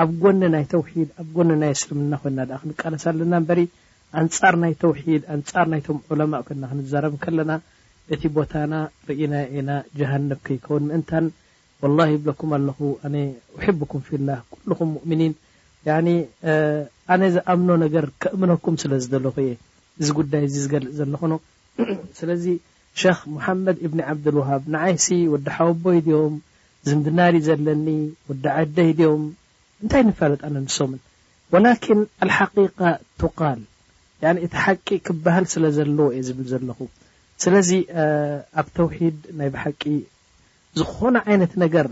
ኣብ 0.02 0.10
ጎኒ 0.22 0.40
ናይ 0.54 0.64
ተውሒድ 0.72 1.08
ኣብ 1.20 1.28
ጎኒ 1.36 1.50
ናይ 1.62 1.72
እስልምና 1.78 2.12
ኮይና 2.22 2.40
ኣ 2.56 2.60
ክንቃለስ 2.62 3.04
ኣለና 3.10 3.34
በሪ 3.48 3.60
ኣንፃር 4.20 4.54
ናይ 4.64 4.74
ተውድ 4.82 5.22
ኣንፃር 5.36 5.66
ናይቶም 5.72 5.98
ዑለማ 6.10 6.32
ኮይና 6.48 6.64
ክንዛረብ 6.72 7.14
ከለና 7.24 7.50
እቲ 8.14 8.22
ቦታና 8.36 8.74
ርኢና 9.08 9.34
ኢና 9.56 9.70
ጀሃነብ 10.00 10.38
ከይከውን 10.48 10.84
ምእንታን 10.90 11.24
ዋላ 11.82 11.98
ይብለኩም 12.12 12.50
ኣለኹ 12.56 12.78
ኣነ 13.06 13.14
ኣሕቡኩም 13.58 14.00
ፍላ 14.06 14.28
ኩልኩም 14.54 14.88
ሙእምኒን 14.94 15.32
ኣነ 17.14 17.22
ዝኣምኖ 17.34 17.68
ነገር 17.84 18.04
ከእምነኩም 18.22 18.74
ስለዝዘለኹ 18.82 19.34
እየ 19.44 19.50
እዚ 20.00 20.08
ጉዳይ 20.18 20.42
እዚ 20.48 20.54
ዝገልፅ 20.64 20.90
ዘለኹኖ 21.00 21.34
ስለዚ 22.18 22.44
ሸክ 23.00 23.20
ሙሓመድ 23.34 23.76
እብኒ 23.86 23.98
ዓብድልውሃብ 24.12 24.62
ንዓይሲ 24.74 25.06
ወዲ 25.32 25.46
ሓወቦይ 25.56 25.98
ድዮም 26.06 26.34
ዝምድናሪ 26.88 27.34
ዘለኒ 27.48 27.86
ወዲ 28.28 28.44
ዓደይ 28.58 28.90
ድዮም 28.98 29.22
እንታይ 29.82 30.02
ንፈለጥ 30.10 30.42
ነንሶምን 30.56 31.00
ወላኪን 31.54 32.00
ኣልሓ 32.24 32.38
ቱቃል 33.22 33.60
እቲ 34.46 34.52
ሓቂ 34.64 34.86
ክበሃል 35.06 35.44
ስለ 35.54 35.64
ዘለዎ 35.78 36.08
እየ 36.14 36.22
ዝብል 36.28 36.46
ዘለኹ 36.52 36.78
ስለዚ 37.44 37.70
ኣብ 38.60 38.66
ተውሒድ 38.76 39.18
ናይ 39.38 39.50
ብሓቂ 39.56 39.80
ዝኾነ 40.80 41.16
ዓይነት 41.30 41.52
ነገር 41.64 41.86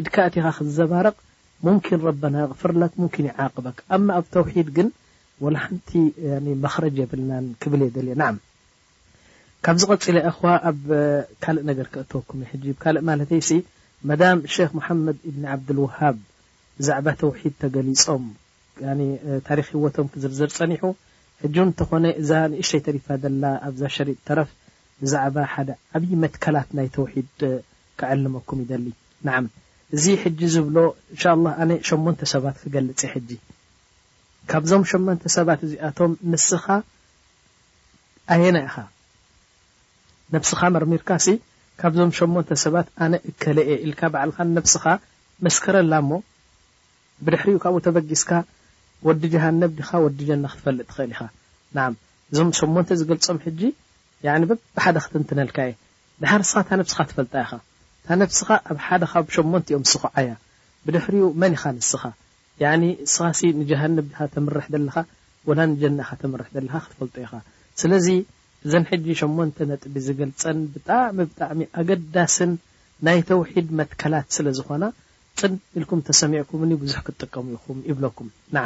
ኢድካ 0.00 0.16
እቲኻ 0.28 0.46
ክዘባረቕ 0.58 1.16
ሙምኪን 1.66 2.00
ረበና 2.08 2.36
ፍርላት 2.60 2.92
ምን 3.00 3.10
ይዓቅበ 3.30 3.66
ኣማ 3.96 4.08
ኣብ 4.20 4.26
ተውሒድ 4.34 4.68
ግን 4.76 4.88
ላሓንቲ 5.54 5.90
መክረጅ 6.64 6.94
የብልናን 7.02 7.46
ክብል 7.62 7.80
የደል 7.86 8.06
እየ 8.08 8.16
ና 8.20 8.26
ካብዚ 9.66 9.82
ቆፂለ 9.92 10.16
ኣ 10.30 10.52
ኣብ 10.70 10.80
ካልእ 11.42 11.64
ነገር 11.70 11.86
ክእትወኩም 11.94 12.40
ሕ 12.50 12.74
ካልእ 12.82 13.02
ማለተይ 13.08 13.40
መዳም 14.10 14.38
ክ 14.52 14.68
መሓመድ 14.78 15.18
እብኒ 15.30 15.44
ዓብድልዋሃብ 15.54 16.16
ብዛዕባ 16.78 17.06
ተውሒድ 17.22 17.54
ተገሊፆም 17.62 18.24
ታሪክ 19.48 19.66
ህወቶም 19.74 20.06
ክዝርዝር 20.12 20.50
ፀኒሑ 20.58 20.82
ሕጁ 21.42 21.56
እንተኾነ 21.68 22.04
እዛ 22.20 22.30
ንእሽተይተሪፋ 22.52 23.06
ዘላ 23.24 23.44
ኣብዛ 23.68 23.82
ሸሪጥ 23.98 24.16
ተረፍ 24.28 24.50
ብዛዕባ 25.02 25.36
ሓደ 25.54 25.70
ዓብይ 25.96 26.12
መትከላት 26.24 26.70
ናይ 26.78 26.88
ተውሒድ 26.96 27.32
ክዕልመኩም 28.00 28.60
ይደሊ 28.64 28.86
ናዓ 29.26 29.40
እዚ 29.96 30.04
ሕጂ 30.22 30.40
ዝብሎ 30.54 30.76
እንሻ 31.14 31.22
ላ 31.44 31.48
ኣነ 31.62 31.70
ሸሞንተ 31.88 32.20
ሰባት 32.34 32.56
ክገልፅ 32.62 33.00
ሕጂ 33.14 33.30
ካብዞም 34.50 34.82
ሸመንተ 34.90 35.22
ሰባት 35.36 35.60
እዚኣቶም 35.66 36.12
ንስኻ 36.30 36.66
ኣየና 38.34 38.56
ኢኻ 38.68 38.76
ነብስኻ 40.34 40.60
መርሚርካሲ 40.76 41.26
ካብዞም 41.80 42.10
ሸሞንተ 42.18 42.48
ሰባት 42.64 42.88
ኣነ 43.06 43.12
እከለየ 43.30 43.70
ኢልካ 43.86 44.00
ባዓልካ 44.14 44.38
ነብስኻ 44.56 44.84
መስከረላ 45.46 45.92
እሞ 46.04 46.10
ብድሕሪኡ 47.26 47.58
ካብኡ 47.64 47.76
ተበጊስካ 47.86 48.30
ወዲ 49.08 49.22
ጀሃነብ 49.34 49.70
ዲኻ 49.78 49.90
ወዲ 50.04 50.18
ጀና 50.30 50.44
ክትፈልጥ 50.52 50.86
ትኽእል 50.90 51.10
ኢኻ 51.14 51.20
ንዓ 51.76 51.84
እዞም 52.32 52.50
ሸሞንተ 52.60 52.88
ዝገልፆም 53.02 53.38
ሕጂ 53.46 53.60
በብሓደ 54.48 54.96
ክትንትነልካ 55.04 55.58
እየ 55.68 55.74
ድሓር 56.22 56.42
ስኻ 56.50 56.58
እታ 56.64 56.70
ነብስካ 56.80 57.00
ትፈልጣ 57.10 57.32
ኢኻ 57.44 57.52
ካ 58.06 58.10
ነብስኻ 58.20 58.48
ኣብ 58.72 58.78
ሓደ 58.84 59.02
ካብ 59.10 59.26
8ን 59.34 59.62
እዮም 59.70 59.82
ስኩዓያ 59.90 60.30
ብድሕሪኡ 60.84 61.26
መን 61.40 61.52
ኢኻ 61.56 61.62
ንስኻ 61.76 62.02
ስኻሲ 63.12 63.40
ንጀሃንም 63.58 64.06
ድካ 64.08 64.18
ተምርሕ 64.34 64.64
ዘለካ 64.74 64.96
ወላ 65.48 65.58
ንጀና 65.70 65.98
ካ 66.08 66.16
ተምርሕ 66.22 66.48
ዘለካ 66.54 66.74
ክትፈልጦ 66.84 67.14
ኢኻ 67.26 67.32
ስለዚ 67.80 68.06
እዘን 68.64 68.84
ሕጂ 68.90 69.06
8 69.20 69.62
ነጥቢ 69.70 69.94
ዝገልፀን 70.06 70.58
ብጣዕሚ 70.72 71.16
ብጣዕሚ 71.28 71.60
ኣገዳስን 71.82 72.50
ናይ 73.08 73.20
ተውሒድ 73.28 73.68
መትከላት 73.80 74.26
ስለ 74.36 74.46
ዝኮና 74.58 74.82
ፅን 75.42 75.54
ኢልኩም 75.80 76.00
ተሰሚዕኩም 76.08 76.62
ብዙሕ 76.82 77.00
ክትጥቀሙ 77.08 77.46
ይኹም 77.56 77.78
ይብለኩም 77.90 78.28
ና 78.56 78.64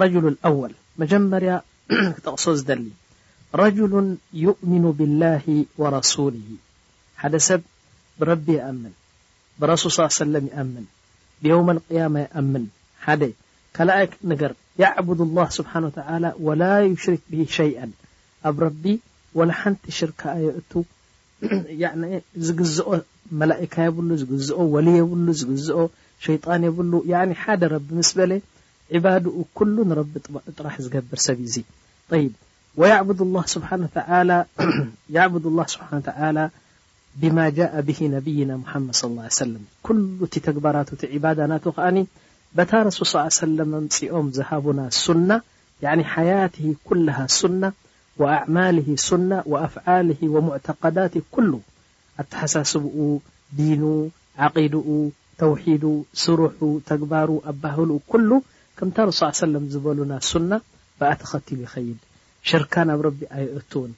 ረጅል 0.00 0.34
ኣወል 0.50 0.74
መጀመርያ 1.02 1.52
ክተቕሶ 2.16 2.44
ዝደሊ 2.62 2.84
ረጅሉ 3.62 3.92
ዩእምኑ 4.46 4.84
ብላ 4.98 5.22
ወረሱሊ 5.84 6.34
ሓደ 7.20 7.34
ሰብ 7.48 7.62
ብረቢ 8.20 8.46
ይأምን 8.58 8.92
ብرሱ 9.60 9.82
ص 9.96 9.98
ይምን 10.58 10.84
ብيውم 11.42 11.68
القيማ 11.76 12.14
ይምን 12.38 12.64
ካኣይ 13.76 14.04
ገር 14.42 14.52
ቡድ 15.06 15.18
اله 15.26 15.48
ስብሓ 15.58 15.72
ላ 16.60 16.66
ሽርክ 17.04 17.22
ብ 17.32 17.34
ሸይአ 17.56 17.80
ኣብ 18.48 18.56
ረቢ 18.66 18.84
وሓንቲ 19.38 19.82
ሽርካዮቱ 19.98 20.72
ዝግዝኦ 22.46 22.88
መላئካ 23.40 23.74
የብሉ 23.88 24.08
ዝግዝኦ 24.22 24.58
ወል 24.74 24.86
የብሉ 24.98 25.26
ዝግዝኦ 25.40 25.78
ሸጣን 26.24 26.62
የብሉ 26.68 26.92
ሓደ 27.42 27.62
ረቢ 27.74 27.88
ስ 28.10 28.14
በለ 28.18 28.32
ባድኡ 29.04 29.36
كሉ 29.58 29.76
ረቢ 30.00 30.12
ጥራሕ 30.56 30.74
ዝገብር 30.86 31.20
ሰብ 31.26 31.38
ዩ 31.44 31.46
ዚ 31.54 31.64
ብ 32.10 32.28
ብማ 37.20 37.38
ጃ 37.58 37.68
ብ 37.86 37.94
ነብይና 38.14 38.50
ሙሓመድ 38.62 38.94
ص 39.00 39.02
ه 39.26 39.30
ሰለም 39.42 39.62
ኩሉ 39.86 39.98
እቲ 40.26 40.34
ተግባራት 40.48 40.88
ቲ 41.00 41.18
ባዳ 41.22 41.38
ናተ 41.52 41.64
ከኣኒ 41.76 41.98
በታ 42.56 42.72
ረሱል 42.88 43.06
ص 43.12 43.14
ሰለ 43.40 43.58
መምፅኦም 43.72 44.26
ዝሃቡና 44.36 44.80
ሱና 45.04 45.30
ሓያት 46.12 46.54
ኩ 46.88 46.98
ሱና 47.38 47.62
ኣማል 48.34 48.78
ሱና 49.06 49.30
ኣፍዓል 49.64 50.08
ሙዕተقዳት 50.48 51.14
ኩሉ 51.36 51.52
ኣተሓሳስቡኡ 52.24 52.98
ዲኑ 53.60 53.82
ዓቒድኡ 54.48 54.88
ተውሒዱ 55.40 55.84
ስሩሑ 56.24 56.60
ተግባሩ 56.90 57.28
ኣባህሉ 57.52 57.90
ኩሉ 58.12 58.30
ከምታ 58.78 58.96
ረስ 59.10 59.20
ሰለም 59.44 59.64
ዝበሉና 59.72 60.12
ሱና 60.30 60.50
ብኣ 61.00 61.10
ተኸትሉ 61.22 61.58
ይኸይድ 61.66 61.98
ሽርካ 62.50 62.74
ናብ 62.90 63.00
ረቢ 63.06 63.20
ኣይእትውን 63.36 63.92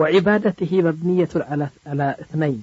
ወዒባዳት 0.00 0.58
መብኒቱ 0.86 1.32
ዓ 1.50 1.52
እትነይን 2.22 2.60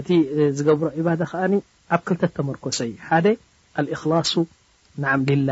እቲ 0.00 0.08
ዝገብሮ 0.56 0.86
ባዳ 1.06 1.20
ከዓኒ 1.30 1.54
ኣብ 1.94 2.00
ክልተት 2.08 2.32
ተመርኮሰዩ 2.36 2.92
ሓደ 3.08 3.26
ኣልእክላሱ 3.80 4.32
ንዓም 5.02 5.22
ልላ 5.30 5.50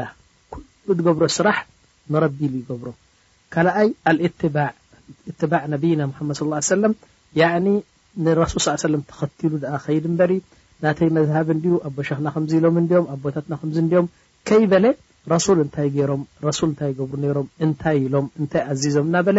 ኩሉ 0.53 0.89
ትገብሮ 0.99 1.25
ስራሕ 1.37 1.59
ንረቢሉ 2.13 2.53
ይገብሮ 2.61 2.89
ካልኣይ 3.55 3.89
ትባዕ 4.41 5.63
ነብይና 5.75 6.01
ምሓመድ 6.31 6.37
ሰለም 6.75 6.95
ንረሱል 8.27 8.61
ሳ 8.67 8.75
ተኸትሉ 9.11 9.53
ደኣ 9.65 9.75
ከይድ 9.85 10.05
እበሪ 10.11 10.33
ናተይ 10.85 11.09
መዝሃብ 11.17 11.49
እንዲዩ 11.57 11.75
ኣቦሸክና 11.89 12.27
ከምዚ 12.35 12.53
ኢሎም 12.61 12.77
እዲኦም 12.81 13.07
ኣቦታትና 13.15 13.55
ከምዚ 13.61 13.77
እንዲኦም 13.85 14.07
ከይ 14.49 14.63
በለ 14.73 14.87
ረሱ 15.35 15.47
ታይ 15.77 15.89
ም 16.21 16.51
ሱ 16.59 16.69
ታይ 16.81 16.93
ገብሩ 16.99 17.23
ሮም 17.37 17.49
እንታይ 17.65 17.99
ኢሎም 18.07 18.27
እንታይ 18.41 18.63
ኣዝዞም 18.73 19.09
ና 19.15 19.23
በለ 19.29 19.39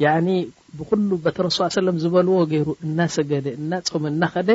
ብኩሉ 0.00 1.10
በተ 1.24 1.38
ሱ 1.56 1.58
ሰ 1.74 1.78
ዝበልዎ 2.02 2.34
ገይሩ 2.50 2.66
እናሰገደ 2.86 3.46
እናፀሙ 3.60 4.02
እናኸደ 4.10 4.50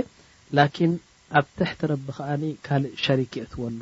ላኪን 0.57 0.91
ኣብ 1.39 1.45
ትሕቲ 1.57 1.79
ረቢ 1.91 2.05
ከዓ 2.17 2.27
ካልእ 2.65 2.93
ሸሪክትወሉ 3.05 3.79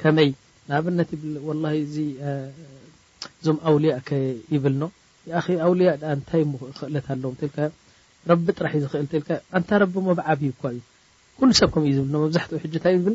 ከመይ 0.00 0.30
ንኣብነት 0.68 1.08
እዞም 1.16 3.58
ኣውልያ 3.68 3.92
ይብልኖ 4.54 4.82
ኣውልያ 5.66 5.90
እንታይ 6.14 6.42
ክእለት 6.78 7.06
ኣለዎም 7.14 7.34
ካ 7.56 7.56
ረቢ 8.30 8.44
ጥራሕዩ 8.58 8.82
ኽእል 8.92 9.06
ልካ 9.22 9.28
ንታ 9.62 9.70
ረቢ 9.84 9.94
ብዓብይ 10.20 10.50
ኳ 10.60 10.62
እዩ 10.74 10.80
ኩሉ 11.38 11.48
ሰብከም 11.60 11.82
እዩ 11.88 11.92
ዝብል 11.98 12.10
መብዛሕትኡ 12.24 12.54
ሕታይ 12.76 12.92
እዩ 12.98 13.02
ዝብል 13.06 13.14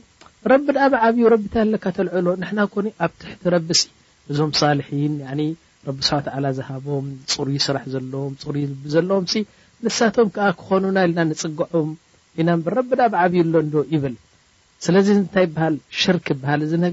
ረቢ 0.54 0.66
ኣ 0.86 0.88
ብዓብዩ 0.96 1.24
ቢታይ 1.46 1.64
ለካ 1.74 1.86
ተልዕሎ 2.00 2.28
ሕና 2.50 2.60
ኮ 2.74 2.76
ኣብ 3.06 3.12
ትሕቲ 3.22 3.42
ረቢ 3.56 3.68
እዞም 4.32 4.52
ሳልሒን 4.62 5.14
ረብ 5.90 6.00
ስሓ 6.08 6.26
ላ 6.44 6.48
ዝሃቦም 6.58 7.06
ፅሩይ 7.34 7.58
ስራሕ 7.66 7.84
ዘለዎም 7.94 8.32
ፅሩይ 8.44 8.64
ዘለዎም 8.94 9.26
ንሳቶም 9.86 10.28
ከዓ 10.36 10.46
ክኮኑና 10.60 10.98
ኢልና 11.06 11.20
ንፅግዑም 11.30 11.90
ኢና 12.42 12.50
ብረብና 12.66 13.02
ብዓብዩ 13.14 13.40
ሎዶ 13.54 13.76
ይብል 13.94 14.16
ስለዚ 14.86 15.08
ንታይ 15.20 15.46
በሃል 15.56 15.76
ሽርክ 16.02 16.28
በሃል 16.42 16.62
እዚ 16.66 16.74
ነ 16.84 16.90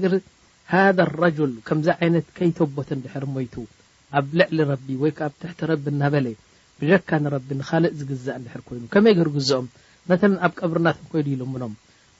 ሃ 0.73 0.83
ረል 1.09 1.55
ከምዚ 1.67 1.87
ዓይነት 2.01 2.27
ከይተቦት 2.37 2.89
ድሕር 3.01 3.23
ሞይቱ 3.33 3.55
ኣብ 4.19 4.27
ልዕሊ 4.39 4.57
ረቢ 4.71 4.87
ወይከዓ 5.03 5.25
ኣብትሕቲ 5.31 5.59
ረቢ 5.71 5.85
እናበለ 5.93 6.27
ብካ 6.79 7.09
ንረቢ 7.23 7.49
ንካልእ 7.59 7.93
ዝግዛእ 7.99 8.39
ድሕር 8.45 8.61
ኮይኑ 8.69 8.83
ከመይ 8.93 9.13
ግርግዝኦም 9.19 9.67
መተ 10.09 10.21
ኣብ 10.45 10.53
ቀብርናትን 10.59 11.05
ኮይ 11.11 11.21
ኢሉ 11.33 11.41
ምኖም 11.53 11.73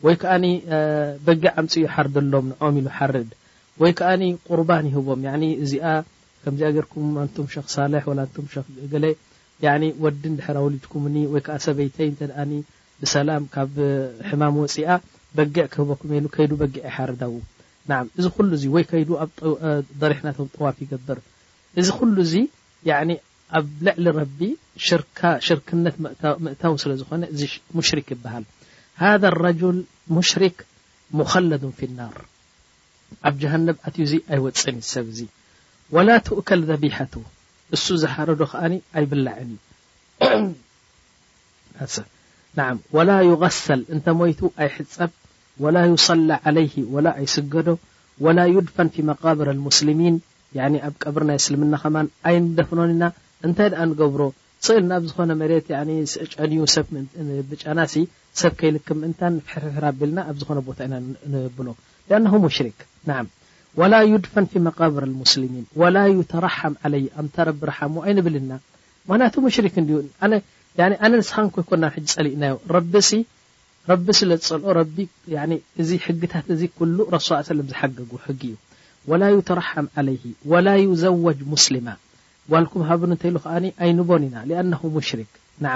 ወይ 0.07 0.15
ከዓ 0.23 0.33
በጊ 1.27 1.43
ዓምፂ 1.61 1.73
ዩ 1.83 1.87
ሓርድሎም 1.95 2.45
ንኦም 2.51 2.75
ኢሉ 2.81 2.87
ሓርድ 2.97 3.31
ወይ 3.83 3.93
ከዓ 4.01 4.11
ቁርባን 4.49 4.85
ይህቦም 4.91 5.23
እዚ 5.65 5.73
ከምዚ 6.45 6.63
ገርኩም 6.75 7.05
ኣንቱም 7.21 7.45
ክ 7.51 7.61
ሳሌሕ 7.75 8.03
ንም 8.17 8.47
ክ 8.53 8.61
እገለ 8.85 9.05
ወዲ 10.03 10.23
ድሕር 10.39 10.57
ኣውልድኩምኒ 10.61 11.15
ወይከዓ 11.33 11.55
ሰበይተይ 11.65 12.09
እኣኒ 12.25 12.51
ብሰላም 13.01 13.43
ካብ 13.53 13.75
ሕማም 14.29 14.55
ወፅኣ 14.63 14.89
በጊዕ 15.37 15.65
ክህበኩም 15.73 16.11
ሉ 16.23 16.27
ከይዱ 16.35 16.51
በጊዕ 16.61 16.81
ይሓርዳው 16.89 17.33
ና 17.89 17.97
እዚ 18.19 18.25
ኩሉ 18.35 18.49
እዚ 18.57 18.63
ወይ 18.75 18.83
ከይ 18.91 19.03
ኣብደሪሕናቶም 19.73 20.47
ጥዋፍ 20.55 20.77
ይገብር 20.83 21.19
እዚ 21.79 21.87
ኩሉ 21.99 22.15
እዚ 22.25 22.33
ኣብ 23.57 23.65
ልዕሊ 23.85 24.05
ረቢ 24.19 24.39
ሽርክነት 25.47 25.95
ምእታው 26.45 26.75
ስለዝኾነ 26.83 27.23
ዚ 27.39 27.49
ሙሽሪክ 27.77 28.07
ይበሃል 28.15 28.45
ሃ 29.01 29.33
ረጅል 29.47 29.79
ሙሽሪክ 30.17 30.57
ሙከለዱ 31.19 31.63
ፍ 31.79 31.89
ናር 31.97 32.17
ኣብ 33.29 33.35
ጀሃነብ 33.43 33.77
ኣትዩ 33.89 34.05
ዚ 34.11 34.17
ኣይወፅኒ 34.35 34.77
ዝሰብ 34.87 35.05
እዚ 35.13 35.19
ወላ 35.93 36.09
ትእከል 36.27 36.61
ዘቢሐቱ 36.69 37.13
እሱ 37.75 37.85
ዝሓረዶ 38.03 38.41
ከዓኒ 38.51 38.73
ኣይብላዕንዩ 38.99 39.57
ወላ 42.95 43.11
ይغሰል 43.29 43.81
እንተ 43.95 44.05
ሞይቱ 44.19 44.39
ኣይሕፀብ 44.63 45.11
ወላ 45.63 45.77
ይሰላ 45.93 46.29
ለይ 46.57 46.67
ወላ 46.95 47.07
ኣይስገዶ 47.19 47.69
ወላ 48.25 48.39
ይድፈን 48.55 48.89
ፊ 48.95 49.05
መቃብር 49.09 49.49
ሙስሊሚን 49.67 50.15
ኣብ 50.87 50.93
ቀብሪ 51.03 51.21
ናይ 51.29 51.39
ስልምና 51.45 51.73
ከማን 51.83 52.07
ኣይንደፍኖኒ 52.29 52.89
ኢና 52.97 53.03
እንታይ 53.47 53.69
ደኣ 53.71 53.81
ንገብሮ 53.91 54.21
ስእል 54.65 54.83
ናብ 54.91 55.03
ዝኾነ 55.09 55.31
መሬት 55.41 55.65
ጨንዩ 56.35 56.59
ብብጨናሲ 57.47 58.03
ሰብ 58.41 58.53
ከይልክም 58.59 58.99
ምእንታ 59.03 59.21
ራ 59.83 59.91
ቢልና 59.99 60.17
ኣብ 60.29 60.37
ዝኾነ 60.43 60.59
ቦታ 60.69 60.79
ኢና 60.87 60.95
ንብሎ 61.33 61.67
ኣነ 62.17 62.25
ሙሽሪክ 62.45 62.79
ና 63.09 63.19
ዋላ 63.81 63.95
ይድፋን 64.09 64.45
ፊ 64.51 64.59
መቃብር 64.65 65.03
ስሊሚን 65.31 65.63
ወላ 65.81 65.97
ተራሓም 66.33 66.73
ለ 66.91 66.99
ኣምታ 67.21 67.37
ረቢ 67.49 67.61
ረሓሙ 67.69 67.93
ኣይንብልና 68.05 68.51
መክንያቱ 69.09 69.33
ሙሽሪክ 69.45 69.73
ኣነ 70.25 70.33
ንስኻን 71.13 71.47
ኮይኮና 71.55 71.83
ሕ 71.95 72.03
ፀሊእናዩ 72.13 72.55
ረቢሲ 72.75 73.09
ዘፀልኦ 74.43 74.75
ቢ 74.95 75.07
እዚ 75.81 75.89
ሕግታት 76.05 76.45
እዚ 76.55 76.61
ኩሉ 76.77 76.97
ሱ 77.27 77.41
ዝሓገጉ 77.71 78.11
ሕጊ 78.27 78.43
እዩ 78.53 79.11
ወላ 79.11 79.23
ተራሓም 79.49 79.87
ለይ 80.07 80.17
ወላ 80.53 80.67
ዩዘወጅ 80.85 81.39
ሙስሊማ 81.55 81.87
ዋልኩም 82.53 82.81
ሃብ 82.89 83.03
እንተ 83.09 83.21
ኢሉ 83.31 83.37
ከዓ 83.45 83.55
ኣይንቦን 83.83 84.25
ኢና 84.29 84.37
ኣነ 84.63 84.73
ሙሽሪክ 84.95 85.31
ናዓ 85.65 85.75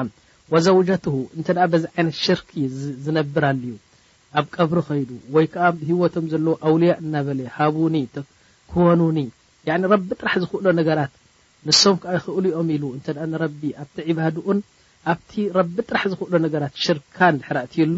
ወዘውጀት 0.54 1.06
እተ 1.42 1.48
በዚ 1.74 1.84
ዓይነት 1.96 2.16
ሽርክ 2.26 2.50
ዝነብር 3.06 3.44
ሉዩ 3.62 3.76
ኣብ 4.40 4.48
ቀብሪ 4.56 4.78
ከይዱ 4.88 5.10
ወይ 5.36 5.46
ከዓ 5.54 5.64
ኣ 5.70 5.72
ሂወቶም 5.90 6.26
ዘለዎ 6.32 6.54
ኣውልያ 6.70 6.92
እናበለ 7.04 7.40
ሃቡኒ 7.58 7.96
ኮኑኒ 8.72 9.20
ረቢ 9.94 10.04
ጥራሕ 10.20 10.34
ዝክእሎ 10.44 10.66
ነገራት 10.80 11.14
ንሶም 11.68 11.96
ከዓ 12.04 12.14
ክእሉ 12.26 12.46
ኦም 12.60 12.68
ኢሉ 12.76 12.84
እንተ 12.98 13.08
ንረቢ 13.32 13.62
ኣብቲ 13.84 13.96
ዕባድኡን 14.12 14.60
ኣብቲ 15.14 15.32
ረቢ 15.58 15.76
ጥራሕ 15.90 16.04
ዝክእሎ 16.12 16.34
ነገራት 16.46 16.74
ሽርክካ 16.84 17.20
ሕራእትዩሉ 17.48 17.98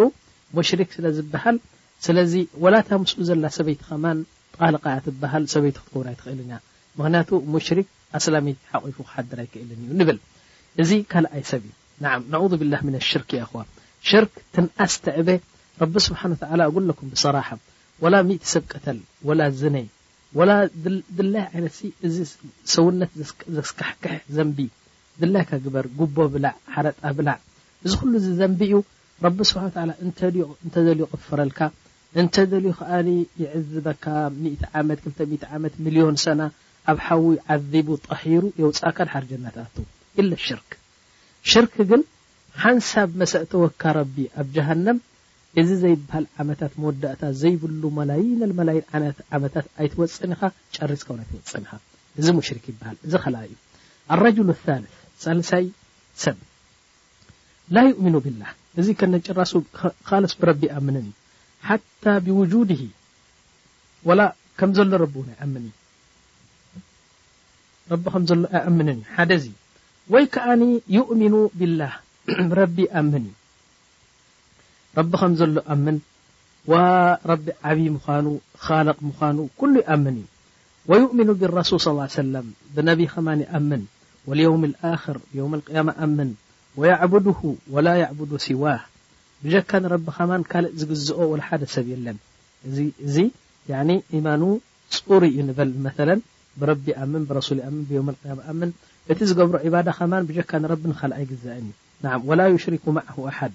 ሙሽሪክ 0.60 0.90
ስለ 0.98 1.06
ዝብሃል 1.18 1.58
ስለዚ 2.06 2.34
ወላታ 2.64 2.90
ምስሉ 3.04 3.20
ዘላ 3.30 3.44
ሰበይቲ 3.58 3.82
ከማን 3.90 4.20
ጣልቃ 4.58 4.86
ትብሃል 5.08 5.44
ሰበይቲ 5.54 5.78
ክትክብር 5.84 6.08
ይትክእልና 6.14 6.54
ምክንያቱ 7.00 7.30
ሙሽሪክ 7.56 7.90
ኣሰላሚ 8.20 8.48
ሓቂፉ 8.72 8.98
ክሓድራ 9.08 9.40
ይክእልን 9.48 9.80
እዩ 9.86 9.92
ንብል 10.00 10.18
እዚ 10.82 10.92
ካልኣይ 11.12 11.44
ሰብእዩ 11.52 11.72
ና 12.04 12.16
ነ 12.34 12.40
ብላ 12.64 12.76
ን 12.94 12.98
ኣሽርክ 13.04 13.30
ኹዋ 13.52 13.60
ሽርክ 14.10 14.34
ትንኣስ 14.56 14.96
ተዕበ 15.06 15.28
ረቢ 15.82 15.94
ስብሓ 16.08 16.22
ላ 16.60 16.64
እጉለኩም 16.70 17.10
ብሰራሓ 17.14 17.48
ወላ 18.04 18.16
ሚ 18.28 18.32
ሰብቀተል 18.54 19.00
ወላ 19.28 19.42
ዝነይ 19.60 19.86
ወ 20.38 20.46
ድላይ 21.18 21.46
ዓይነት 21.54 21.76
እዚ 22.08 22.18
ሰውነት 22.74 23.12
ዘስካሕክሕ 23.56 24.16
ዘንቢ 24.36 24.58
ድላይካ 25.22 25.52
ግበር 25.66 25.86
ጉቦ 26.00 26.18
ብላዕ 26.34 26.56
ሓረጣ 26.74 27.00
ብላዕ 27.18 27.38
እዚ 27.86 27.92
ኩሉ 28.02 28.12
እዚ 28.20 28.28
ዘንቢኡ 28.42 28.80
ረቢ 29.26 29.38
ስብሓ 29.52 29.64
ላ 29.90 29.94
እንተዘልዩ 30.06 31.04
ቅፈረልካ 31.14 31.60
እንተ 32.22 32.36
ዘልዩ 32.52 32.72
ከዓ 32.80 32.94
ይዕዝበካ 33.42 34.06
ዓ20ዓመ 34.80 35.64
ሚልዮን 35.86 36.16
ሰና 36.24 36.42
ኣብ 36.92 36.98
ሓዊ 37.08 37.26
ዓዚቡ 37.56 37.90
ጠሒሩ 38.08 38.44
የውፃካ 38.62 38.98
ድሓር 39.08 39.26
ጀናታቱ 39.32 39.76
ኢለ 40.22 40.32
ሽርክ 40.48 40.72
ሽርክ 41.52 41.76
ግን 41.92 42.02
ሓንሳብ 42.64 43.10
መሰእተወካ 43.22 43.82
ረቢ 44.00 44.16
ኣብ 44.42 44.48
ጀሃነም 44.58 44.98
እዚ 45.60 45.70
ዘይበሃል 45.82 46.26
ዓመታት 46.42 46.74
መወዳእታ 46.82 47.24
ዘይብሉ 47.40 47.82
መላይንመላይ 47.98 48.78
ዓመታት 49.38 49.66
ኣይትወፅኒኻ 49.84 50.42
ጨሪዝው 50.76 51.16
ይተወፅኒኻ 51.24 51.72
እዚ 52.20 52.28
ሙሽሪክ 52.38 52.66
ይበሃል 52.72 52.98
እዚ 53.08 53.14
ል 53.34 53.36
እዩ 53.48 53.56
ኣረጅል 54.16 54.50
ል 54.52 54.86
ሳልሳይ 55.24 55.66
ሰብ 56.24 56.38
ላ 57.78 57.84
ዩሚኑ 57.90 58.16
ብላህ 58.28 58.52
እዚ 58.82 58.88
ከነጭራሱ 59.02 59.54
ካልስ 60.08 60.34
ብረቢ 60.42 60.64
ኣምንን 60.78 61.06
እዩ 61.12 61.12
ሓታ 61.68 62.06
ብውድ 62.26 62.54
ወላ 64.10 64.22
ከም 64.62 64.72
ዘሎ 64.78 64.92
ረብእውይኣምን 65.04 65.64
እዩ 65.68 65.74
ረቢ 67.92 68.04
ከም 68.14 68.24
ዘሎ 68.30 68.44
ኣኣምንን 68.60 69.00
እዩ 69.04 69.12
ሓደ 69.18 69.32
ዚ 69.44 69.54
ወይ 70.14 70.26
ከዓኒ 70.36 70.62
ሚኑ 71.22 71.34
ብላ 71.60 71.82
ብረቢ 72.54 72.78
ኣምን 73.02 73.24
እዩ 73.30 73.36
ረቢ 75.00 75.12
ከም 75.20 75.34
ዘሎ 75.40 75.58
ኣምን 75.74 75.98
ቢ 77.42 77.48
ዓብይ 77.72 77.88
ምኑ 78.06 79.46
ق 79.60 79.94
ምኑ 80.06 80.20
ل 80.20 80.20
ይምን 80.20 80.24
ዩ 80.90 80.92
يؤምኑ 81.02 81.30
ብلሱል 81.42 81.82
صى 81.86 82.24
ብ 82.76 83.06
ከማ 83.12 83.28
ይም 84.40 84.64
يም 85.38 85.56
ር 86.88 87.08
ም 87.08 88.26
ድ 88.30 88.32
و 88.34 88.42
ሲዋ 88.46 88.64
ካ 89.70 89.82
ከ 90.18 90.30
ካ 90.52 90.62
ዝግዝኦ 90.82 91.20
ሓደ 91.48 91.62
ሰብ 91.76 91.88
የለን 91.94 92.18
እዚ 93.08 93.18
ማ 94.28 94.36
ፅሩ 95.06 95.22
ዩ 95.40 95.48
በል 95.58 95.72
መ 95.86 95.90
ብ 96.60 96.62
ም 97.12 97.16
ም 98.68 98.72
እቲ 99.12 99.20
ዝብሩ 99.32 99.56
ባዳ 99.76 99.88
ከ 99.98 100.02
ካ 101.02 101.12
ይአ 102.28 103.52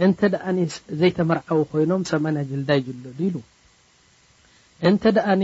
እንተ 0.06 0.18
ደኣኒ 0.32 0.58
ዘይተመርዓዊ 1.00 1.58
ኮይኖም 1.70 2.02
ሰማ 2.10 2.24
ጀልዳይ 2.50 2.80
ዝሎ 2.88 2.98
ዱ 3.18 3.20
ኢሉ 3.28 3.36
እንተ 4.88 5.02
ደኣኒ 5.16 5.42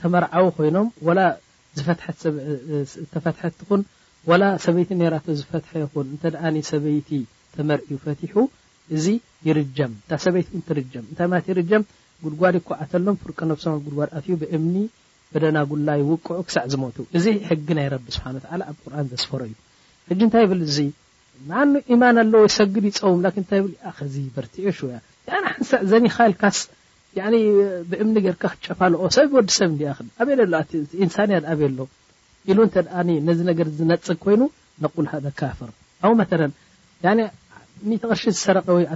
ተመርዓዊ 0.00 0.44
ኮይኖም 0.58 0.88
ወላ 1.08 1.20
ዝዝተፈትሐኹን 1.78 3.82
ወላ 4.30 4.42
ሰበይቲ 4.64 4.90
ነራ 5.00 5.14
ዝፈትሐ 5.40 5.70
ይኹን 5.84 6.06
እንተኣ 6.14 6.42
ሰበይቲ 6.70 7.10
ተመር 7.54 7.80
ፈትሑ 8.04 8.34
እዚ 8.96 9.06
ይርጀም 9.48 9.92
እታ 10.04 10.10
ሰበይቲእተርጀም 10.24 11.04
እንታይ 11.10 11.26
ማለት 11.32 11.46
ይርጀም 11.52 11.82
ጉድጓዴ 12.24 12.54
ከዓተሎም 12.68 13.16
ፍርቀ 13.22 13.38
ነሰም 13.50 13.72
ጉድጓድ 13.86 14.10
ኣትዩ 14.18 14.32
ብእምኒ 14.42 14.74
ደና 15.42 15.58
ጉላ 15.70 15.88
ይውቅዑ 16.00 16.36
ክሳዕ 16.48 16.66
ዝሞቱ 16.72 16.96
እዚ 17.18 17.24
ሕጊ 17.48 17.66
ናይ 17.78 17.86
ረብ 17.94 18.04
ስብሓ 18.14 18.26
ኣብ 18.70 18.76
ቁርን 18.84 19.06
ዘስፈሮ 19.10 19.40
እዩ 19.48 19.54
ሕ 20.08 20.16
ንታይ 20.28 20.44
ብል 20.50 20.60
እዙ 20.68 20.78
ማን 21.98 22.16
ኣለዎ 22.22 22.42
ሰግድ 22.58 22.84
ይፀውም 22.90 23.20
ታብ 23.50 23.64
በርዮ 24.36 24.80
ያ 24.94 25.00
ሓዕ 26.16 26.58
ዘኒል 27.18 27.36
ብእምኒ 27.90 28.16
ርካ 28.34 28.44
ክጨፋልኦ 28.54 29.02
ሰብወዲሰብ 29.16 29.70
ሳ 31.14 31.18
ኣብየኣሎ 31.54 31.78
ሉ 32.56 32.66
ነዚ 33.28 33.38
ነገር 33.50 33.68
ዝነፅግ 33.78 34.18
ኮይኑ 34.24 34.40
ቁ 34.94 35.06
ሃ 35.12 35.20
ካፍር 35.40 35.70
ተቕር 36.32 38.18
ዝሰረወር 38.22 38.88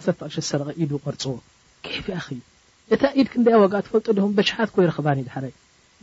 ዝረ 0.49 0.63
ቀርፅዎእታ 1.07 3.03
ኢድክ 3.23 3.35
ወጋ 3.65 3.75
ፈልጦ 3.91 4.07
በሓኮይረክባ 4.37 5.09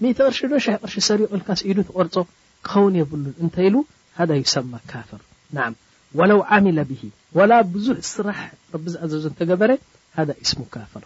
ቅር 0.08 0.34
ዶ 0.52 0.56
ቅር 0.82 0.92
ሰሪቕካ 1.10 1.48
ቆር 2.16 2.26
ክኸ 2.68 2.74
የብሉ 3.00 3.48
ሰማ 4.54 4.74
ካፍር 4.92 5.22
ብዙ 7.76 7.88
ስራሕ 8.14 8.40
ቢ 8.84 8.86
ዘ 9.24 9.26
ተበረ 9.40 9.72
ካፍር 10.76 11.04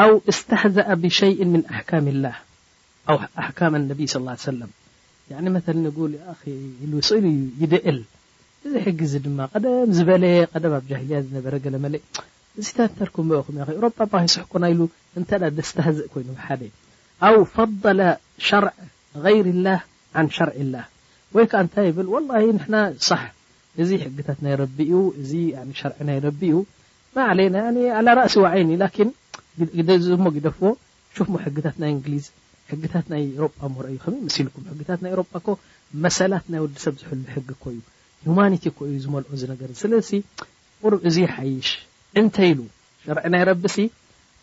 ኣ 0.00 0.02
ስህأ 0.38 0.62
ብء 1.02 1.20
ن 1.52 1.54
ح 1.76 1.78
ه 5.38 5.40
ى 5.40 5.40
ሰ 7.08 7.10
ይድእል 7.62 8.00
ዙ 8.70 8.72
ሕግ 8.86 9.00
ድማ 9.24 9.38
ዝበ 9.96 10.08
ኣያ 10.28 10.42
በ 11.44 11.46
እ 14.10 14.12
ይኑ 14.72 14.80
ኣው 17.26 17.36
ፈضለ 17.54 18.00
ሸርዕ 18.46 18.74
ይር 19.36 19.46
ላህ 19.66 19.80
ን 20.24 20.26
ሸርዕ 20.36 20.56
ላ 20.72 20.84
ወይ 21.36 21.44
ከዓ 21.52 21.60
እንታይ 21.64 21.86
ይብል 21.90 22.08
ሕ 23.22 23.24
እዚ 23.82 23.90
ሕግታት 24.02 24.38
ናይ 24.44 24.54
ረቢ 24.60 24.78
እዩ 24.90 25.00
እዚ 25.22 25.32
ሸር 25.78 25.92
ናይ 26.08 26.18
ረቢ 26.26 26.40
እዩ 26.52 26.58
ና 27.14 27.26
ዓለና 27.32 27.56
ራእሲ 28.18 28.36
ዋዓይኒ 28.44 28.70
ን 29.08 29.10
ሞ 30.24 30.30
ግደፍዎ 30.36 30.68
ፍ 31.16 31.26
ሞ 31.32 31.40
ሕግታት 31.46 31.76
ናይ 31.82 31.90
እንግሊዝ 31.96 32.24
ሕግታት 32.70 33.06
ናይ 33.12 33.22
ሮጳ 33.42 33.58
ርዩ 33.84 33.94
ከይ 34.04 34.16
ምሲልኩም 34.26 34.64
ሕግታት 34.72 34.98
ናይ 35.04 35.12
ሮጳ 35.20 35.34
መሰላት 36.04 36.46
ናይ 36.52 36.60
ወዲሰብ 36.64 36.94
ዝሕሉ 37.02 37.20
ሕጊ 37.34 37.48
ኮ 37.62 37.70
እዩ 37.74 37.78
ሂማኒቲ 38.24 38.64
ኮእዩ 38.78 38.96
ዝመልኦ 39.04 39.30
እዚ 39.36 39.42
ነገር 39.52 39.68
ስለ 39.82 39.92
ቁሩ 40.82 40.92
እዚ 41.08 41.16
ሓይሽ 41.34 41.68
እንተ 42.20 42.36
ኢሉ 42.50 42.60
ሸር 43.04 43.18
ናይ 43.34 43.42
ረቢ 43.50 43.64
ሲ 43.76 43.86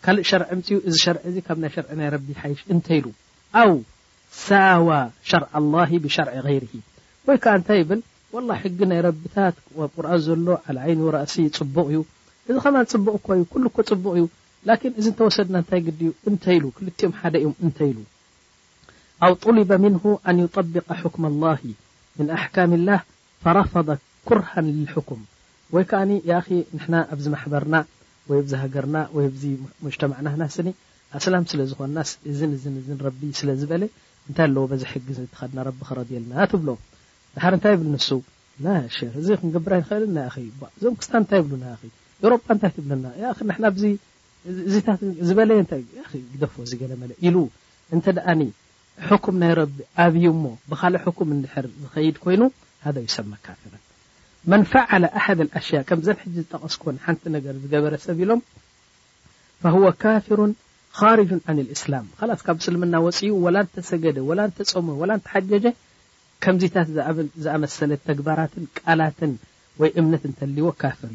ካልእ 0.06 0.26
ሸርዒ 0.30 0.50
ምፅ 0.58 0.68
እዚ 0.90 0.96
ሸር 1.04 1.18
ዚ 1.36 1.42
ካብ 1.46 1.58
ናይ 1.62 1.70
ሸር 1.76 1.86
ናይ 2.00 2.10
ረቢ 2.16 2.28
ሓይሽ 2.42 2.60
እንተ 2.74 2.88
ኢሉ 3.00 3.08
ኣው 3.62 3.72
ሳዋ 4.48 4.90
ሸር 5.30 5.44
له 5.74 5.92
ብሸርዒ 6.04 6.36
غይር 6.48 6.66
ወይ 7.28 7.38
ከዓ 7.44 7.54
እንታይ 7.60 7.78
ይብል 7.82 8.02
ሕጊ 8.64 8.80
ናይ 8.92 9.00
ረቢታት 9.08 9.56
ቁር 9.98 10.06
ዘሎ 10.26 10.48
ዓይ 10.86 10.92
ራእሲ 11.16 11.36
ፅቡቅ 11.58 11.86
እዩ 11.94 12.02
እዚ 12.50 12.56
ከማ 12.66 12.76
ፅቡቅ 12.92 13.26
ዩ 13.40 13.46
ኩሉ 13.54 13.66
ፅቡቅ 13.78 14.14
እዩ 14.22 14.28
እዚ 15.00 15.06
ተወሰድና 15.22 15.58
ታይ 15.70 15.82
ግዲዩ 15.88 16.12
ተ 16.44 16.60
ሉ 16.64 16.72
ክልኦም 16.78 17.12
ሓደ 17.20 17.36
እዮ 17.44 17.50
እተ 17.68 17.80
ኢሉ 17.92 18.00
ኣ 19.26 19.28
طሊበ 19.46 19.72
ምن 19.86 19.94
ኣን 20.30 20.36
يطبق 20.46 20.88
حክም 21.02 21.24
لله 21.34 21.60
ምن 22.18 22.28
ኣحካም 22.38 22.72
لላه 22.80 23.00
فረፈض 23.44 23.90
ኩርሃ 24.28 24.50
للحክም 24.70 25.22
ወይ 25.74 25.84
ከዓ 25.90 26.02
ና 26.92 27.06
ኣብዚ 27.14 27.26
ማሕበርና 27.36 27.76
ወይ 28.30 28.40
ብዚ 28.46 28.54
ሃገርና 28.62 28.98
ወይ 29.16 29.26
ዚ 29.42 29.44
ሙጅተማዕና 29.86 30.28
ናስኒ 30.42 30.68
ኣሰላም 31.18 31.44
ስለ 31.52 31.60
ዝኮና 31.72 31.98
እዝን 32.32 32.52
እ 32.80 32.98
ረቢ 33.08 33.22
ስለዝበለ 33.40 33.84
እንታይ 34.28 34.46
ኣለዎ 34.48 34.64
በዚሕ 34.72 34.90
ሕግዝ 34.94 35.18
ትኸድና 35.34 35.60
ረቢ 35.68 35.78
ክረድየልና 35.90 36.34
ትብሎ 36.54 36.70
ድሓር 37.36 37.54
እንታይ 37.58 37.74
ይብል 37.76 37.88
ንሱ 37.96 38.10
እዚ 39.22 39.28
ክንገብራ 39.40 39.74
ንክእልናዞም 39.84 40.94
ክስታ 41.00 41.14
እንታይ 41.22 41.40
ይብሉ 41.42 41.54
ና 41.64 41.76
ኤሮጳ 42.26 42.46
እንታይ 42.56 42.72
ትብለና 42.76 43.06
ዚዚ 44.68 44.76
ዝበለየ 45.28 45.62
ደፍዎ 46.44 46.64
ዝገለ 46.72 46.92
መለ 47.02 47.12
ኢሉ 47.28 47.36
እንተ 47.96 48.06
ደኣኒ 48.18 48.42
ሕኩም 49.08 49.36
ናይ 49.44 49.54
ረቢ 49.62 49.78
ኣብዩ 50.04 50.24
ሞ 50.44 50.56
ብካልእ 50.72 51.04
ሕኩም 51.08 51.30
ንድሕር 51.38 51.66
ዝኸይድ 51.84 52.18
ኮይኑ 52.26 52.42
ሃደ 52.88 52.96
ዩ 53.06 53.10
ሰብ 53.16 53.26
መካ 53.34 53.46
መን 54.52 54.64
ፈዓለ 54.72 55.04
ኣሓደ 55.20 55.40
ኣሽያ 55.60 55.78
ከምዘን 55.90 56.18
ሕ 56.24 56.32
ዝጠቀስክን 56.36 56.98
ሓንቲ 57.06 57.24
ነገር 57.36 57.54
ዝገበረ 57.62 57.94
ሰብ 58.06 58.18
ኢሎም 58.24 58.42
ه 59.74 59.92
ካፍሩ 60.04 60.40
ካርج 60.98 61.30
ን 61.58 61.66
እስላም 61.76 62.06
ከስ 62.20 62.42
ካብ 62.48 62.58
ስልምና 62.66 62.94
ወፅኡ 63.06 63.40
ላ 63.56 63.64
ተሰገደ 63.76 64.18
ተፀሞ 64.58 64.88
ተሓጀጀ 65.26 65.66
ከምዚታት 66.44 66.90
ዝኣመሰለ 67.44 67.92
ተግባራትን 68.10 68.66
ቃላትን 68.80 69.34
ወይ 69.82 69.90
እምነት 70.02 70.24
ተልዎ 70.40 70.66
ካፍር 70.82 71.12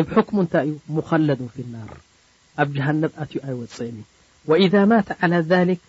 እዩ 0.00 0.10
ክሙ 0.28 0.36
እንታይ 0.44 0.66
እዩ 0.70 0.76
ሙለዱ 0.96 1.40
ናር 1.74 1.92
ኣብ 2.62 2.68
ጀሃነብ 2.76 3.12
ኣትዩ 3.22 3.38
ኣይወፅእ 3.48 3.90
እዩ 3.94 4.00
إذ 4.64 4.74
ማ 4.90 4.92
لى 5.68 5.76
ክ 5.80 5.82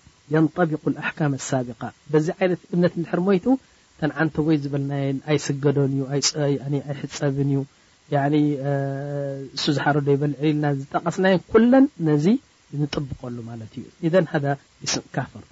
ንطቢ 0.43 0.71
ኣካም 1.07 1.33
لሳቢق 1.41 1.81
በዚ 2.11 2.27
ዓይነት 2.39 2.61
እምነት 2.75 2.93
ንድር 3.03 3.19
ሞቱ 3.27 3.45
ተን 3.99 4.11
ዓንተ 4.21 4.35
ወይ 4.47 4.57
ዝበልናየን 4.63 5.17
ኣይስገዶን 5.31 5.91
እዩ 5.95 6.03
ኣይሕፀብን 6.91 7.49
እዩ 7.53 7.61
ሱ 9.61 9.73
ዝሓርዶ 9.75 10.07
በልልና 10.21 10.65
ዝጠቀስናየ 10.79 11.37
ለን 11.71 11.85
ነዚ 12.07 12.25
ንጥብቀሉ 12.81 13.37
ማለት 13.49 13.73
እዩ 13.79 14.23
ካፈር 15.15 15.45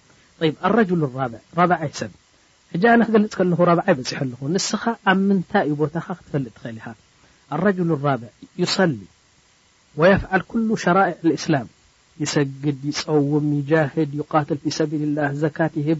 ይ 0.47 0.51
ዓ 0.67 0.69
ይሰብ 1.89 2.13
ኣነ 2.93 2.99
ክገልፅ 3.07 3.33
ከኹ 3.39 3.59
ብዓ 3.79 3.81
ይበፂሖ 3.91 4.19
ኣኹ 4.35 4.41
ንስኻ 4.53 4.83
ኣብ 5.11 5.19
ምንታይ 5.29 5.65
ዩ 5.71 5.73
ቦታካ 5.81 6.07
ክትፈልጥ 6.17 6.57
እል 6.71 6.77
ኻ 6.85 6.93
ራብ 8.05 8.21
ሰ 8.75 8.85
ፍዓል 9.97 10.43
ሸራ 10.83 10.97
ስላም 11.45 11.67
ይሰግድ 12.23 12.79
ይፀውም 12.91 13.47
ይድ 13.59 13.73
ት 14.47 14.57
ፊ 14.63 14.73
ሰብልላ 14.77 15.19
ዘካት 15.41 15.73
ይህብ 15.81 15.99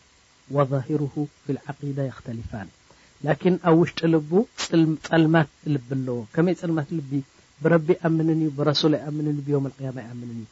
ظ 0.53 0.73
ክተልፋ 2.17 2.51
ላን 3.25 3.55
ኣብ 3.61 3.65
ውሽጢ 3.81 3.99
ልቡ 4.13 4.31
ፀልማት 5.05 5.49
ልብ 5.73 5.89
ኣለዎ 5.97 6.15
ከመይ 6.33 6.55
ፀልማት 6.61 6.89
ልቢ 6.97 7.11
ብረቢ 7.63 7.87
ይኣምን 7.95 8.27
እዩ 8.35 8.41
ብረሱ 8.59 8.81
ኣይኣምን 8.97 9.25
ማ 9.65 9.71
ይምን 9.83 10.29
ዩ 10.39 10.43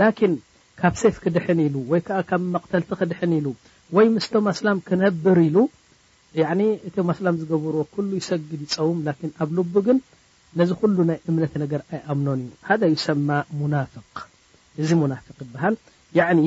ላን 0.00 0.34
ካብ 0.80 0.94
ሰፍ 1.02 1.14
ክድሕን 1.24 1.60
ሉ 1.74 1.84
ወይ 1.92 2.00
ከዓ 2.06 2.18
ካብ 2.30 2.42
መቅተልቲ 2.54 2.90
ክድሕን 3.00 3.32
ሉ 3.44 3.52
ወይ 3.96 4.06
ምስቶ 4.14 4.32
ኣስላም 4.54 4.78
ክነብር 4.88 5.38
ኢሉ 5.46 5.56
እቶም 6.88 7.08
ኣስላም 7.12 7.36
ዝገብርዎ 7.42 7.80
ኩሉ 7.94 8.10
ይሰግድ 8.20 8.60
ይፀውም 8.66 8.98
ኣብ 9.42 9.50
ልቡ 9.58 9.74
ግን 9.86 9.98
ነዚ 10.60 10.70
ኩሉ 10.80 10.96
ናይ 11.10 11.18
እምነት 11.30 11.54
ነገር 11.62 11.80
ኣይኣምኖን 11.92 12.42
እዩ 12.46 12.52
ሃ 12.68 12.76
ይሰማ 12.96 13.28
ሙና 13.60 13.74
እዚ 14.82 14.90
ናፍ 15.14 15.26
ይበሃል 15.44 15.76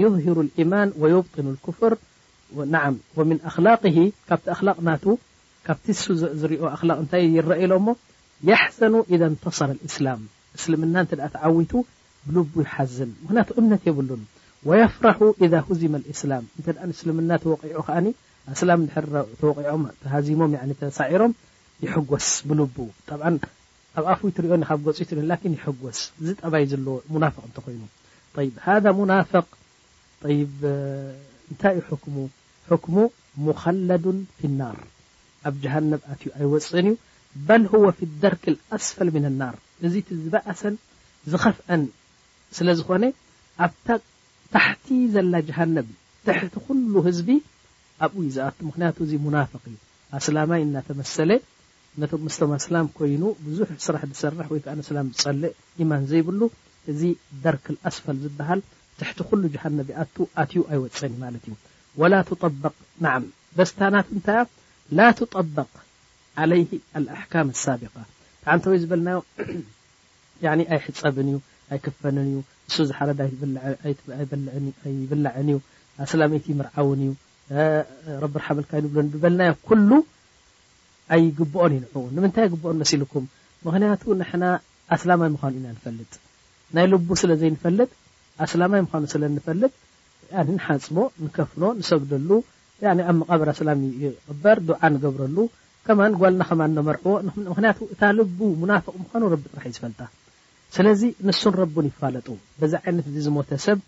ሩ 0.03 0.05
ማ 0.74 0.80
ብ 0.93 1.76
ፍር 1.80 1.93
ናዓ 2.74 2.86
ወምን 3.18 3.38
ኣخላቅ 3.50 3.78
ካብቲ 4.30 4.45
ኣላቅና 4.58 4.89
ካብቲ 5.68 5.86
ሱ 6.02 6.06
ዝሪኦ 6.41 6.62
ታይ 7.12 7.24
ረአሎም 7.50 7.84
ሞ 7.88 7.95
የሕዘኑ 8.50 8.93
إذ 9.14 9.22
ንተሰረ 9.34 9.70
እስላም 9.88 10.22
እስልምና 10.58 10.95
ተዓዊቱ 11.34 11.72
ብልቡ 12.28 12.52
ይሓዝን 12.66 13.10
ምክቱ 13.26 13.50
እምነት 13.62 13.84
የብሉን 13.89 14.24
ወፍራሑ 14.70 15.20
إذ 15.45 15.54
ዝመ 15.82 15.93
እስላም 16.14 16.45
እ 16.60 16.62
እስልምና 16.95 17.32
ተዑ 17.43 17.52
ከ 17.88 18.00
እላም 18.56 19.82
ተሃዚሞም 20.04 20.52
ተሳዒሮም 20.82 21.34
ይጎስ 21.86 22.30
ብልቡ 22.50 22.76
ኣብ 24.00 24.06
ኣፍይ 24.14 24.32
ትሪኦ 24.38 24.52
ብ 24.80 24.84
ገፅት 24.88 25.12
ይስ 25.12 26.02
እዚ 26.22 26.28
ጠባይ 26.41 26.64
ዘ 26.72 26.76
ናፍቅ 27.24 27.43
እንተ 27.50 27.58
ኮይኑ 27.66 27.82
ና 29.12 29.16
ንታይ 31.52 31.76
ዩ 31.89 31.97
ሙ 32.16 32.28
ሕኩሙ 32.72 32.97
ሙከለዱ 33.45 34.03
ፊ 34.39 34.49
ናር 34.59 34.78
ኣብ 35.49 35.55
ጀሃነብ 35.63 36.01
ኣትዩ 36.13 36.30
ኣይወፅን 36.39 36.88
እዩ 36.89 36.95
ባል 37.47 37.63
ወ 37.84 37.89
ፊ 37.97 38.07
ደርክ 38.24 38.43
ኣስፈል 38.78 39.07
ምን 39.15 39.26
ናር 39.39 39.55
እዚ 39.88 39.93
እቲ 40.01 40.09
ዝበአሰን 40.24 40.76
ዝኸፍአን 41.32 41.82
ስለ 42.57 42.67
ዝኾነ 42.80 43.03
ኣብታሕቲ 43.65 44.88
ዘላ 45.13 45.34
ጀሃነብ 45.47 45.88
ትሕቲ 46.26 46.55
ኩሉ 46.65 46.93
ህዝቢ 47.07 47.30
ኣብኡ 48.05 48.20
ዩዚኣቱ 48.30 48.57
ምክንያቱ 48.70 48.97
እዚ 49.07 49.13
ሙናፍቅ 49.26 49.63
እዩ 49.72 49.78
ኣስላማይ 50.20 50.61
እናተመሰለ 50.67 51.32
ነም 52.01 52.22
ምስቶም 52.26 52.51
ኣስላም 52.57 52.88
ኮይኑ 52.97 53.24
ብዙሕ 53.45 53.70
ስራሕ 53.86 54.01
ዝሰርሕ 54.11 54.47
ወይከዓ 54.53 54.74
ስላም 54.89 55.07
ዝፀልእ 55.22 55.53
ኢማን 55.84 56.03
ዘይብሉ 56.11 56.41
እዚ 56.91 57.01
ደርክ 57.45 57.65
ኣስፈል 57.91 58.17
ዝበሃል 58.26 58.61
ትሕቲ 58.99 59.20
ኩሉ 59.32 59.43
ጃሃነብ 59.55 59.89
ኣቱ 60.03 60.15
ኣትዩ 60.43 60.61
ኣይወፀን 60.72 61.11
እዩ 61.15 61.20
ማለት 61.26 61.43
እዩ 61.49 61.55
ወላ 62.01 62.13
ቅ 62.27 62.37
ናዓ 63.05 63.15
በስታናት 63.57 64.07
እታያ 64.17 64.41
ላ 64.97 65.05
ትጠበቅ 65.19 65.69
ዓለይ 66.43 66.61
ኣሕካም 67.15 67.47
ሳቢቃ 67.63 67.93
ሓንተወይ 68.47 68.77
ዝበልናዮ 68.83 69.17
ኣይሕፀብን 70.73 71.27
እዩ 71.31 71.37
ኣይክፈንን 71.73 72.27
እዩ 72.31 72.37
ንሱ 72.67 72.75
ዝሓለዳ 72.89 73.19
ኣይብላዕን 74.87 75.41
እዩ 75.49 75.55
ኣስላመይቲ 76.03 76.45
ምርዓውን 76.59 77.01
እዩ 77.05 77.11
ረቢ 78.23 78.33
ርሓመልካይንብሎ 78.41 78.97
ብበልናዮ 79.15 79.53
ኩሉ 79.69 79.89
ኣይግብኦን 81.15 81.73
ይንዑ 81.77 81.95
ንምንታይ 82.15 82.47
ግብኦን 82.53 82.79
መሲልኩም 82.83 83.25
ምክንያቱ 83.65 84.03
ንሕና 84.21 84.43
ኣስላማይ 84.95 85.29
ምኳኑ 85.35 85.53
ኢና 85.59 85.67
ንፈልጥ 85.77 86.11
ናይ 86.77 86.85
ልቡ 86.91 87.09
ስለ 87.23 87.31
ዘይንፈልጥ 87.41 87.89
ኣስላማይ 88.45 88.81
ምኳኑ 88.85 89.03
ስለንፈልጥ 89.15 89.73
ንሓፅቦ 90.55 90.97
ንከፍኖ 91.25 91.63
ንሰግደሉ 91.80 92.30
ኣብ 92.91 93.17
መቃበራ 93.21 93.49
ስላም 93.59 93.80
ይቅበር 94.03 94.57
ድዓ 94.67 94.82
ንገብረሉ 94.93 95.38
ከማ 95.86 95.99
ጓልና 96.21 96.41
ከማ 96.49 96.61
እነመርዕዎ 96.69 97.13
ምክንያቱ 97.51 97.80
እታ 97.93 98.01
ልቡ 98.17 98.39
ሙናፍቅ 98.61 98.93
ምኳኑ 99.01 99.23
ረቢ 99.34 99.43
ጥራሕ 99.53 99.65
እዩ 99.69 99.73
ዝፈልጣ 99.77 100.01
ስለዚ 100.75 101.01
ንሱን 101.27 101.53
ረቡን 101.61 101.86
ይፋለጡ 101.91 102.27
በዚ 102.59 102.73
ዓይነት 102.84 103.05
እዚ 103.11 103.17
ዝሞተ 103.27 103.49
ሰብ 103.65 103.80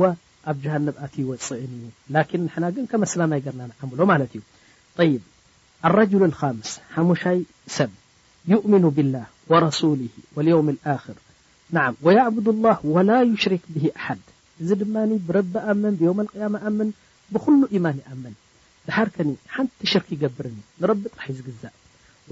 ወ 0.00 0.12
ኣብ 0.50 0.56
ጀሃንብኣት 0.64 1.12
ይወፅእን 1.22 1.72
እዩ 1.78 1.84
ላኪን 2.16 2.42
ንሕና 2.46 2.64
ግን 2.76 2.84
ከመ 2.90 3.02
ስላማይ 3.12 3.40
ገርና 3.46 3.62
ንዓምሎ 3.70 4.00
ማለት 4.12 4.32
እዩ 4.38 4.42
ይብ 5.12 5.22
ኣረጅሉ 5.88 6.22
ካምስ 6.40 6.70
ሓሙሻይ 6.94 7.38
ሰብ 7.76 7.92
ይእምኑ 8.52 8.84
ብላህ 8.98 9.26
ወረሱሊ 9.52 10.00
ወዮውም 10.38 10.68
ኣክር 10.96 11.16
ና 11.76 11.84
ወቡድ 12.08 12.48
ላ 12.66 12.74
ወላ 12.96 13.10
ሽርክ 13.44 13.64
ብ 13.74 13.84
ኣሓድ 13.98 14.24
እዚ 14.62 14.68
ድማ 14.80 14.96
ብረቢ 15.28 15.52
ኣምን 15.70 15.94
ብዮም 16.00 16.20
ቅያማ 16.30 16.54
ኣምን 16.68 16.88
ብኩሉ 17.32 17.56
ኢማን 17.76 17.96
ይኣመን 18.02 18.34
ድሓርከኒ 18.86 19.30
ሓንቲ 19.54 19.86
ሽርክ 19.92 20.06
ይገብርኒ 20.14 20.56
ንረቢ 20.80 21.02
ጥራ 21.14 21.22
ዝግዛእ 21.38 21.74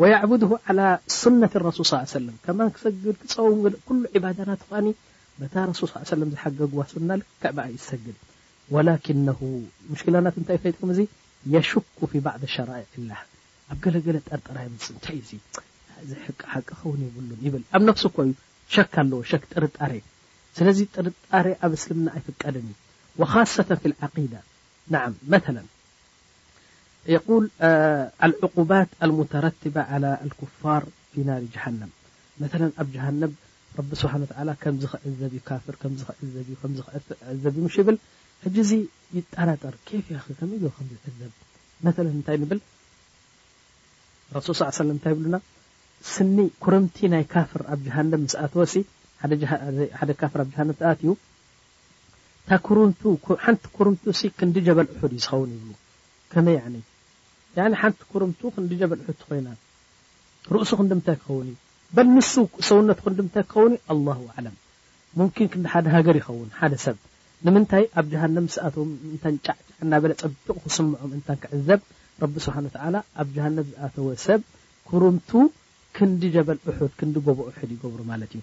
ወቡድ 0.03 0.43
ዓ 0.53 0.87
ሱነት 1.21 1.53
ረሱል 1.65 2.07
ሰለም 2.19 2.37
ከማ 2.45 2.61
ክሰግድ 2.77 3.05
ክፀው 3.23 3.49
ሉ 3.57 3.99
ባዳና 4.25 4.51
ትኒ 4.63 4.87
በታ 5.41 5.55
ሱል 5.81 5.91
ሰለ 6.13 6.21
ዝሓገጉዋሱና 6.35 7.11
ክከዕ 7.23 7.53
ባኣይ 7.57 7.75
ዝሰግድ 7.81 8.17
ወላኪነ 8.75 9.29
ሙሽክላናት 9.93 10.37
ንታይ 10.43 10.59
ፈጥኩም 10.65 10.91
እዚ 10.95 11.01
የሽኩ 11.55 12.03
ባዕ 12.27 12.41
ሸራዕ 12.55 12.83
ላ 13.11 13.21
ኣብ 13.73 13.79
ገለገለ 13.85 14.17
ጠርጠራ 14.29 14.59
ፅ 14.85 14.89
እንታይ 14.95 15.19
እዚ 15.25 15.31
ዚ 16.11 16.15
ሕቂ 16.55 16.69
ኸውን 16.81 17.03
ይብሉን 17.07 17.31
ይብል 17.47 17.63
ኣብ 17.77 17.83
ነፍሱ 17.91 18.05
ኮዩ 18.17 18.31
ሸክ 18.77 18.91
ኣለዎ 19.03 19.21
ሸክ 19.31 19.43
ጥርጣር 19.53 19.93
ስለዚ 20.59 20.79
ጥርጣሪ 20.97 21.47
ኣብ 21.67 21.73
እስልምና 21.79 22.09
ኣይፍቀድ 22.17 22.57
ዩ 22.67 22.69
ى 23.21 23.45
ፋር 23.55 23.71
ኣብ 23.75 24.15
ክዘ 35.81 36.01
ዘ 37.57 37.61
ይብ 38.47 38.55
ዚ 38.71 38.81
ጠረጠር 39.37 39.75
ዘብ 40.53 42.13
ታይ 42.27 42.37
ብ 42.49 42.61
ص 44.47 44.79
ብሉና 45.17 45.37
ስ 46.13 46.23
ኩረምቲ 46.65 46.97
ናይ 47.13 47.25
ካፍር 47.35 47.63
ኣ 47.73 47.75
ስወ 48.43 48.63
ሓደ 49.99 50.11
ካፍር 50.21 50.41
ኣብ 50.43 50.49
ጃሃን 50.55 50.71
ኣትዩ 50.91 51.13
እታ 52.41 52.57
ሓንቲ 52.65 53.13
ኩርንቱ 53.77 54.05
ክንዲ 54.39 54.57
ጀበል 54.67 54.89
ሑድ 55.01 55.13
ዩ 55.17 55.21
ዝኸውን 55.25 55.53
ይብሉ 55.57 55.71
ከመይ 56.33 56.57
ሓንቲ 57.83 57.99
ኩርምቱ 58.11 58.41
ክንዲ 58.57 58.73
ጀበል 58.83 59.01
ሑድኮይና 59.07 59.49
ርእሱ 60.55 60.71
ክንዲምታይ 60.81 61.17
ክኸውንዩ 61.21 61.55
በንሱ 61.97 62.29
ሰውነት 62.69 62.99
ክንዲምታይ 63.05 63.45
ክኸውኒ 63.51 63.75
ኣ 63.93 64.45
ለም 64.45 64.57
ሙምኪን 65.19 65.49
ክዲ 65.53 65.65
ሓደ 65.75 65.87
ሃገር 65.97 66.17
ይኸውን 66.21 66.49
ሓደ 66.61 66.73
ሰብ 66.85 66.97
ንምንታይ 67.47 67.85
ኣብ 68.01 68.07
ጃሃንም 68.15 68.47
ስ 68.55 68.59
ና 69.91 70.01
በለ 70.03 70.13
ፀቢቅ 70.23 70.57
ክስምዖም 70.65 71.13
እታ 71.19 71.29
ክዕዘብ 71.43 71.81
ረቢ 72.23 72.35
ስብሓ 72.47 72.57
ዓላ 72.87 72.97
ኣብ 73.23 73.29
ጃሃነም 73.37 73.67
ዝኣተወ 73.73 74.07
ሰብ 74.27 74.41
ኩርንቱ 74.91 75.31
ክንዲ 75.99 76.23
ጀበል 76.37 76.59
ሑድ 76.81 76.93
ክንዲ 77.01 77.17
ጎቦ 77.29 77.39
ሑድ 77.61 77.71
ይገብሩ 77.75 78.01
ማለት 78.13 78.31
እዩ 78.39 78.43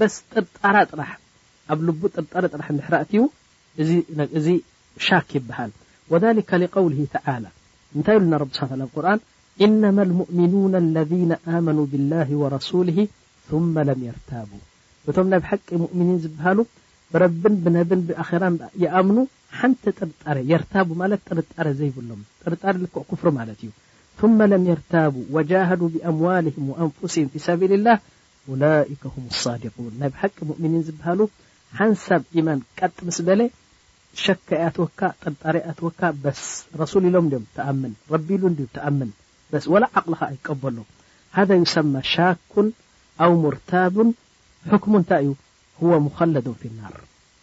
በስ 0.00 0.16
ጥርጣራ 0.32 0.76
ጥራሕ 0.90 1.12
ኣብ 1.74 1.78
ል 1.86 1.90
ጥርጣረ 2.14 2.44
ጥራ 2.54 2.60
ሕራእትዩ 2.88 3.22
ዚ 4.46 4.54
ክ 5.28 5.34
ይበሃል 5.38 5.70
ው 6.12 6.86
እንታይ 7.96 8.18
ና 8.32 8.38
ብ 8.42 8.96
ር 9.06 9.16
إነ 9.66 9.82
ؤም 10.32 10.74
ذ 10.94 11.00
ብله 11.92 12.28
ورس 12.42 12.68
ث 13.50 13.56
يርታቡ 14.14 14.50
እቶም 15.10 15.26
ናብ 15.32 15.42
ሓቂ 15.50 15.68
ؤምኒን 15.84 16.16
ዝበሃሉ 16.22 16.58
ብረብ 17.12 17.44
ብነብን 17.64 18.00
ብራኣምኑ 18.08 19.16
ሓን 19.58 19.72
ጥርጣረ 19.82 20.36
ርታቡ 20.62 20.88
ማለ 21.02 21.12
ጥርጣረ 21.28 21.66
ዘይብሎም 21.78 22.20
ርጣ 22.52 22.62
ክ 23.10 23.12
ፍ 23.20 23.32
ማለት 23.38 23.60
እዩ 23.66 23.70
ርቡ 25.82 25.92
ብዋه 26.04 26.36
ን 26.44 27.30
ሰብል 27.46 27.72
ላ 27.86 27.96
ላ 28.60 28.64
ድን 29.62 29.88
ናይብ 30.00 30.14
ሓቂ 30.20 30.36
ምኒን 30.62 30.82
ዝበሃሉ 30.88 31.20
ሓንሳብ 31.78 32.22
ኢማን 32.40 32.60
ቀጥ 32.78 32.94
ምስ 33.06 33.18
በለ 33.26 33.40
ሸካ 34.22 34.48
ያወካ 34.62 35.00
ጥርጣረ 35.22 35.56
ያወካ 35.66 36.00
በስ 36.22 36.42
ረሱል 36.80 37.04
ኢሎም 37.08 37.26
ም 37.42 37.42
ተኣም 37.56 37.80
ረቢ 38.14 38.28
ሉተም 38.42 38.96
ስ 39.64 39.64
ወላ 39.72 39.84
ዓቅልካ 40.00 40.22
ይቀበሎ 40.36 40.78
ሃ 41.36 41.44
ይሰማ 41.64 41.94
ሻኩ 42.12 42.54
ኣው 43.24 43.32
ሙርታቡ 43.44 43.96
ክሙ 44.82 44.92
እንታይ 45.02 45.26
እዩ 45.28 45.92
ለዶ 46.34 46.48
ፊ 46.60 46.72
ናር 46.78 46.96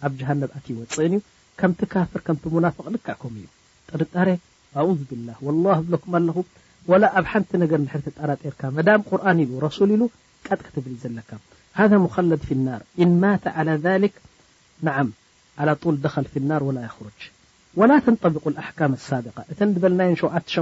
ኣብ 0.06 0.12
ጀሃነብ 0.20 0.52
ወፅዕን 0.82 1.14
እዩ 1.18 1.22
ከምቲ 1.60 1.82
ካፍር 1.94 2.22
ከምቲ 2.28 2.44
ሙናፍቅ 2.56 2.86
ልክም 2.96 3.36
እዩ 3.42 3.46
ጥርጣረ 3.92 4.30
ብላ 5.12 5.28
ብለኩም 5.88 6.16
ኣለኹ 6.20 6.38
ኣብ 7.20 7.26
ሓንቲ 7.32 7.50
ነገር 7.66 7.80
ጠራጤርካ 8.18 8.62
መዳ 8.78 8.90
ጥክትብል 10.48 10.92
እዩ 10.96 11.10
ዘካ 11.18 11.38
ር 11.92 11.92
ንዓም 11.92 12.06
ል 12.26 12.38
ደል 13.86 14.04
ፊ 16.34 16.42
ናር 16.50 16.64
ላ 16.78 16.82
ርጅ 17.06 17.22
ወላ 17.80 17.92
ተንጠቢቁ 18.06 18.44
ኣካ 18.64 18.80
ሳ 19.06 19.18
እተ 19.52 19.60
በለና 19.84 20.02
ሸዓሸ 20.22 20.54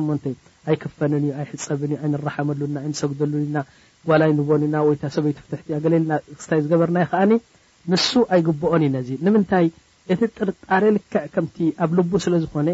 ኣይክፈነ 0.70 1.14
እዩ 1.22 1.30
ኣይሕፀብን 1.40 1.92
ዩ 1.96 1.98
ይንሓመሉና 2.06 2.76
ይንሰግደሉና 2.86 3.56
ይቦኒና 4.32 4.76
ወሰበይ 4.88 5.34
ገልና 5.86 6.12
ስታይ 6.44 6.62
ዝገበርናይከዓ 6.68 7.22
ንሱ 7.94 8.06
ኣይግብኦን 8.38 8.86
ዩ 8.88 8.90
ነዚ 8.96 9.10
ንምንታይ 9.28 9.68
እቲ 10.14 10.22
ጥርጣር 10.38 10.86
ልክዕ 10.98 11.26
ከምቲ 11.36 11.58
ኣብ 11.84 11.92
ልቡ 12.00 12.12
ስለ 12.26 12.36
ዝኾነ 12.46 12.70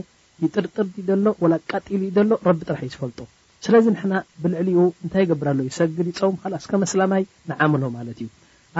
ይጥርጥር 0.45 0.87
ደሎ 1.09 1.25
ቃ 1.71 1.83
ሉ 1.99 2.03
ዩ 2.05 2.19
ሎ 2.29 2.39
ረቢ 2.49 2.59
ጥራሕ 2.69 2.83
እዩ 2.87 2.91
ዝፈልጡ 2.97 3.19
ስለዚ 3.65 3.85
ንሕና 3.93 4.13
ብልዕሊኡ 4.41 4.79
እንታይ 5.03 5.23
ይገብርሎ 5.25 5.59
ይሰግድ 5.69 6.07
ይፀውም 6.11 6.35
ካስከ 6.41 6.71
መስላማይ 6.83 7.23
ንዓምሎ 7.49 7.83
ማለት 7.95 8.17
እዩ 8.23 8.27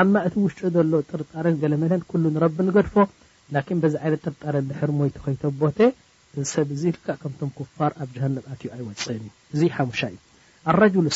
ኣማ 0.02 0.14
እቲ 0.28 0.34
ውሽጡ 0.44 0.62
ዘሎ 0.76 0.94
ጥርጣረን 1.10 1.56
ገለመለን 1.64 2.02
ረቢ 2.44 2.58
ንገድፎ 2.68 2.96
በዚ 3.84 3.94
ዓይነት 4.04 4.22
ጥርጣረን 4.28 4.68
ድሕር 4.70 4.92
ሞ 4.98 5.02
ኮይቶ 5.24 5.42
ቦ 5.62 5.72
ዚሰብ 6.38 6.70
ዚ 6.82 6.92
ከምቶም 7.22 7.50
ፋር 7.78 7.92
ኣብ 8.04 8.10
ጀሃ 8.16 8.24
ኣዩ 8.62 8.68
ኣይወፅን 8.76 9.14
እዩ 9.22 9.28
እዚ 9.54 9.62
ሓሙሻ 9.76 10.02
ዩ 10.16 11.02
ረ 11.08 11.14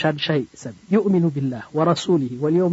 ሳድስ 0.00 0.26
ይይ 0.34 0.44
ሰብ 0.62 0.74
ሚኑ 1.14 1.24
ብላ 1.36 1.54
ረሱሊ 1.90 2.22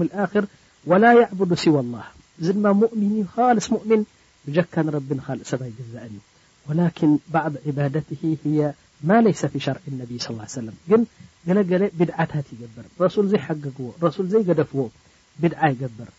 ም 0.02 0.04
ር 0.42 0.44
ወላ 0.92 1.06
ዱ 1.40 1.52
ስዋ 1.64 1.76
ላ 1.94 2.06
እዚ 2.42 2.48
ድማ 2.58 2.68
ሚንዩ 3.02 3.20
ልስ 3.58 3.68
ሚን 3.90 4.02
ብጀካ 4.46 4.74
ንረቢ 4.86 5.10
ካልእ 5.26 5.48
ሰብ 5.52 5.62
ኣይገዛአ 5.66 6.06
ዩ 6.14 6.18
ባ 7.34 8.74
ማ 9.10 9.18
ር 9.26 9.32
ص 9.40 9.44
ግን 10.90 11.02
ገለገለ 11.48 11.84
ብድዓታት 12.00 12.48
ይገብር 12.54 12.86
ሱ 13.16 13.24
ዘይሓግግዎ 13.32 13.88
ሱ 14.16 14.26
ዘይገደፍዎ 14.34 14.82
ብድዓ 15.42 15.62
ይገብር 15.74 16.10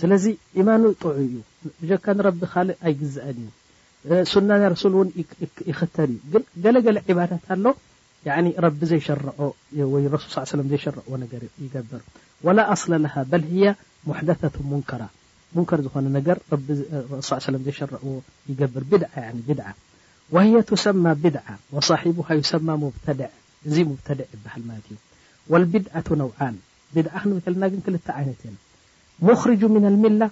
ስለዚ 0.00 0.24
ማኑ 0.68 0.82
ጥዑ 1.02 1.10
እዩ 1.22 1.90
ካ 2.04 2.14
ቢ 2.40 2.46
ካ 2.52 2.64
ኣይግዝአ 2.86 3.22
እዩ 3.34 3.44
ሱ 4.32 4.42
ናሱ 4.48 4.82
ይክተል 5.70 6.12
እዩ 6.16 6.32
ግ 6.34 6.42
ገለገለ 6.64 6.98
ባ 7.18 7.28
ኣሎ 7.56 7.64
ዘር 8.90 9.28
ሱ 10.24 10.58
ዘሸርዎ 10.72 11.18
ይገብር 11.64 12.02
ላ 12.58 12.68
ص 12.82 12.84
በ 13.32 13.40
ة 13.40 14.68
ንከራ 14.78 15.02
ዝኾነ 15.84 16.06
ርዎ 17.96 18.10
ወሂ 20.34 20.52
ትሰማ 20.70 21.04
ብድዓ 21.22 21.46
صሒቡሃ 21.88 22.28
ሰማ 22.50 22.68
ብተደዕ 22.82 23.32
እዚ 23.66 23.76
ብተድዕ 23.88 24.28
ይበሃል 24.36 24.62
ማለት 24.68 24.86
እዩ 24.90 24.96
ወልቢድዓቱ 25.52 26.08
ነውዓን 26.22 26.56
ብድዓ 26.94 27.14
ክንብከልና 27.22 27.64
ግን 27.72 27.80
ክልተ 27.86 28.06
ዓይነት 28.18 28.40
ን 28.52 28.56
ሙርጅ 29.28 29.60
ምና 29.74 29.84
ልሚላ 29.94 30.22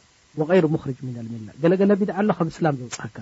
ወይሩ 0.40 0.64
ርጅ 0.88 0.98
ልሚላ 1.24 1.48
ገለገለ 1.62 1.92
ቢድዓ 2.00 2.16
ኣሎ 2.22 2.30
ከም 2.38 2.48
እስላም 2.52 2.74
ዘውፅካ 2.82 3.16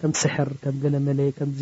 ከም 0.00 0.12
ስሕር 0.22 0.48
ከም 0.62 0.74
ገለመለ 0.84 1.20
ከዚ 1.38 1.60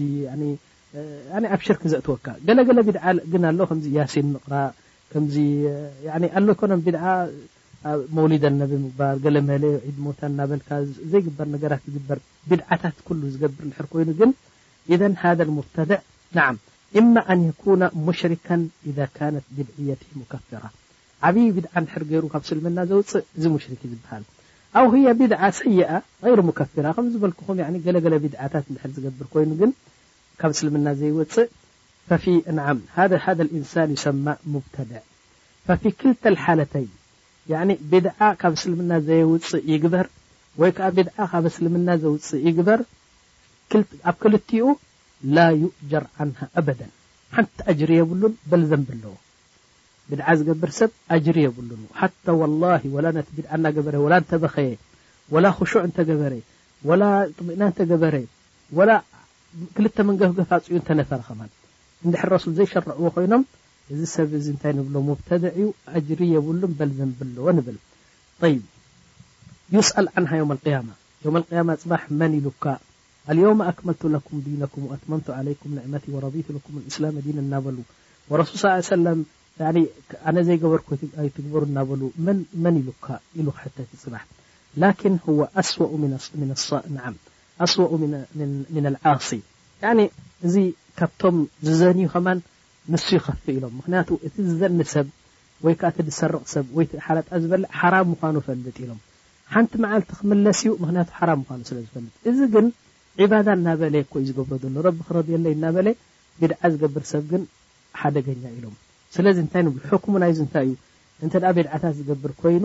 ኣብ 1.54 1.60
ሽርክ 1.66 1.82
ዘእትወካ 1.92 2.26
ገለገለ 2.48 2.78
ብድዓ 2.88 3.04
ግን 3.32 3.42
ኣሎ 3.50 3.58
ከምዚ 3.70 3.86
ያሲን 3.98 4.26
ምቕራ 4.34 4.54
ከዚ 5.12 5.36
ኣሎ 6.38 6.46
ይኮኖም 6.54 6.80
ብድ 6.86 6.96
ምባር 7.86 8.34
መ 9.46 9.54
በር 9.58 9.94
በር 10.50 10.52
ብታ 10.52 10.76
ዝብር 13.54 13.78
ይኑ 14.02 14.12
ግን 14.20 14.30
ሽካ 18.20 18.58
ብድ 18.84 19.00
ፍራ 20.52 20.62
ዓብይ 21.26 21.48
ብ 21.56 21.58
ገሩ 22.12 22.24
ካብ 22.32 22.42
ስልምና 22.50 22.78
ውፅእ 23.00 23.24
ዚ 23.42 23.44
ሽ 23.64 23.66
ዝሃል 23.90 24.22
ኣ 24.78 24.80
ብ 25.18 25.20
ሰይ 25.58 25.72
ይ 25.80 25.82
ፍራ 26.76 26.86
ከዝበኹም 26.96 27.58
ገ 28.24 28.26
ታ 28.54 28.56
ር 28.64 28.66
ይ 29.58 29.62
ካ 30.40 30.42
ስልምና 30.60 30.86
ዘፅ 31.02 31.34
ይ 36.80 36.88
ብድዓ 37.92 38.18
ካብ 38.40 38.52
እስልምና 38.58 38.92
ዘየውፅእ 39.06 39.62
ይግበር 39.72 40.06
ወይ 40.60 40.70
ከዓ 40.76 40.88
ብድዓ 40.96 41.16
ካብ 41.30 41.44
እስልምና 41.50 41.88
ዘውፅእ 42.02 42.40
ይግበር 42.48 42.80
ኣብ 44.08 44.16
ክልትኡ 44.22 44.64
ላ 45.34 45.38
ይእጀር 45.60 46.04
ዓን 46.22 46.30
ኣበዳ 46.60 46.80
ሓንቲ 47.34 47.56
ኣጅሪ 47.70 47.90
የብሉን 47.98 48.34
በልዘምብኣለዎ 48.50 49.14
ብድዓ 50.10 50.28
ዝገብር 50.38 50.70
ሰብ 50.78 50.90
ጅሪ 51.26 51.38
የብሉን 51.46 51.82
ሓታ 52.00 52.26
ወላ 52.40 52.62
ወ 52.94 53.02
ነቲ 53.16 53.28
ብድዓ 53.38 53.50
እናገበረ 53.58 53.94
ወላ 54.04 54.14
እንተበኸየ 54.22 54.70
ወላ 55.34 55.44
ክሹዕ 55.58 55.82
እንተገበረ 55.88 56.32
ወላ 56.88 57.02
ጥሚእና 57.36 57.62
እንተገበረ 57.70 58.16
ወ 58.78 58.82
ክልተ 59.76 59.96
መንገገፋፅኡ 60.08 60.72
እንተነተረኸማን 60.80 61.50
እንድሕር 62.04 62.28
ረሱል 62.34 62.54
ዘይሸርዕዎ 62.60 63.04
ኮይኖም 63.16 63.42
እዚ 63.92 64.00
ሰብ 64.14 64.30
ዚ 64.44 64.48
ንታይ 64.54 64.72
ንብሎ 64.78 64.94
ብተደዒ 65.20 65.56
ጅሪ 66.06 66.20
የብሉ 66.34 66.62
በል 66.78 66.90
ዘንብዎ 66.98 67.46
ብል 67.66 67.78
ይ 69.74 69.76
ስأ 69.88 70.06
ፅባሕ 71.82 72.02
መን 72.20 72.32
ሉካ 72.46 72.64
ኣመ 73.30 73.68
ዲ 74.44 74.56
በ 78.28 78.42
ሱ 78.50 78.62
ነ 79.06 80.44
ዘይበር 80.48 80.80
ትበሩ 81.36 81.60
እናበሉ 81.70 82.02
መን 82.64 82.76
ሉካ 82.88 83.06
ሉ 83.46 83.54
ፅባሕ 83.62 84.22
ስ 87.72 87.76
ስ 87.76 89.38
ዓ 89.90 89.92
እዚ 90.46 90.56
ካብቶም 90.98 91.36
ዝዘኒዩ 91.66 92.08
ከማ 92.12 92.28
ንሱ 92.92 93.06
ይኸፍ 93.16 93.42
ኢሎም 93.54 93.72
ምክንያቱ 93.80 94.08
እቲ 94.26 94.34
ዝዘኒ 94.50 94.78
ሰብ 94.92 95.08
ወይከዓእ 95.66 96.10
ሰርቅ 96.18 96.42
ሰብ 96.52 96.66
ወይሓጣ 96.78 97.26
ዝበለ 97.42 97.64
ሓራም 97.80 98.08
ምኑ 98.22 98.36
ፈልጥ 98.46 98.76
ኢሎም 98.84 99.00
ሓንቲ 99.52 99.72
መዓልቲ 99.84 100.10
ክምለስ 100.20 100.60
እዩ 100.64 100.70
ምክንያቱ 100.84 101.08
ሓራ 101.18 101.30
ምኑ 101.40 101.60
ስለዝፈልጥ 101.70 102.14
እዚ 102.30 102.38
ግን 102.54 102.66
ባዳ 103.32 103.48
እናበለ 103.58 103.94
እዩ 104.04 104.22
ዝገብሮዘሎ 104.28 104.84
ቢ 104.96 105.00
ክረብየለይ 105.08 105.54
እናበለ 105.58 105.88
ቤድዓ 106.40 106.60
ዝገብር 106.74 107.04
ሰብ 107.12 107.24
ግን 107.32 107.42
ሓደገኛ 108.00 108.42
ኢሎም 108.56 108.74
ስለዚ 109.16 109.36
እንታይ 109.44 109.62
ንብ 109.68 109.76
ሕኩሙ 109.90 110.14
ናይ 110.24 110.32
ንታይ 110.46 110.66
እዩ 110.70 110.74
እን 111.24 111.30
ቤድዓታት 111.58 111.94
ዝገብር 111.98 112.32
ኮይኑ 112.42 112.64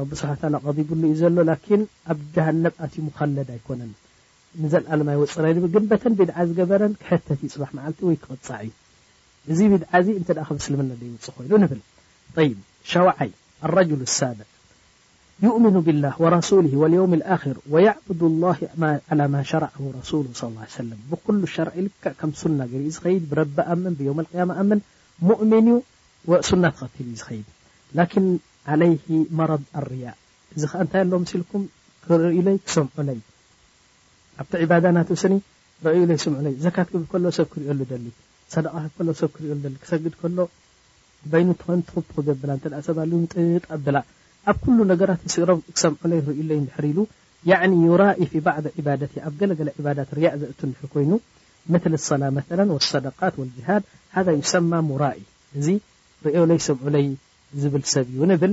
ረቢ 0.00 0.10
ስብሓለ 0.20 0.54
ቀቢብሉ 0.66 1.02
ዩ 1.12 1.14
ዘሎ 1.22 1.36
ላኪን 1.50 1.82
ኣብ 2.12 2.18
ጃሃነብ 2.34 2.74
ኣትዩ 2.84 3.00
ሙለድ 3.06 3.48
ኣይኮነን 3.56 3.90
ንዘኣለማይ 4.64 5.16
ወፅ 5.22 5.34
ግንበተን 5.74 6.12
ቤድዓ 6.20 6.36
ዝገበረን 6.50 6.92
ክሕተት 7.02 7.40
ዩ 7.46 7.50
ፅባሕ 7.56 7.70
መዓልቲ 7.78 8.00
ወይ 8.10 8.16
ክቅፃዕ 8.22 8.60
እዩ 8.66 8.70
እዚ 9.52 9.60
ድዓዝ 9.82 10.06
እ 10.10 10.14
ስልም 10.64 10.82
ውፅ 11.20 11.28
ኮይኑ 11.36 11.54
ብ 11.70 11.74
ሸዓይ 12.90 13.30
ረ 13.76 13.78
ሳብዕ 14.18 14.46
ؤምኑ 15.56 15.74
ብه 15.86 16.14
ረሱ 16.34 16.50
ም 18.82 19.32
ሸር 19.50 19.64
ሰ 20.40 20.46
ብኩ 21.10 21.26
ሸር 21.54 21.68
ም 21.78 22.60
ር 22.60 22.84
ዝድ 22.96 23.24
ብረ 23.32 23.40
ኣ 23.72 23.78
ብ 23.98 24.48
ኣመ 24.62 24.72
ؤምንዩ 25.42 25.68
ሱና 26.48 26.64
ተኸትሉ 26.78 27.08
ዩ 27.18 27.20
ዝይድ 27.20 27.46
ይ 29.14 29.18
መض 29.38 29.62
ኣርያ 29.78 30.04
እዚ 30.54 30.62
ከ 30.70 30.74
እንታይ 30.84 31.02
ኣ 31.16 31.20
ሲልኩም 31.30 31.62
ክ 32.04 32.20
ይ 32.38 32.48
ክስምዑይ 32.66 33.18
ኣብቲ 34.40 35.18
ስኒ 35.24 35.34
ም 36.32 36.40
ሎ 37.24 37.26
ሰብ 37.38 37.46
ክሪሉ 37.52 37.80
ሰደቃሎ 38.54 39.08
ሰብ 39.18 39.30
ክሪኦ 39.34 39.54
ክሰግድ 39.82 40.14
ከሎ 40.20 40.38
ይክገብላ 41.32 42.80
ሰባ 42.86 42.98
ብላ 43.86 43.96
ኣብ 44.50 44.62
ነገራት 44.90 45.20
ም 45.26 45.58
ሰምዑይ 45.82 46.18
እ 46.42 46.46
ድሕርሉ 46.66 46.98
ራ 48.02 48.06
ባ 48.46 48.54
ኣብ 49.28 49.34
ገለገለ 49.40 49.68
ር 50.18 50.24
ዘ 50.40 50.72
ኮይኑ 50.94 51.12
ም 51.74 51.76
ላ 52.22 52.30
መ 52.36 52.40
ድ 52.60 53.12
ሰ 54.52 54.62
ሙ 54.88 54.98
እዚ 55.58 55.64
ርኦይ 56.26 56.60
ሰምዑ 56.68 56.94
ይ 57.04 57.08
ዝብል 57.62 57.84
ሰብእዩ 57.94 58.20
ንብል 58.32 58.52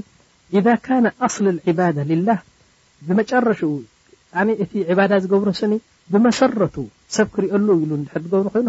ባ 1.80 1.90
ላ 2.28 2.32
ብመረ 3.08 3.46
እ 4.92 4.94
ባዳ 4.98 5.12
ዝገብሮ 5.24 5.50
ስኒ 5.62 5.74
ብመሰረቱ 6.12 6.76
ሰብ 7.16 7.28
ክሪኦሉ 7.36 7.68
ሉ 7.90 8.00
ድ 8.02 8.06
ትገብሩ 8.28 8.46
ኮይኑ 8.54 8.68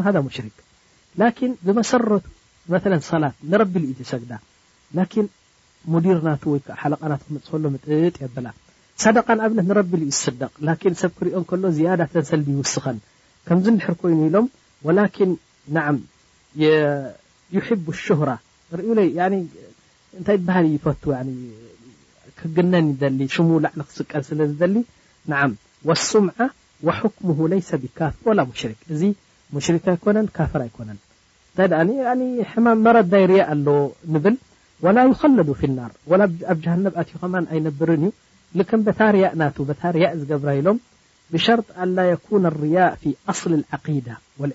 ላኪን 1.21 1.53
ብመሰረቱ 1.67 2.25
መ 2.73 2.99
ሰላት 3.11 3.37
ንረቢ 3.53 3.75
ሰግዳ 4.13 4.33
ላን 4.97 5.27
ሙዲርናቱ 5.93 6.43
ወይዓ 6.53 6.67
ሓለቃና 6.81 7.13
ክመፅፈሎ 7.23 7.65
ጥጥ 7.85 8.17
የበላ 8.25 8.49
ሰደቃን 9.05 9.39
ኣብነት 9.47 9.67
ንረቢ 9.71 9.91
ዝስደቅ 10.11 10.83
ሰብ 11.03 11.13
ክሪኦ 11.19 11.41
ሎ 11.63 11.71
ዝያዳተን 11.77 12.25
ሰልቢ 12.31 12.49
ይውስኸን 12.57 12.99
ከምዚ 13.47 13.65
ንድሕር 13.75 13.95
ኮይኑ 14.03 14.21
ኢሎም 14.29 14.47
ወን 14.89 14.99
ሕቡ 17.69 17.87
ሽራ 18.03 18.31
ር 18.79 19.01
ይእንታይ 19.19 20.39
ባሃል 20.47 20.67
ይፈ 20.77 20.87
ክግነን 22.41 22.87
ሽሙ 23.35 23.49
ላዕሊ 23.65 23.81
ክስቀር 23.89 24.23
ስለዝደሊ 24.31 24.75
ን 25.31 25.33
ሱምዓ 26.09 26.39
ወክሙ 26.89 27.37
ለይሰ 27.53 27.71
ብካፍር 27.85 28.35
ላ 28.39 28.43
ሙሽሪክ 28.53 28.81
እዚ 28.95 29.03
ሙሽሪክ 29.57 29.85
ኣይኮነን 29.93 30.27
ካፍር 30.37 30.61
ኣይኮነን 30.67 30.99
መረዳይ 31.59 31.99
ር 32.05 32.07
ኣሎ 32.13 32.23
ብል 34.25 34.37
يخለዱ 35.13 35.49
ف 35.61 35.63
ር 37.23 37.25
ኣ 37.39 37.41
ኣይብር 37.53 37.91
እዩ 37.97 38.05
ዝገብ 40.21 40.45
ሎም 40.67 40.77
ብ 44.39 44.41
ل 44.49 44.53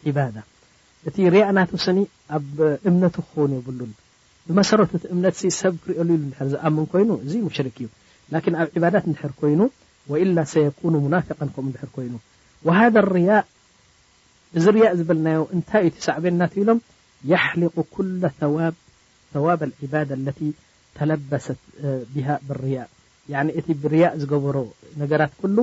እቲ 1.10 1.18
ር 1.34 1.36
ና 1.56 1.58
ስኒ 1.86 1.98
ኣብ 2.36 2.58
እምነቱ 2.90 3.16
ክ 3.32 3.34
ብሉ 3.66 3.80
ብሰረ 4.58 4.80
እሰብ 5.52 5.74
ክርሉ 5.84 6.10
ዝኣ 6.52 6.60
ይ 6.60 6.62
እዩ 6.62 6.62
ኣብ 6.68 6.76
ኮይኑ 6.94 7.10
ق 7.56 7.58
ኮይኑ 9.42 9.60
ዚ 14.64 14.66
ዝበ 14.98 15.10
ታዩ 15.70 15.86
ሎ 16.68 16.70
የሕሊ 17.32 17.62
ኩ 17.94 17.98
ዋብ 18.56 18.76
ዋብ 19.46 19.62
ዕባደ 19.86 20.10
ለ 20.26 20.32
ተለበሰት 20.98 21.62
ብሃ 22.14 22.28
ብርያእ 22.48 23.50
እቲ 23.60 23.68
ብርያእ 23.84 24.18
ዝገብሮ 24.22 24.58
ነገራት 25.02 25.32
ኩሉ 25.42 25.58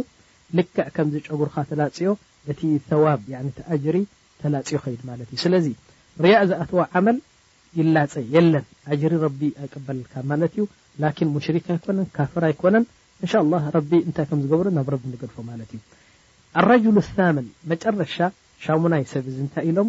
ልክዕ 0.59 0.87
ከምዝጨጉርካ 0.95 1.57
ተላፅዮ 1.71 2.11
እቲ 2.53 2.61
ዋብ 3.05 3.27
ኣጅሪ 3.75 3.99
ተላፅዮ 4.43 4.79
ከይድ 4.85 5.03
ማለት 5.11 5.29
እዩ 5.35 5.39
ስለዚ 5.45 5.67
ርያእ 6.25 6.43
ዝኣትዎ 6.51 6.81
ዓመል 6.99 7.19
ይላፀ 7.81 8.15
የለን 8.35 8.65
ኣጅሪ 8.95 9.13
ረቢ 9.27 9.41
ኣይቀበለልካ 9.63 10.15
ማለት 10.31 10.53
እዩ 10.57 10.65
ላኪን 11.03 11.29
ሙሽሪክ 11.37 11.67
ኣይኮነን 11.75 12.07
ካፍር 12.17 12.45
ኣይኮነን 12.51 12.85
እንሻ 13.25 13.33
ላ 13.53 13.57
ረቢ 13.77 13.93
እንታይ 14.07 14.25
ከም 14.31 14.39
ዝገብሮ 14.45 14.69
ናብ 14.79 14.87
ረቢ 14.95 15.03
ንገድፎ 15.13 15.37
ማለት 15.51 15.71
እዩ 15.77 15.81
ኣረጅል 16.61 16.97
ምን 17.39 17.47
መጨረሻ 17.73 18.17
ሻሙናይ 18.67 19.05
ሰብ 19.15 19.25
እዚ 19.33 19.39
እንታይ 19.47 19.67
ኢሎም 19.73 19.89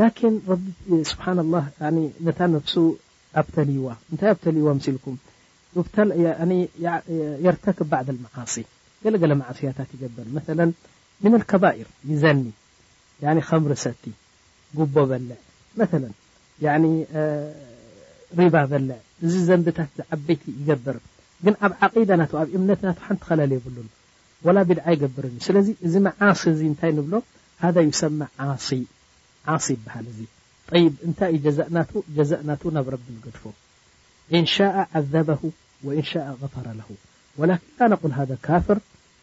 ላن 0.00 0.36
ስብሓ 1.10 1.24
لله 1.38 1.64
ነፍሱ 2.54 2.74
ኣብተልይዋ 3.40 3.86
ታይ 4.20 4.30
ኣ 4.32 4.34
ተልይዋ 4.44 4.68
ል 6.48 7.46
ርተክብ 7.54 7.86
ባ 7.92 8.00
መዓ 8.24 8.36
ገለለ 9.04 9.32
ማስያታት 9.40 9.90
ይገር 9.96 10.26
ن 11.34 11.44
ከባር 11.50 11.76
ይዘኒ 12.10 12.40
ከምርሰቲ 13.48 14.04
ጉቦ 14.78 14.94
በልዕ 15.10 15.38
መ 15.78 15.80
ሪባ 18.38 18.56
በልዕ 18.70 18.96
እዚ 19.24 19.34
ዘንብታት 19.48 19.96
ዓበይቲ 20.14 20.42
ይገብር 20.60 20.96
ግን 21.44 21.54
ኣብ 21.66 21.72
ዓዳ 21.86 22.10
ና 22.20 22.22
ኣብ 22.42 22.48
እምነት 22.58 22.80
ሓንቲ 23.06 23.20
ከላለ 23.28 23.50
የብሉ 23.58 23.76
ቢድዓ 24.68 24.84
ይገብር 24.94 25.24
ዩ 25.32 25.34
ስለዚ 25.48 25.68
እዚ 25.86 25.94
መዓ 26.08 26.20
ታይ 26.80 26.90
ንብሎ 26.98 27.14
ذ 27.74 27.86
ሰማ 28.00 28.20
ዓ 28.46 28.48
ዓ 29.50 29.54
ይበሃል 29.70 30.06
እዚ 30.12 30.20
ታይ 31.18 31.32
ዩ 31.44 31.46
ና 31.76 31.78
እና 32.42 32.54
ናብ 32.76 32.88
ረቢ 32.94 33.06
ገድፎ 33.24 33.42
ዓዘበ 35.00 35.28
غፈረ 38.02 38.36
ካፍር 38.46 38.78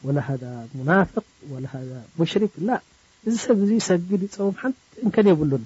ፍ 0.08 1.12
ሽክ 2.32 2.56
እዚ 3.28 3.36
ሰብ 3.46 3.60
ዚ 3.70 3.78
ሰግዲ 3.90 4.24
ፀ 4.34 4.50
ሓንቲ 4.64 5.08
ከ 5.16 5.26
የብሉን 5.30 5.64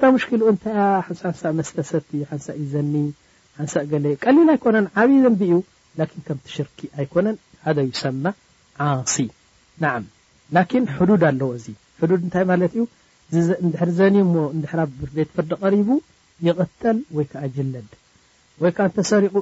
ታ 0.00 0.12
ሽ 0.24 0.28
ታ 0.64 0.86
ሓሓሳ 1.08 1.42
መስተሰቲ 1.58 2.10
ሓንሳ 2.30 2.46
ዩዘኒ 2.60 2.94
ሓንሳ 3.58 3.74
ገ 3.90 4.00
ቀሊል 4.24 4.48
ኣይኮነ 4.54 4.76
ዓብይ 5.00 5.18
ዘንቢ 5.24 5.40
እዩ 5.48 5.56
ከምቲ 6.28 6.46
ሽርኪ 6.54 6.78
ኣይኮነ 6.98 7.26
ይሰ 7.90 8.02
ዓሲ 8.86 9.16
ና 9.82 9.92
ዱድ 10.56 11.24
ኣለዎ 11.32 11.50
እዚ 11.58 11.66
ድ 12.08 12.10
እንታይ 12.24 12.44
ማለት 12.52 12.72
ዩ 12.78 12.82
ንድሕር 13.34 13.90
ዘኒ 13.98 14.16
ሞ 14.32 14.34
ንድሕራ 14.56 14.80
ብቤት 15.00 15.30
ፈርዲ 15.36 15.50
ቀሪቡ 15.62 15.88
ይቅተል 16.46 16.98
ወይ 17.16 17.24
ከዓ 17.30 17.42
ጅለድ 17.54 17.88
ወይ 18.62 18.70
ከዓ 18.76 18.84
እንተሰሪቁ 18.90 19.34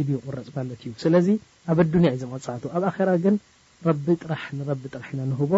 ኢሉ 0.00 0.08
ይቁረፅ 0.16 0.48
ማለት 0.56 0.80
እዩ 0.88 0.92
ስለዚ 1.04 1.26
ኣብ 1.72 1.78
ኣድንያ 1.84 2.08
እዩዚመፃዕቱ 2.14 2.64
ኣብ 2.76 2.84
ኣራ 2.92 3.10
ግን 3.24 3.36
ረቢ 3.88 4.06
ጥራሕ 4.22 4.42
ንረቢ 4.58 4.82
ጥራሕ 4.94 5.08
ኢና 5.14 5.20
ንህቦ 5.30 5.52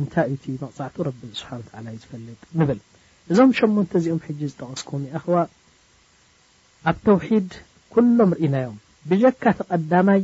እንታይ 0.00 0.28
እቲ 0.34 0.44
መቕፃዕቱ 0.62 0.96
ረቢ 1.08 1.20
ስብሓ 1.40 1.50
ላ 1.86 1.86
ዩ 1.96 1.98
ዝፈልጥ 2.04 2.40
ንብል 2.60 2.78
እዞም 3.30 3.50
ሸሞንተ 3.58 3.92
እዚኦም 4.00 4.20
ሕጂ 4.26 4.40
ዝተቀስኩም 4.52 5.02
ይኣኽዋ 5.08 5.36
ኣብ 6.90 6.96
ተውሒድ 7.06 7.50
ኩሎም 7.94 8.30
ርኢናዮም 8.38 8.76
ብጀካት 9.10 9.58
ቀዳማይ 9.72 10.20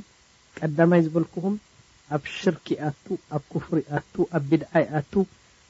ቀዳማይ 0.59 1.01
ዝበልኩኹም 1.07 1.55
ኣብ 2.17 2.23
ሽርክኣቱ 2.41 3.05
ኣብ 3.37 3.45
ክፍር 3.53 3.79
ኣቱ 3.99 4.15
ኣብ 4.37 4.43
ቢድዓይኣቱ 4.51 5.13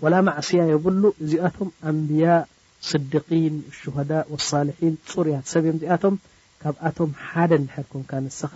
ወላ 0.05 0.15
ማዕስያ 0.29 0.61
የብሉ 0.71 1.03
እዚኣቶም 1.23 1.69
ኣንብያ 1.89 2.29
صዲقን 2.91 3.57
ሽዳ 3.81 4.11
ሊሒን 4.69 4.95
ፅሩእያ 5.11 5.37
ሰብዮም 5.51 5.77
ዚኣቶም 5.83 6.15
ካብኣቶም 6.63 7.11
ሓደ 7.27 7.53
ሕርኩምካ 7.75 8.11
ንስኻ 8.25 8.55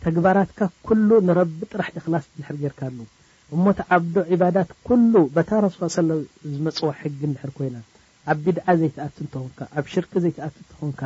ተግባራትካ 0.05 0.61
ኩሉ 0.89 1.09
ንረቢ 1.29 1.59
ጥራሕ 1.73 1.89
እክላስ 2.01 2.27
ንሕር 2.41 2.57
ጌርካሉ 2.63 2.99
እሞተዓብዶ 3.55 4.17
ዒባዳት 4.33 4.71
ኩሉ 4.89 5.13
በታ 5.35 5.51
ረስ 5.65 5.77
ሰለ 5.97 6.11
ዝመፅወ 6.53 6.91
ሕጊ 7.01 7.19
ንድሕር 7.31 7.51
ኮይና 7.57 7.77
ኣብ 8.33 8.39
ቢድዓ 8.45 8.67
ዘይተኣት 8.81 9.17
እንትኾንካ 9.23 9.59
ኣብ 9.79 9.87
ሽርክ 9.93 10.13
ዘይተኣት 10.25 10.55
እንት 10.61 10.71
ኾንካ 10.81 11.01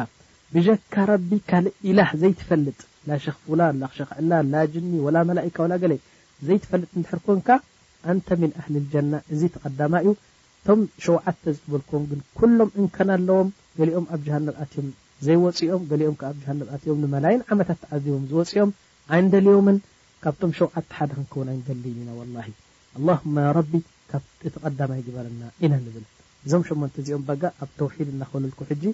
ብጀካ 0.55 0.95
ረቢ 1.11 1.31
ካልእ 1.51 1.77
ኢላህ 1.91 2.11
ዘይትፈልጥ 2.23 2.81
ላ 3.09 3.19
ሸክ 3.25 3.37
ፍላን 3.47 3.77
ናክሸክዕላን 3.83 4.51
ላ 4.53 4.65
ጅኒ 4.73 4.91
ወላ 5.07 5.17
መላእካ 5.31 5.57
ወላ 5.65 5.75
ገለ 5.83 5.95
ዘይትፈልጥ 6.49 6.91
ንድሕር 7.01 7.21
ኮንካ 7.29 7.49
ኣንተ 8.13 8.29
ምን 8.43 8.51
ኣህሊ 8.61 8.75
ልጀና 8.85 9.15
እዚ 9.35 9.43
ተቐዳማ 9.55 9.95
እዩ 10.05 10.11
እቶም 10.57 10.81
ሸውዓተ 11.05 11.43
ዝጥበልክዎም 11.57 12.05
ግን 12.11 12.21
ኩሎም 12.39 12.71
እንከና 12.83 13.11
ኣለዎም 13.19 13.49
ገሊኦም 13.81 14.07
ኣብ 14.15 14.21
ጀሃንም 14.29 14.57
ኣትዮም 14.65 14.89
ዘይወፅኦም 15.25 15.83
ገሊኦም 15.91 16.17
ኣጃሃንኣትዮም 16.31 16.99
ንመላይን 17.05 17.43
ዓመታት 17.53 17.79
ተዓዚቦም 17.85 18.25
ዝወፅኦም 18.31 18.71
ኣይንደልዮምን 19.17 19.77
ካብቶም 20.25 20.53
ሸውዓቲ 20.59 20.87
ሓደ 20.99 21.11
ክንክውን 21.17 21.49
ኣይንደልዩ 21.53 21.93
ኢና 22.03 22.11
ወላ 22.21 22.37
ኣላማ 22.99 23.37
ረቢ 23.59 23.73
ካብ 24.11 24.25
እቲ 24.49 24.55
ቐዳማይ 24.65 25.01
ግበረና 25.07 25.43
ኢና 25.65 25.73
ንብል 25.85 26.05
እዞም 26.47 26.63
ሸመንተ 26.69 26.95
እዚኦም 27.03 27.23
በጋ 27.29 27.43
ኣብ 27.65 27.71
ተውሒድ 27.81 28.09
እናክበለልኩ 28.15 28.61
ሕጂ 28.71 28.85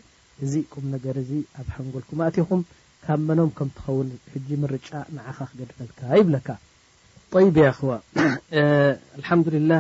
እዚ 0.45 0.53
ቁም 0.73 0.85
ነገር 0.95 1.17
እዚ 1.25 1.31
ኣብ 1.61 1.67
ሓንጎልኩም 1.77 2.21
እትኹም 2.29 2.63
ካብ 3.05 3.21
መኖም 3.29 3.51
ከም 3.59 3.69
ትኸውን 3.77 4.09
ሕጂ 4.33 4.49
ምርጫ 4.65 4.91
ንዓኻ 5.17 5.39
ክገድፈልካ 5.53 6.01
ይብለካ 6.21 6.49
ይ 7.43 7.49
ያኽዋ 7.67 7.93
ልሓምዱልላ 9.21 9.73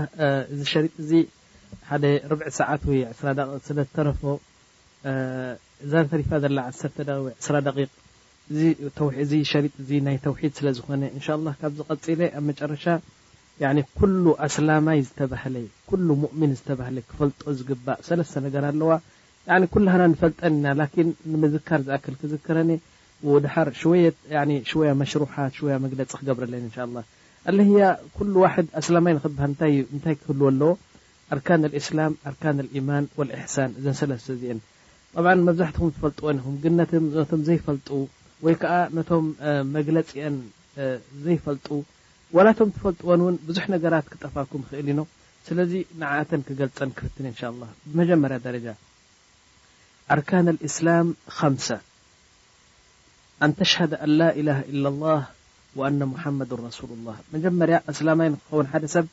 እዚ 0.52 0.60
ሸሪጥ 0.72 0.94
እዚ 1.04 1.12
ሓደ 1.88 2.04
ርብዕ 2.30 2.48
ሰዓት 2.60 2.82
ወይ 2.90 3.00
2ስ 3.18 3.32
ዳቅ 3.38 3.48
ስለተረፎ 3.68 4.22
እዛ 5.84 5.92
ሪፋ 6.20 6.30
ዘሎ 6.44 6.56
ዓ 6.70 6.72
ስራ 7.44 7.54
ደቂ 7.66 7.76
ዚ 9.30 9.36
ሸሪጥ 9.50 9.72
እዚ 9.82 9.90
ናይ 10.06 10.16
ተውሒድ 10.24 10.52
ስለ 10.58 10.68
ዝኾነ 10.78 11.48
ካብ 11.60 11.72
ዝቀፂለ 11.78 12.20
ኣብ 12.38 12.44
መጨረሻ 12.50 12.84
ኩሉ 13.98 14.24
ኣስላማይ 14.46 14.98
ዝተባህለይ 15.06 15.66
እምን 16.34 16.50
ዝተባህለ 16.58 16.96
ክፈልጦ 17.10 17.42
ዝግባእ 17.60 18.00
ሰለስተ 18.08 18.34
ነገር 18.46 18.64
ኣለዋ 18.70 18.90
ኩና 19.74 19.88
ንፈልጠን 20.12 20.54
ኢና 20.60 20.66
ንምዝካር 21.32 21.80
ዝኣክል 21.86 22.14
ክዝክረኒ 22.20 22.70
ድሓር 23.44 23.68
የ 24.02 24.10
ወያ 24.80 24.90
መሽሩሓት 25.02 25.56
ወያ 25.66 25.76
መግለፂ 25.84 26.10
ክገብረለ 26.20 26.54
ን 26.64 26.96
ኣለያ 27.50 27.88
ኩ 28.16 28.26
ኣስላማይ 28.82 29.14
ክብሃል 29.24 29.52
ንታይ 29.98 30.16
ክህል 30.24 30.40
ኣለዎ 30.50 30.70
ኣርካ 31.34 31.48
እስላም 31.82 32.12
ኣር 32.28 32.36
ማን 32.90 33.06
ሕሳን 33.44 33.70
እዘ 33.78 33.86
ሰለስተ 34.00 34.28
እዚአን 34.36 34.60
ብ 35.24 35.28
መብዛሕትኩም 35.46 35.88
ትፈልጥዎን 35.94 36.36
ይኹም 36.40 36.56
ግን 36.64 36.74
ነቶም 36.80 37.40
ዘይፈልጡ 37.46 37.88
ወይ 38.46 38.54
ከዓ 38.62 38.74
ነቶም 38.96 39.24
መግለፂአን 39.76 40.36
ዘይፈልጡ 41.24 41.66
ወላቶም 42.36 42.68
ትፈልጥዎን 42.74 43.22
እውን 43.24 43.36
ብዙሕ 43.48 43.64
ነገራት 43.74 44.06
ክጠፋኩም 44.12 44.62
ክእል 44.68 44.88
ኢኖ 44.92 45.00
ስለዚ 45.48 45.72
ንዓእተን 46.00 46.42
ክገልፀን 46.48 46.90
ክፍትን 46.98 47.26
ን 47.30 47.68
ብመጀመርያ 47.90 48.38
ደረጃ 48.46 48.66
ኣርካነ 50.14 50.48
እስላም 50.68 51.08
ምሰ 51.54 51.68
ኣንተሽሃደ 53.46 53.92
ኣላ 54.06 54.20
ኢላ 54.40 54.50
ኢ 54.72 54.84
ላ 54.84 55.16
ወኣነ 55.78 56.00
ሙሓመድ 56.12 56.50
ረስሉ 56.66 56.88
ላ 57.08 57.10
መጀመርያ 57.34 57.76
ኣስላማይ 57.92 58.28
ንክከውን 58.34 58.68
ሓደ 58.72 58.84
ሰብ 58.94 59.06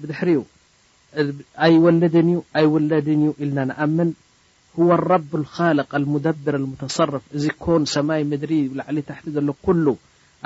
ብድሕሪኡ 0.00 0.40
ኣይወለ 1.66 2.02
ኣይወለድን 2.58 3.22
እዩ 3.24 3.30
ኢልና 3.44 3.58
ንኣምን 3.70 4.10
ወ 4.88 4.96
ረብ 5.12 5.30
ካልቅ 5.54 5.88
ሙደብር 6.12 6.54
ተصርፍ 6.82 7.24
እዚ 7.36 7.44
ኮን 7.64 7.82
ሰማይ 7.94 8.22
ምድሪ 8.32 8.52
ላዕሊ 8.78 8.98
ታሕቲ 9.08 9.26
ዘሎ 9.36 9.48
ኩሉ 9.66 9.86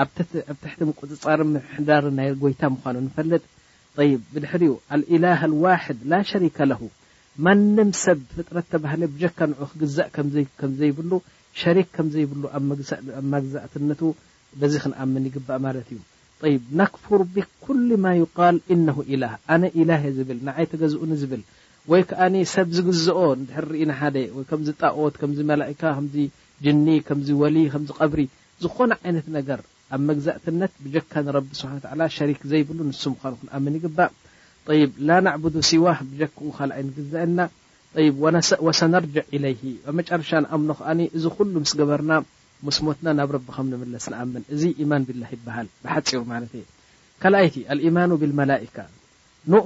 ኣብ 0.02 0.08
ትሕቲ 0.16 0.78
ፅፃሪ 1.12 1.40
ምሕዳር 1.54 2.04
ናይ 2.18 2.28
ጎይታ 2.42 2.62
ምኳኑ 2.74 2.96
ንፈልጥ 3.08 3.42
ይ 4.08 4.10
ብድሕሪኡ 4.34 4.72
ላሃ 5.24 5.40
ዋሕድ 5.64 5.98
ላ 6.12 6.22
ሸሪከ 6.32 6.56
ማንም 7.46 7.88
ሰብ 8.04 8.18
ፍጥረት 8.34 8.66
ተባህለ 8.72 9.02
ብጀካ 9.12 9.38
ንዑ 9.50 9.64
ክግዛእ 9.70 10.10
ከም 10.60 10.72
ዘይብሉ 10.80 11.10
ሸሪክ 11.60 11.88
ከምዘይብሉ 11.96 12.42
መግዛእትነቱ 13.34 14.00
በዚ 14.60 14.74
ክንኣምን 14.84 15.24
ይግባእ 15.28 15.58
ማለት 15.66 15.88
እዩ 15.94 15.98
ይ 16.52 16.56
ናክፍር 16.78 17.20
ብኩሉ 17.34 17.88
ማ 18.04 18.12
ይቃል 18.20 18.56
እነ 18.74 18.86
ላ 19.22 19.26
ኣነ 19.54 19.62
ኢላእ 19.80 20.04
ዝብል 20.16 20.38
ንዓይ 20.48 20.66
ተገዝኡኒ 20.72 21.12
ዝብል 21.22 21.42
ወይ 21.92 22.02
ከዓ 22.10 22.20
ሰብ 22.54 22.68
ዝግዝኦ 22.76 23.20
ድሕርሪኢና 23.44 23.92
ሓደ 24.00 24.16
ወከምዚ 24.38 24.68
ጣኦት 24.82 25.14
ከምዚ 25.20 25.38
መላእካ 25.52 25.82
ከምዚ 25.98 26.14
ጅኒ 26.66 26.86
ከምዚ 27.08 27.28
ወሊ 27.42 27.56
ከምዚ 27.74 27.90
ቀብሪ 28.00 28.20
ዝኾነ 28.64 28.92
ዓይነት 29.06 29.26
ነገር 29.38 29.60
ኣብ 29.94 30.02
መግዛእትነት 30.10 30.72
ብጀካ 30.84 31.12
ንረቢ 31.28 31.48
ስሓ 31.60 31.70
ላ 32.02 32.06
ሸሪክ 32.18 32.40
ዘይብሉ 32.52 32.78
ንሱምኳኑ 32.90 33.32
ክንኣምን 33.40 33.76
ይግባእ 33.78 34.12
ይብ 34.80 34.92
ላ 35.08 35.16
ናዕቡዱ 35.26 35.56
ሲዋህ 35.68 35.98
ብጀክኡ 36.10 36.46
ካልኣይ 36.58 36.82
ንግዘአና 36.90 37.38
ወሰነርጅዕ 38.66 39.24
ለይ 39.44 39.54
መጨረሻ 39.98 40.30
ንኣምኖ 40.44 40.70
ከኣኒ 40.78 41.00
እዚ 41.16 41.24
ኩሉ 41.36 41.54
ምስ 41.64 41.72
ገበርና 41.80 42.12
ሙስሞትና 42.68 43.06
ናብ 43.18 43.30
ረቢ 43.36 43.46
ከም 43.56 43.66
ንምለስ 43.72 44.06
ንኣምን 44.12 44.42
እዚ 44.54 44.62
ኢማን 44.82 45.02
ብላ 45.08 45.22
ይበሃል 45.34 45.66
ብሓፂሩ 45.84 46.20
ማለ 46.32 46.42
እየ 46.60 46.64
ካልኣይቲ 47.24 47.56
ማኑ 47.96 48.10
ብልመላካ 48.22 48.76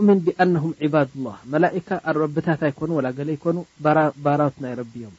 እሚን 0.01 0.19
ብኣነም 0.27 0.67
ባድ 0.95 1.11
ላ 1.25 1.29
መላካ 1.55 1.89
ኣረብታታይኮኑ 2.13 2.91
ገ 3.19 3.29
ይኮኑ 3.37 3.59
ባራት 4.25 4.57
ናይ 4.65 4.73
ረቢእዮም 4.83 5.15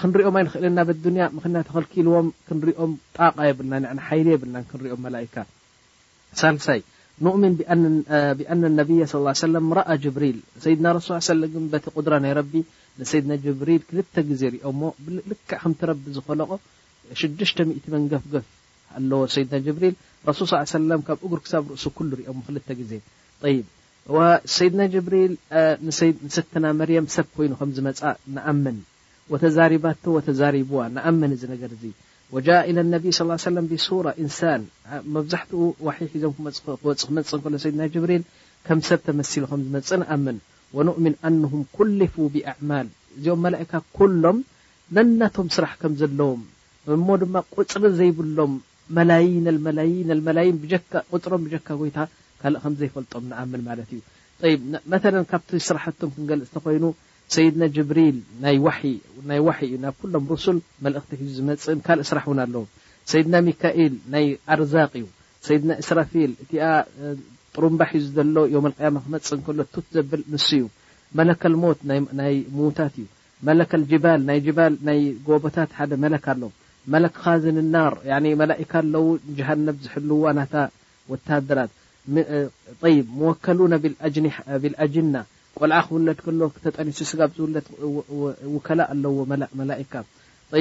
ክንሪኦም 0.00 0.36
ይንክእል 0.40 0.64
ናብያ 0.78 1.24
ምክ 1.36 1.44
ተኸልኪልዎም 1.68 2.28
ክንሪኦም 2.48 2.92
ጣቃ 3.16 3.36
የብልና 3.48 3.84
ሓይሊ 4.08 4.28
የብልና 4.34 4.56
ክንሪኦም 4.70 5.00
መላካ 5.06 5.34
ሳሳይ 6.40 6.80
ንእሚን 7.26 7.54
ብኣና 8.40 8.60
ነብያ 8.80 9.04
ስ 9.12 9.22
ሰለ 9.40 9.54
ረአ 9.78 9.94
ጅብሪል 10.02 10.36
ሰይድና 10.64 10.86
ሱ 11.06 11.16
ሰለ 11.28 11.42
ግንበቲ 11.54 11.86
ቁድራ 11.96 12.14
ናይ 12.24 12.32
ረቢ 12.38 12.52
ንሰይድና 13.00 13.32
ጅብሪል 13.44 13.80
ክልተ 13.88 14.14
ግዜ 14.28 14.42
ሪኦሞ 14.54 14.80
ልክዕ 15.30 15.42
ከምቲ 15.50 15.80
ረቢ 15.90 16.04
ዝኮለቆ 16.16 16.50
6ድሽ00 17.22 17.90
መን 17.94 18.04
ገፍገፍ 18.12 18.46
ኣለዎ 18.98 19.20
ሰይድና 19.34 19.56
ጀብሪል 19.66 19.94
ረሱ 20.28 20.40
ሰለ 20.74 20.90
ካብ 21.08 21.18
እጉር 21.28 21.40
ክሳብ 21.46 21.64
ርእሱ 21.72 21.84
ኩሉ 21.96 22.10
ሪኦ 22.20 22.30
ክልተ 22.46 22.68
ግዜ 22.82 22.92
ይ 23.54 23.58
ሰይድና 24.56 24.82
ጀብሪል 24.94 25.32
ስተና 26.36 26.64
መርየም 26.82 27.06
ሰብ 27.16 27.26
ኮይኑ 27.38 27.52
ከምዝመፃ 27.62 28.00
ንኣምን 28.36 28.78
ወተዛሪባቶ 29.32 30.02
ወተዛሪብዋ 30.18 30.78
ንኣመን 30.96 31.32
እዚ 31.38 31.42
ነገር 31.54 31.72
ዚ 31.82 31.90
ወጃ 32.36 32.48
ኢ 32.70 32.72
ነቢ 32.94 33.04
ስ 33.16 33.24
ሰለ 33.44 33.56
ብሱራ 33.68 34.08
እንሳን 34.22 34.62
መብዛሕትኡ 35.14 35.60
ዋ 35.86 35.94
ሒዞም 36.14 36.32
ክወፅ 36.80 37.02
ክመፅ 37.08 37.30
ከሎ 37.44 37.54
ሰድና 37.62 37.82
ጅብሪል 37.94 38.24
ከም 38.66 38.80
ሰብ 38.88 39.00
ተመሲሉ 39.06 39.44
ከም 39.50 39.60
ዝመፅ 39.66 39.90
ንኣምን 40.00 40.38
ወንእሚን 40.76 41.14
ኣንም 41.28 41.52
ኩልፉ 41.76 42.14
ብኣዕማል 42.34 42.86
እዚኦም 43.16 43.40
መላእካ 43.46 43.72
ኩሎም 43.98 44.38
ነናቶም 44.96 45.48
ስራሕ 45.56 45.72
ከም 45.82 45.94
ዘለዎም 46.00 46.42
እሞ 46.96 47.06
ድማ 47.22 47.34
ቁፅሪ 47.56 47.84
ዘይብሎም 48.00 48.52
መላ 48.98 49.12
መላ 49.68 49.78
ላን 50.38 50.58
ፅሮም 51.24 51.42
ብጀካ 51.46 51.68
ጎይታ 51.82 51.98
ካልእ 52.42 52.60
ከም 52.64 52.74
ዘይፈልጦም 52.82 53.24
ንኣምን 53.32 53.62
ማለት 53.70 53.90
እዩ 53.96 54.02
ይመ 54.54 55.22
ካብቲ 55.30 55.50
ስራሕቶም 55.70 56.10
ክንገልፅ 56.16 56.46
ዝተኮይኑ 56.50 56.84
ሰይድና 57.34 57.62
ጅብሪል 57.76 58.18
ናይ 58.44 58.56
ዋሒይ 58.66 59.64
እዩ 59.68 59.72
ናብ 59.82 59.94
ኩሎም 60.02 60.24
ሩሱል 60.30 60.58
መልእክቲ 60.84 61.10
ዝመፅ 61.36 61.64
ካል 61.86 62.00
ስራሕ 62.10 62.24
እውን 62.28 62.38
ኣለው 62.44 62.64
ሰይድና 63.10 63.34
ሚካኤል 63.48 63.94
ናይ 64.14 64.26
ኣርዛቅ 64.54 64.90
እዩ 65.00 65.04
ሰይድና 65.46 65.70
እስራፊል 65.82 66.30
እቲኣ 66.44 66.62
ጥሩምባሕዩ 67.54 68.00
ዘሎ 68.16 68.36
ዮ 68.54 68.58
ቅያማ 68.76 68.96
ክመፅ 69.04 69.28
ከሎ 69.46 69.60
ቱት 69.74 69.86
ዘብል 69.96 70.22
ንሱ 70.32 70.48
እዩ 70.58 70.64
መለክ 71.20 71.42
ሞት 71.62 71.80
ናይ 72.20 72.36
ሙዉታት 72.56 72.94
እዩ 73.02 73.06
መለጀባል 73.48 74.20
ና 74.28 74.36
ባል 74.56 74.74
ናይ 74.88 75.00
ጎቦታት 75.28 75.70
ሓደ 75.78 75.92
መለክ 76.04 76.24
ኣሎ 76.32 76.42
መለክ 76.92 77.14
ካዝን 77.22 77.58
ናር 77.74 77.94
መላካ 78.42 78.72
ኣለው 78.82 79.06
ጀሃነብ 79.38 79.76
ዝሕልዋ 79.84 80.24
ናታ 80.40 80.54
ወታሃደራት 81.12 81.72
ይ 82.92 82.96
መከሉን 83.22 83.74
ብልኣጅና 83.82 85.14
ቆልዓ 85.60 85.78
ክውለድ 85.86 86.18
ከሎ 86.24 86.40
ክተጠኒሱ 86.54 86.98
ስጋብ 87.10 87.30
ዝውለት 87.36 87.66
ውከላ 88.54 88.80
ኣለዎ 88.92 89.14
መላእካ 89.60 89.92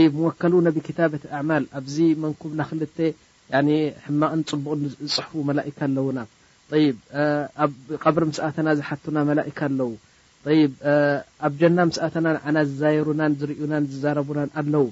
ይብ 0.04 0.14
ምወከሉ 0.22 0.54
ነቢ 0.68 0.78
ክታበት 0.88 1.24
ኣዕማል 1.38 1.66
ኣብዚ 1.80 1.98
መንኩም 2.24 2.54
ናክል 2.60 2.80
ሕማቅን 4.06 4.42
ፅቡቅን 4.50 4.82
ዝፅሑፉ 5.14 5.34
መላእካ 5.50 5.80
ኣለውና 5.88 6.20
ይብ 6.84 6.98
ኣብ 7.66 7.74
ቀብሪ 8.04 8.24
ምስኣተና 8.30 8.68
ዝሓቱና 8.80 9.18
መላእካ 9.30 9.60
ኣለው 9.70 9.92
ይብ 10.62 10.74
ኣብ 11.46 11.54
ጀና 11.62 11.80
ምስኣተና 11.90 12.28
ዓና 12.50 12.58
ዝዘየሩናን 12.72 13.34
ዝርዩናን 13.40 13.88
ዝዛረቡናን 13.92 14.50
ኣለው 14.62 14.86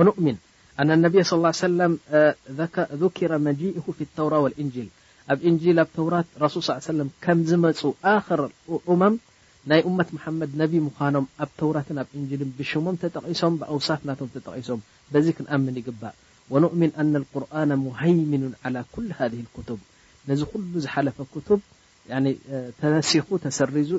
ؤሚ 0.00 0.34
ኣ 0.82 0.94
ብ 1.12 1.14
صى 1.30 1.52
ሰ 1.60 1.64
ذረ 3.02 3.32
መጂئ 3.48 3.70
ف 3.96 3.98
ተ 4.16 4.28
ولእል 4.44 4.88
ኣብ 5.32 5.40
እ 5.50 5.52
ኣብ 5.82 5.98
ተራ 6.34 6.46
ሱ 6.54 6.56
ص 6.86 6.88
ም 7.40 7.42
ዝፁ 7.48 7.80
ናይ 9.70 9.80
እመት 9.88 10.08
መሓመድ 10.14 10.52
ነቢ 10.60 10.72
ምዃኖም 10.86 11.26
ኣብ 11.42 11.50
ተውራትን 11.58 11.98
ኣብ 12.02 12.08
እንልን 12.18 12.48
ብሽሞም 12.58 12.96
ተጠቂሶም 13.02 13.54
ብውሳፍ 13.60 14.00
ናቶም 14.08 14.30
ተጠቂሶም 14.36 14.80
በዚ 15.12 15.26
ክንኣምን 15.36 15.76
ይግባእ 15.80 16.12
ወؤም 16.52 16.72
ቁርና 17.32 17.70
ሃምኑ 18.00 18.42
لى 18.74 18.80
ኩ 19.54 19.64
ብ 19.78 19.78
ነዚ 20.30 20.40
ኩሉ 20.52 20.72
ዝሓለፈ 20.84 21.18
ተሲ 22.80 23.20
ተሰሪዙ 23.44 23.90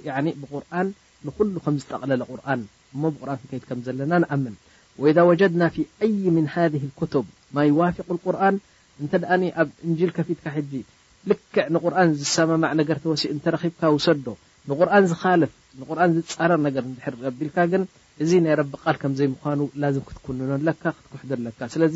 ብርን 0.42 0.90
ንኩሉ 1.28 1.56
ከም 1.66 1.76
ዝጠቅለለ 1.82 2.22
ቁርን 2.32 2.62
እሞ 2.94 3.02
ብ 3.16 3.38
ከድ 3.52 3.64
ከም 3.70 3.80
ዘለና 3.88 4.14
ንኣምን 4.24 4.56
إ 5.08 5.28
ወጀድና 5.32 5.64
ይ 6.12 6.78
ብ 6.78 7.26
ማ 7.58 7.68
ዋፊ 7.82 7.98
ቁርን 8.26 8.56
እተ 9.06 9.14
ኣ 9.34 9.38
ኣብ 9.62 9.70
እንል 9.88 10.12
ከፊትካ 10.18 10.46
ዚ 10.72 10.82
ልክ 11.30 11.56
ንቁር 11.76 11.94
ዝሰማ 12.22 12.64
ነገር 12.82 12.98
ተወሲ 13.06 13.24
ተብካ 13.46 13.82
ውሰዶ 13.98 14.28
ንር 14.72 14.88
ዝፍ 15.12 15.22
ር 15.28 16.08
ዝፃረር 16.28 16.60
ነገር 16.68 16.84
ድሕር 16.96 17.16
ቢልካ 17.40 17.58
ግን 17.72 17.84
እዚ 18.24 18.32
ናይ 18.46 18.54
ረብ 18.60 18.72
ቃል 18.84 18.96
ከምዘይ 19.02 19.28
ምኑ 19.34 19.62
ክትኩ 20.08 20.26
ለካ 20.68 20.84
ክትኩሕ 20.98 21.32
ለካ 21.48 21.60
ስለዚ 21.74 21.96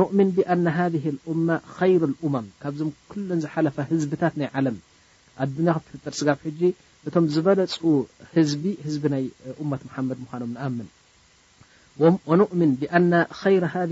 ؤምን 0.00 0.28
ብኣነ 0.36 0.66
ማ 1.46 1.58
ሩ 1.80 2.14
መም 2.34 2.46
ካብዞም 2.62 2.90
ኩሎን 3.10 3.40
ዝሓለፈ 3.44 3.76
ህዝብታት 3.90 4.34
ናይ 4.40 4.48
ዓለም 4.58 4.76
ኣድኛ 5.44 5.68
ክ 5.78 5.82
ትፍጠር 5.90 6.14
ስጋፍ 6.20 6.38
ሕጂ 6.46 6.60
እቶም 7.08 7.24
ዝበለፁ 7.34 7.74
ህዝቢ 8.34 8.64
ህዝቢ 8.84 9.02
ናይ 9.14 9.24
መት 9.70 9.82
መሓመድ 9.88 10.18
ምኳኖም 10.24 10.50
ንኣምን 10.56 10.88
ؤምን 12.44 12.70
ብኣነ 12.80 13.12
ከይ 13.40 13.56
ሃ 13.74 13.84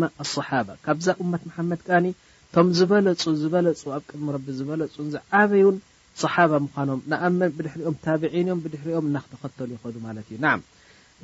ማ 0.00 0.10
صሓባ 0.34 0.68
ካብዛ 0.84 1.08
እመት 1.24 1.42
መሓመድ 1.50 1.80
ከኒ 1.88 2.06
እቶም 2.48 2.68
ዝበለፁ 2.78 3.22
ዝበለፁ 3.42 3.82
ኣብ 3.96 4.02
ቅድሚ 4.10 4.26
ረቢ 4.36 4.46
ዝበለፁ 4.60 4.94
ዝዓበዩን 5.14 5.76
صሓባ 6.22 6.52
ምኳኖም 6.66 7.00
ንኣምን 7.12 7.50
ብድሕሪኦም 7.56 7.96
ታብዒን 8.04 8.34
እዮም 8.42 8.60
ብድሕሪኦም 8.66 9.06
እና 9.10 9.16
ክተኸተሉ 9.24 9.70
ይኸዱ 9.76 9.96
ማለት 10.08 10.26
እዩ 10.32 10.38
ና 10.44 10.52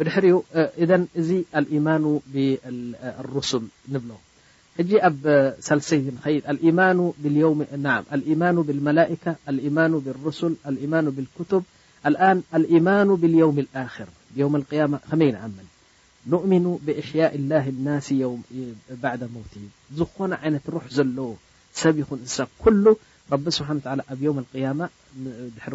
بድحر 0.00 0.42
إذ 0.54 0.92
ዚ 1.28 1.42
الإيمان 1.56 2.20
الرسل 3.20 3.62
نبل 3.88 4.10
حج 4.78 4.94
لس 5.70 5.92
لإيمان 5.92 7.12
بالملئكة 8.62 9.36
الإيمان 9.48 9.90
بالرسل 9.98 10.54
لإيمان 10.66 11.10
بالكتب 11.10 11.62
ن 12.06 12.40
الإيمان 12.54 13.14
باليوم 13.14 13.58
الآخر 13.58 14.06
يوم 14.36 14.56
القيامة 14.56 14.98
م 15.12 15.22
نأم 15.22 15.54
نؤمن 16.26 16.78
بإحياء 16.86 17.34
الله 17.40 17.68
الناس 17.68 18.14
بعد 19.02 19.20
موت 19.34 19.54
ዝن 19.98 20.32
عن 20.42 20.52
روح 20.74 20.84
ل 20.86 21.36
س 21.74 21.86
ين 21.86 22.04
كل 22.64 22.84
رب 23.32 23.44
سبحان 23.56 23.76
و 23.76 23.80
تلى 23.84 24.02
يوم 24.26 24.38
القيامة 24.44 24.86
حر 25.64 25.74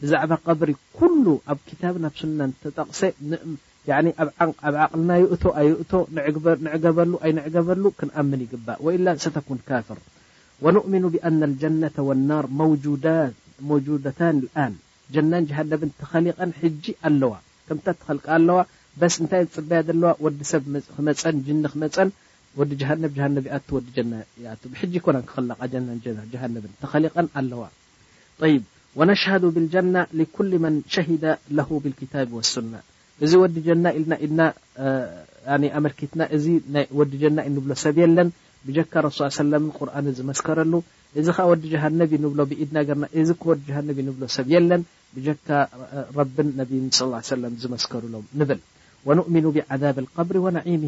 ብዛዕባ 0.00 0.32
ብሪ 0.60 0.70
ኣብ 1.52 1.58
ታብ 1.80 1.96
ኣ 2.08 2.10
ስና 2.20 2.40
ተጠቕሰ 2.62 3.00
ኣብ 3.88 4.74
ቅልና 5.90 6.24
ገበ 6.36 6.46
ይገበሉ 7.32 7.84
ክንምን 7.98 8.42
ይግባእ 8.46 8.84
ሰተ 9.24 9.36
ካፍር 9.68 9.98
ወنؤምኑ 10.64 11.04
ብن 11.14 11.40
الጀነة 11.48 11.96
ولናር 12.08 12.44
መوዳታ 13.68 14.20
ጀና 15.14 15.32
ነብ 15.70 15.82
ተኸሊቀን 16.00 16.50
ጂ 16.82 16.94
ኣለዋ 17.08 17.32
ከም 17.66 17.78
ተኸል 17.86 18.18
ኣለዋ 18.36 18.58
ስ 19.14 19.16
ታይ 19.32 19.42
ፅበያ 19.54 19.80
ለዋ 20.02 20.10
ዲ 20.38 20.44
ሰብ 20.52 20.62
መፀ 20.74 20.86
ክመፀ 20.96 21.22
ዲ 21.46 21.52
ዲ 24.92 25.02
ኮነ 25.04 25.16
ክክ 25.28 25.76
ተኸሊቀን 26.82 27.26
ኣለዋ 27.40 27.62
ወነሽሃዱ 29.00 29.44
ብልጀና 29.56 29.94
ኩል 30.36 30.48
መን 30.62 30.74
ሸሂደ 30.94 31.22
ለ 31.56 31.62
ብክታብ 31.84 32.32
ሱና 32.52 32.72
እዚ 33.24 33.32
ወዲ 33.42 33.56
ጀና 33.66 33.84
ልና 34.00 34.12
ና 34.38 34.48
ኣመልኪትና 35.78 36.22
እዚወዲጀና 36.36 37.38
ንብሎ 37.54 37.70
ሰብ 37.82 37.96
የለን 38.02 38.28
ብጀካ 38.66 38.92
ረሱ 39.06 39.18
ሰለም 39.38 39.64
ቁርን 39.78 40.08
ዝመስከረሉ 40.18 40.72
እዚ 41.20 41.26
ከዓ 41.36 41.46
ወዲሃነብ 41.52 42.12
ንብሎ 42.24 42.40
ብኢድና 42.50 42.76
ና 43.02 43.08
ዚወዲሃነ 43.30 43.88
ብሎ 43.98 44.22
ሰብ 44.36 44.48
የለን 44.54 44.82
ብጀካ 45.14 45.48
ረብ 46.18 46.36
ነ 46.58 46.66
ዝመስከርሎም 47.64 48.26
ንብል 48.42 48.60
ወؤሚኑ 49.08 49.46
ብዓብ 49.56 49.98
ቀብሪ 50.18 50.36
ወነዒም 50.46 50.84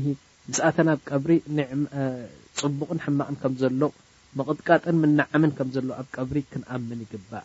ስኣተ 0.58 0.76
ኣብ 0.94 0.98
ቀብሪ 1.10 1.30
ፅቡቕን 2.60 3.00
ሕማቕን 3.06 3.38
ከም 3.44 3.54
ዘሎ 3.62 3.80
መቕጥቃጥን 4.38 4.98
ምናዓምን 5.04 5.52
ከም 5.58 5.68
ዘሎ 5.76 5.88
ኣብ 6.00 6.08
ቀብሪ 6.18 6.36
ክንኣምን 6.52 7.00
ይግባእ 7.04 7.44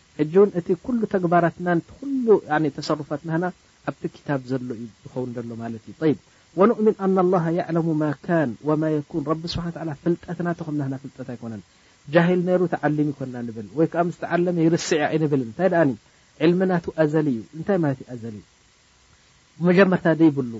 ሕጂው 0.19 0.45
እቲ 0.59 0.67
ኩ 0.85 0.95
ተግባራትና 1.15 1.69
ተሰርፋት 2.77 3.21
ናና 3.29 3.43
ኣብቲ 3.89 4.01
ታብ 4.27 4.41
ዘሎዩ 4.49 4.81
ዝውን 5.11 5.29
ሎ 5.49 5.53
ማለትዩ 5.61 5.93
ሚን 6.87 6.95
ማ 7.17 8.75
ማ 8.81 8.89
ስብ 9.53 9.67
ፍልጠትናፍጠ 10.01 10.67
ኣይኮነ 11.33 11.53
ል 12.39 12.49
ሩ 12.59 12.67
ተዓ 12.73 12.83
ይኮና 13.09 13.35
ብል 13.57 13.67
ወይከ 13.79 13.95
ስተለ 14.17 14.45
ርስ 14.75 14.89
ይብል 15.23 15.43
ታይ 15.59 15.69
ና 16.71 16.75
ዘሊ 17.13 17.27
እዩታይ 17.55 17.77
ዩ 17.87 18.17
ዘሊ 18.25 18.37
መጀመርታ 19.69 20.05
ይብሉ 20.29 20.51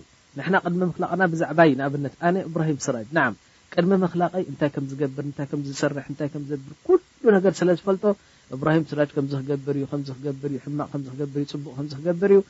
ቅድሚ 0.64 0.84
ክላና 0.96 1.22
ብዛዕባ 1.34 1.60
ኣብነ 1.88 2.06
ብ 2.56 2.60
ስራጅ 2.88 3.08
ቅድሚ 3.74 3.92
ክላ 4.14 4.24
ታይ 4.62 4.72
ዝብርዝ 4.92 5.82
ሉ 7.24 7.28
ነገር 7.38 7.54
ስለዝፈልጦ 7.60 8.04
እብራሂም 8.56 8.84
ስራጅ 8.92 9.10
ከምዚ 9.16 9.34
ክገብር 9.42 9.76
እዩ 9.80 9.84
ከክገብር 9.92 10.52
ዩ 10.56 10.60
ሕማቅ 10.66 10.88
ከምክገብርእዩ 10.94 11.48
ፅቡቅ 11.54 11.74
ከምዝ 11.78 11.92
ክገብር 12.00 12.32
እዩ 12.38 12.42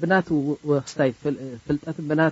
ብና 0.00 0.14
ክስታይ 0.26 1.10
ፍልጠት 1.66 1.96
ብና 2.10 2.22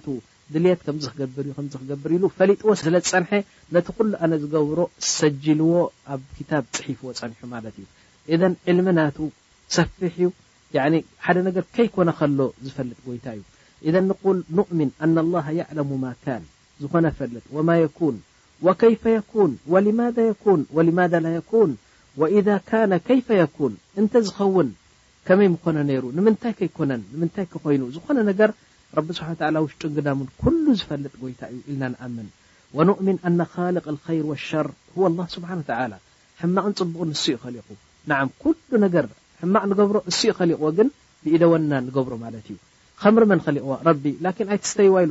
ድልት 0.55 0.81
ከምዝ 0.87 1.07
ክገብር 1.13 1.45
ዩ 1.51 1.55
ክገብር 1.81 2.11
ሉ 2.23 2.31
ፈሊጥዎ 2.37 2.69
ስለዝፀንሐ 2.83 3.31
ነቲ 3.77 3.87
ኩሉ 3.99 4.11
ኣነ 4.25 4.33
ዝገብሮ 4.45 4.81
ሰጅልዎ 5.17 5.73
ኣብ 6.17 6.23
ታብ 6.51 6.65
ፅሒፍዎ 6.79 7.09
ፀንሑ 7.21 7.41
ማለት 7.55 7.77
እዩ 7.83 7.87
እን 8.49 8.55
ዕልሚ 8.73 8.89
ናቱ 9.01 9.17
ሰፊሕ 9.79 10.15
እዩ 10.23 10.29
ሓደ 11.27 11.37
ነገር 11.49 11.65
ከይኮነ 11.79 12.11
ከሎ 12.21 12.41
ዝፈልጥ 12.67 12.99
ጎይታ 13.09 13.27
እዩ 13.39 13.43
እ 13.93 14.05
ንል 14.07 14.63
እሚን 14.73 14.93
ኣና 15.07 15.17
ዕለሙ 15.73 15.91
ማ 16.05 16.15
ን 16.41 16.45
ዝኮነ 16.85 17.07
ፈልጥ 17.21 17.45
ማ 17.69 17.73
ወከይፈ 18.65 19.03
የን 19.15 19.53
ወ 19.73 19.83
ወማ 20.77 21.31
ኩን 21.51 21.71
ወ 22.21 22.27
ነ 22.47 22.51
ከይፈ 23.09 23.29
የኩን 23.41 23.75
እንተ 24.01 24.13
ዝኸውን 24.29 24.69
ከመይ 25.27 25.49
ምኮነ 25.55 25.79
ነይሩ 25.89 26.05
ንምንታይ 26.17 26.53
ከይኮነን 26.59 27.03
ምንታይ 27.21 27.47
ክኮይኑ 27.53 27.83
ዝኾነ 27.95 28.19
ነገር 28.31 28.51
ረቢ 28.97 29.09
ስብሓ 29.19 29.29
ውሽጡን 29.65 29.93
ግዳሙን 29.97 30.29
ኩሉ 30.43 30.65
ዝፈልጥ 30.81 31.15
ጎይታ 31.23 31.41
እዩ 31.53 31.59
ኢልና 31.73 31.87
ንኣምን 31.93 32.29
ወንእሚን 32.77 33.19
ኣነ 33.29 33.41
ካልቅ 33.55 33.85
ር 33.95 33.97
ሸር 34.49 34.69
ስብሓ 35.35 35.51
ሕማቅንፅቡቕን 36.41 37.11
እሱኡ 37.17 37.37
ኸሊቁ 37.45 37.69
ን 38.11 38.29
ኩሉ 38.45 38.71
ነገር 38.85 39.07
ሕማቅ 39.43 39.63
ንገብሮ 39.73 39.99
እሱኡ 40.11 40.33
ኸሊቁዎ 40.41 40.71
ግን 40.79 40.89
ብኢደወና 41.25 41.73
ንገብሮ 41.87 42.13
ማለት 42.25 42.47
እዩ 42.55 42.57
ምርመ 43.17 43.31
ሊዎ 43.57 43.69
ተዋሉ 44.31 45.11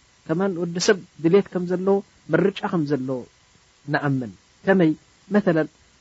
ከማ 0.27 0.41
ወዲሰብ 0.61 0.97
ድልት 1.23 1.47
ከምዘለዎ 1.53 1.97
መርጫ 2.33 2.59
ከምዘለዎ 2.73 3.19
ንኣምን 3.93 4.31
ከመይ 4.65 4.91
መ 5.35 5.37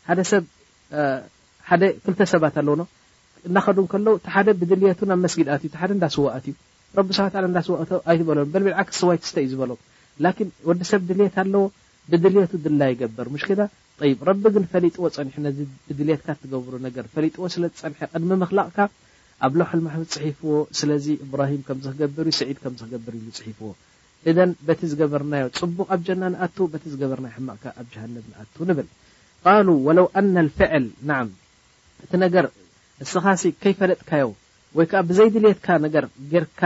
ሓደሰብሓደ 0.09 1.83
ሰባት 2.33 2.57
ኣለው 2.63 2.85
እናኸዱ 3.49 3.79
ከሎው 3.93 4.15
ሓደ 4.35 4.49
ብድልቱ 4.61 5.01
ናብ 5.11 5.19
መስጊድእዩ 5.27 5.67
ሓደ 5.83 5.91
ዳስዋኣዩ 6.03 6.47
ሰስዋይሎልዓሰዋይስተ 7.59 9.37
እዩ 9.43 9.47
ዝበሎ 9.53 9.71
ወዲሰብ 10.69 11.01
ድልት 11.11 11.37
ኣለዎ 11.45 11.63
ብድልቱ 12.13 12.53
ድላ 12.65 12.81
ይገብር 12.93 13.27
ሽክዳ 13.43 13.61
ረቢ 14.29 14.43
ግን 14.55 14.65
ፈሊጥዎ 14.73 15.03
ፀዚብድትካ 15.17 16.29
ትገብሩ 16.43 16.73
ነገፈዎ 16.87 17.45
ስለፀሐ 17.55 18.01
ቅድሚ 18.13 18.31
መክላቕካ 18.43 18.77
ኣብ 19.47 19.53
ሎውሓል 19.61 19.81
ማሕ 19.87 19.95
ፅሒፍዎ 20.15 20.51
ስለዚ 20.81 21.07
እብራሂም 21.27 21.61
ከምዝክገብር 21.69 22.25
ዩ 22.31 22.33
ስዒድ 22.41 22.59
ከምዝ 22.65 22.81
ክገብር 22.87 23.13
እዩ 23.19 23.27
ፅሒፍዎ 23.39 23.69
እዘን 24.31 24.51
በቲ 24.69 24.81
ዝገበርናዮ 24.93 25.45
ፅቡቅ 25.59 25.87
ኣብ 25.95 26.01
ጀና 26.07 26.23
ንኣቱ 26.33 26.57
በቲ 26.73 26.83
ዝገበርናዮ 26.95 27.33
ሕማቕካ 27.37 27.67
ኣብ 27.81 27.87
ጀሃነብ 27.93 28.25
ንኣቱ 28.33 28.57
ንብል 28.71 28.89
ቃሉ 29.45 29.69
ወለው 29.87 30.07
ኣነ 30.21 30.35
ልፍዕል 30.49 30.87
ና 31.09 31.17
እቲ 32.05 32.13
ነገር 32.25 32.47
ስኻሲ 33.13 33.43
ከይፈለጥካዮ 33.63 34.27
ወይ 34.79 34.87
ከዓ 34.91 35.01
ብዘይ 35.11 35.29
ድልትካ 35.37 35.69
ነገር 35.87 36.05
ጌርካ 36.33 36.61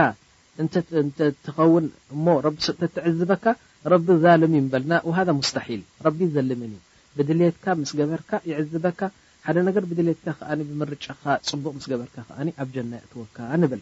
እትኸውን 0.63 1.85
እሞ 2.15 2.25
ቢ 2.53 2.57
ሰ 2.65 2.75
ትዕዝበካ 2.95 3.45
ረቢ 3.93 4.07
ዛልሚ 4.25 4.55
በልና 4.73 4.93
ሃ 5.15 5.25
ሙስታሒል 5.39 5.81
ረቢ 6.07 6.19
ዘልምን 6.35 6.71
እዩ 6.75 6.77
ብድልትካ 7.17 7.65
ምስ 7.81 7.91
ገበርካ 7.99 8.31
ይዕዝበካ 8.49 9.01
ሓደ 9.47 9.57
ነገር 9.69 9.83
ብድልትካ 9.91 10.27
ከዓ 10.41 10.51
ብምርጨካ 10.69 11.23
ፅቡቅ 11.49 11.73
ስ 11.83 11.87
ገበርካ 11.93 12.17
ከዓ 12.29 12.37
ኣብ 12.63 12.69
ጀና 12.75 12.91
ይእትወካ 12.99 13.37
ንብል 13.63 13.81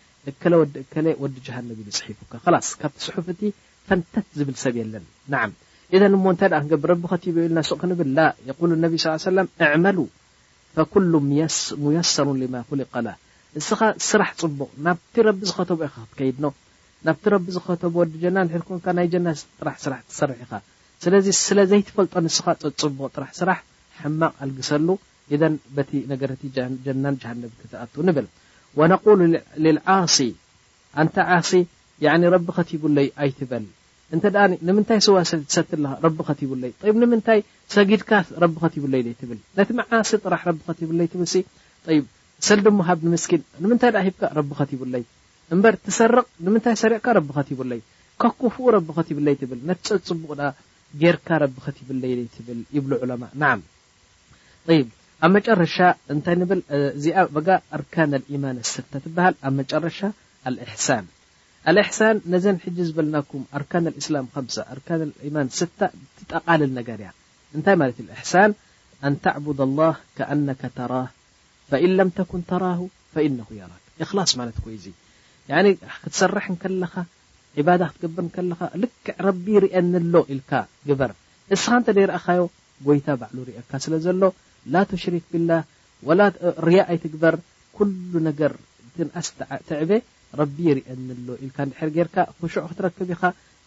እ 0.29 0.31
ወዲ 0.61 0.75
ወዲ 1.21 1.35
ጀሃነብ 1.45 1.77
ኢ 1.83 1.91
ፅሒፉካ 1.97 2.31
ካብቲ 2.81 2.99
ስሑፍ 3.05 3.27
እቲ 3.33 3.41
ፈንተት 3.87 4.25
ዝብል 4.39 4.57
ሰብ 4.63 4.75
የለን 4.79 5.05
ና 5.31 5.39
እሞ 6.17 6.23
ንታይ 6.33 6.49
ቢ 6.95 7.05
ከት 7.11 7.23
ኢሉናስቅክብል 7.29 8.09
ነ 8.83 8.97
ሳ 9.03 9.07
ሰ 9.23 9.31
መ 9.85 9.93
ፈኩ 10.75 10.93
ሙሰሩ 11.29 12.27
ማ 12.55 12.61
ሊቀላ 12.81 13.09
እስኻ 13.59 13.79
ስራሕ 14.09 14.29
ፅቡቅ 14.41 14.69
ናብቲ 14.87 15.15
ረቢ 15.27 15.41
ዝኸተቡ 15.49 15.79
ኢ 15.87 15.89
ክትከይድኖ 15.95 16.45
ናብቲ 17.09 17.23
ቢ 17.45 17.55
ዝኸቡ 17.57 17.81
ወዲና 18.03 18.37
ይ 18.53 19.23
ጥስራ 19.77 19.95
ሰር 20.19 20.33
ኢኻ 20.45 20.51
ስዚ 21.05 21.29
ስለዘይፈልጦ 21.47 22.13
ስኻ 22.37 22.47
ፅቡቅጥራ 22.83 23.25
ስራሕ 23.39 23.59
ማቅ 24.21 24.33
ኣልግሰሉ 24.45 24.87
በቲ 25.77 25.91
ነገ 26.13 26.23
ጀናን 26.85 27.15
ጀሃነብ 27.23 27.51
ክኣ 27.63 27.83
ንብል 28.09 28.29
ወነሉ 28.79 29.05
ልዓ 29.65 29.87
ኣንተ 31.01 31.15
ዓ 31.35 32.17
ረቢ 32.33 32.47
ከትብለይ 32.57 33.07
ኣይትበል 33.23 33.65
እተ 34.15 34.23
ንምንታይ 34.67 34.99
ሰዋ 35.05 35.17
ሰት 35.55 35.67
ከትብይ 36.29 36.95
ምታይ 37.11 37.39
ሰጊድካ 37.75 38.11
ከትብይ 38.63 38.83
ብል 38.85 38.95
ነቲመዓ 39.59 39.91
ጥራ 40.23 40.33
ከትብይ 40.67 40.87
ብል 40.91 40.99
ሰልድሞሃብ 42.47 42.99
ንምስኪን 43.05 43.41
ንምታይ 43.63 43.91
ሂካ 44.07 44.21
ረቢ 44.37 44.51
ከትብይ 44.61 44.79
በር 45.63 45.75
ትሰርቅ 45.87 46.25
ምታይ 46.55 46.75
ሰሪቅካ 46.83 47.07
ከትብይ 47.37 47.81
ኩፉኡ 48.23 48.65
ከትብይ 48.97 49.37
ብል 49.51 49.59
ነፀፅቡቅ 49.71 50.31
ርካ 51.15 51.29
ብ 51.57 51.57
ከትብለይ 51.65 52.13
ብል 52.47 52.59
ብ 52.87 52.89
ማ 53.43 53.53
ኣብ 55.25 55.31
መጨረሻ 55.35 55.75
ታይ 56.25 56.35
ብ 56.51 56.55
ዚኣ 57.01 57.17
ጋ 57.47 57.57
ኣርካ 57.77 57.95
ማ 58.43 58.53
ስ 58.71 58.83
ትሃ 59.03 59.27
ኣብ 59.47 59.57
ጨረሻ 59.71 59.99
ሳን 60.85 61.05
ሳን 61.97 62.17
ነዘ 62.33 62.45
ዝበልናኩም 62.87 63.43
ር 63.61 63.63
ማ 65.35 65.45
ስ 65.59 65.69
ትጠቃልል 65.79 66.71
ነገር 66.79 66.99
ያ 67.07 67.11
እንታይ 67.55 67.77
ማለት 67.83 67.99
ሳን 68.31 68.51
ኣን 69.09 69.15
ተድ 69.25 69.77
ከኣነ 70.17 70.47
ተራህ 70.79 71.09
ም 72.07 72.09
ተኩን 72.19 72.43
ተራ 72.51 72.65
የራክ 73.61 74.11
ላ 74.17 74.21
ማለት 74.41 74.57
ይዙ 74.77 74.85
ክትሰርሕ 76.03 76.47
ከኻ 76.63 76.93
ክትገብር 77.93 78.25
ከኻ 78.37 78.59
ልክዕ 78.83 79.17
ቢ 79.45 79.59
ርአኒሎ 79.65 80.13
ኢልካ 80.33 80.51
ግበር 80.89 81.11
ስኻ 81.65 81.71
ተ 81.85 81.95
ይረአኻዮ 82.03 82.43
ጎይታ 82.87 83.07
ባዕሉ 83.21 83.37
ርእካ 83.49 83.71
ስለ 83.85 83.93
ዘሎ 84.05 84.21
ላ 84.73 84.83
ትሽሪክ 84.91 85.23
ብላ 86.07 86.23
ርያ 86.67 86.81
ኣይትግበር 86.93 87.35
ኩሉ 87.77 88.13
ነገር 88.29 88.51
ንኣስ 89.05 89.27
ትዕበ 89.67 89.91
ረቢ 90.39 90.57
ይርአኒሎ 90.69 91.27
ኢልካ 91.45 91.57
ንድሕር 91.69 91.89
ጌርካ 91.95 92.15
ኩሽዕ 92.39 92.63
ክትረክብ 92.71 93.09
ኢኻ 93.15 93.23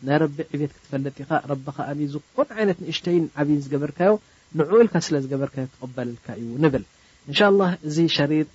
ናይ 0.07 0.17
ረቢ 0.23 0.37
ዕብት 0.55 0.71
ክትፈለጥ 0.77 1.15
ኢኻ 1.25 1.31
ረቢከኣ 1.51 1.89
ዝኮን 2.13 2.49
ዓይነት 2.57 2.79
ንእሽተይ 2.85 3.17
ዓብይን 3.43 3.61
ዝገበርካዮ 3.65 4.13
ንዑ 4.59 4.71
ኢልካ 4.85 4.95
ስለ 5.07 5.15
ዝገበርካዮ 5.25 5.65
ተቀበለልካ 5.75 6.27
እዩ 6.41 6.49
ንብል 6.65 6.85
እንሻ 7.29 7.41
ላ 7.59 7.63
እዚ 7.89 7.97
ሸሪጥ 8.17 8.51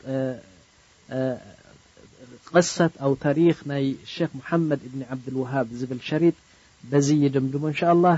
ቅሳት 2.51 2.93
ኣው 3.05 3.13
ታሪክ 3.25 3.57
ናይ 3.71 3.85
ክ 4.13 4.29
መሓመድ 4.39 4.81
ብኒ 4.93 5.01
ዓብድልዋሃብ 5.15 5.67
ዝብል 5.81 6.01
ሸሪጥ 6.09 6.35
በዚ 6.91 7.07
ይድምድሞ 7.25 7.63
እን 7.71 7.77
ሻ 7.81 7.93
ላ 8.03 8.15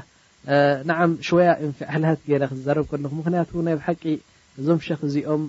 ንዓ 0.90 1.00
ሽወያ 1.28 1.50
እን 1.64 1.72
ኣላት 1.96 2.20
ገ 2.30 2.40
ክዘረብ 2.52 2.86
ከለኩ 2.92 3.12
ምክንያቱ 3.22 3.52
ናይ 3.68 3.76
ብሓቂ 3.80 4.04
እዞም 4.60 4.80
ሸክ 4.86 5.02
እዚኦም 5.08 5.44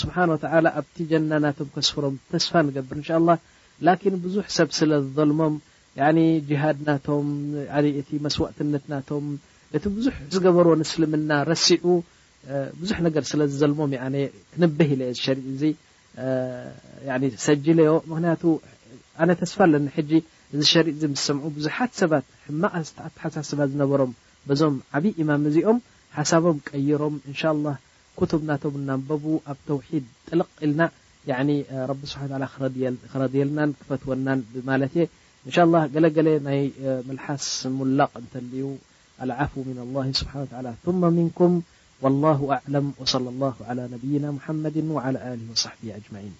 ስብሓ 0.00 0.14
ተዓ 0.42 0.52
ኣብቲ 0.80 0.96
ጀና 1.10 1.32
ናቶም 1.44 1.68
ከስፍሎም 1.74 2.14
ተስፋ 2.30 2.52
ንገብር 2.68 2.96
ንሻ 3.00 3.08
ላ 3.28 3.36
ላኪን 3.86 4.14
ብዙሕ 4.24 4.46
ሰብ 4.58 4.68
ስለዝዘልሞም 4.78 5.54
ጅሃድ 6.48 6.78
ናቶም 6.88 7.26
እቲ 8.00 8.10
መስዋእትነት 8.26 8.84
ናቶም 8.94 9.26
እቲ 9.76 9.84
ብዙሕ 9.98 10.14
ዝገበርዎ 10.34 10.72
ንስልምና 10.80 11.30
ረሲዑ 11.50 11.84
ብዙሕ 12.80 12.98
ነገር 13.06 13.24
ስለዝዘልሞም 13.30 13.90
ክንብህ 14.52 14.92
ኢለ 14.96 15.02
ሸር 15.24 15.38
እዚ 15.52 15.62
ሰጅለዮ 17.46 17.90
ምክንያቱ 18.12 18.42
ኣነ 19.22 19.30
ተስፋ 19.42 19.58
ለኒ 19.72 19.86
ሕጂ 19.96 20.12
እዚ 20.54 20.62
ሸሪ 20.70 20.86
እዚ 20.94 21.02
ምስ 21.12 21.20
ሰምዑ 21.28 21.44
ብዙሓት 21.56 21.90
ሰባት 22.00 22.24
ሕማ 22.46 22.62
ሓሳስባት 23.24 23.68
ዝነበሮም 23.72 24.12
በዞም 24.48 24.74
ዓብይ 24.98 25.12
ኢማም 25.22 25.42
እዚኦም 25.50 25.78
ሓሳቦም 26.16 26.56
ቀይሮም 26.68 27.14
እንሻ 27.30 27.40
ላ 27.64 27.68
ክቱብ 28.18 28.42
ናቶም 28.48 28.74
እናንበቡ 28.80 29.24
ኣብ 29.52 29.58
ተውሒድ 29.68 30.04
ጥልቅ 30.28 30.48
ኢልና 30.64 30.80
ረቢ 31.90 32.02
ስብሓ 32.12 32.22
ክረድየልናን 33.12 33.70
ክፈትወናን 33.82 34.40
ማለት 34.70 34.94
የ 35.00 35.04
እንሻ 35.46 35.56
ላ 35.74 35.84
ገለገለ 35.94 36.28
ናይ 36.48 36.60
መልሓስ 37.10 37.46
ሙላቅ 37.78 38.10
እንተልዩ 38.24 38.66
ኣልዓፍ 39.24 39.54
ን 39.68 39.88
ላ 39.94 40.06
ስብሓ 40.22 40.34
ማ 41.02 41.14
ምንኩም 41.18 41.54
ላ 42.24 42.36
ኣም 42.60 42.92
ለ 43.38 43.90
ነብይና 43.94 44.26
ሓመድ 44.46 44.78
صሕ 45.64 45.76
ኣጅማን 45.98 46.36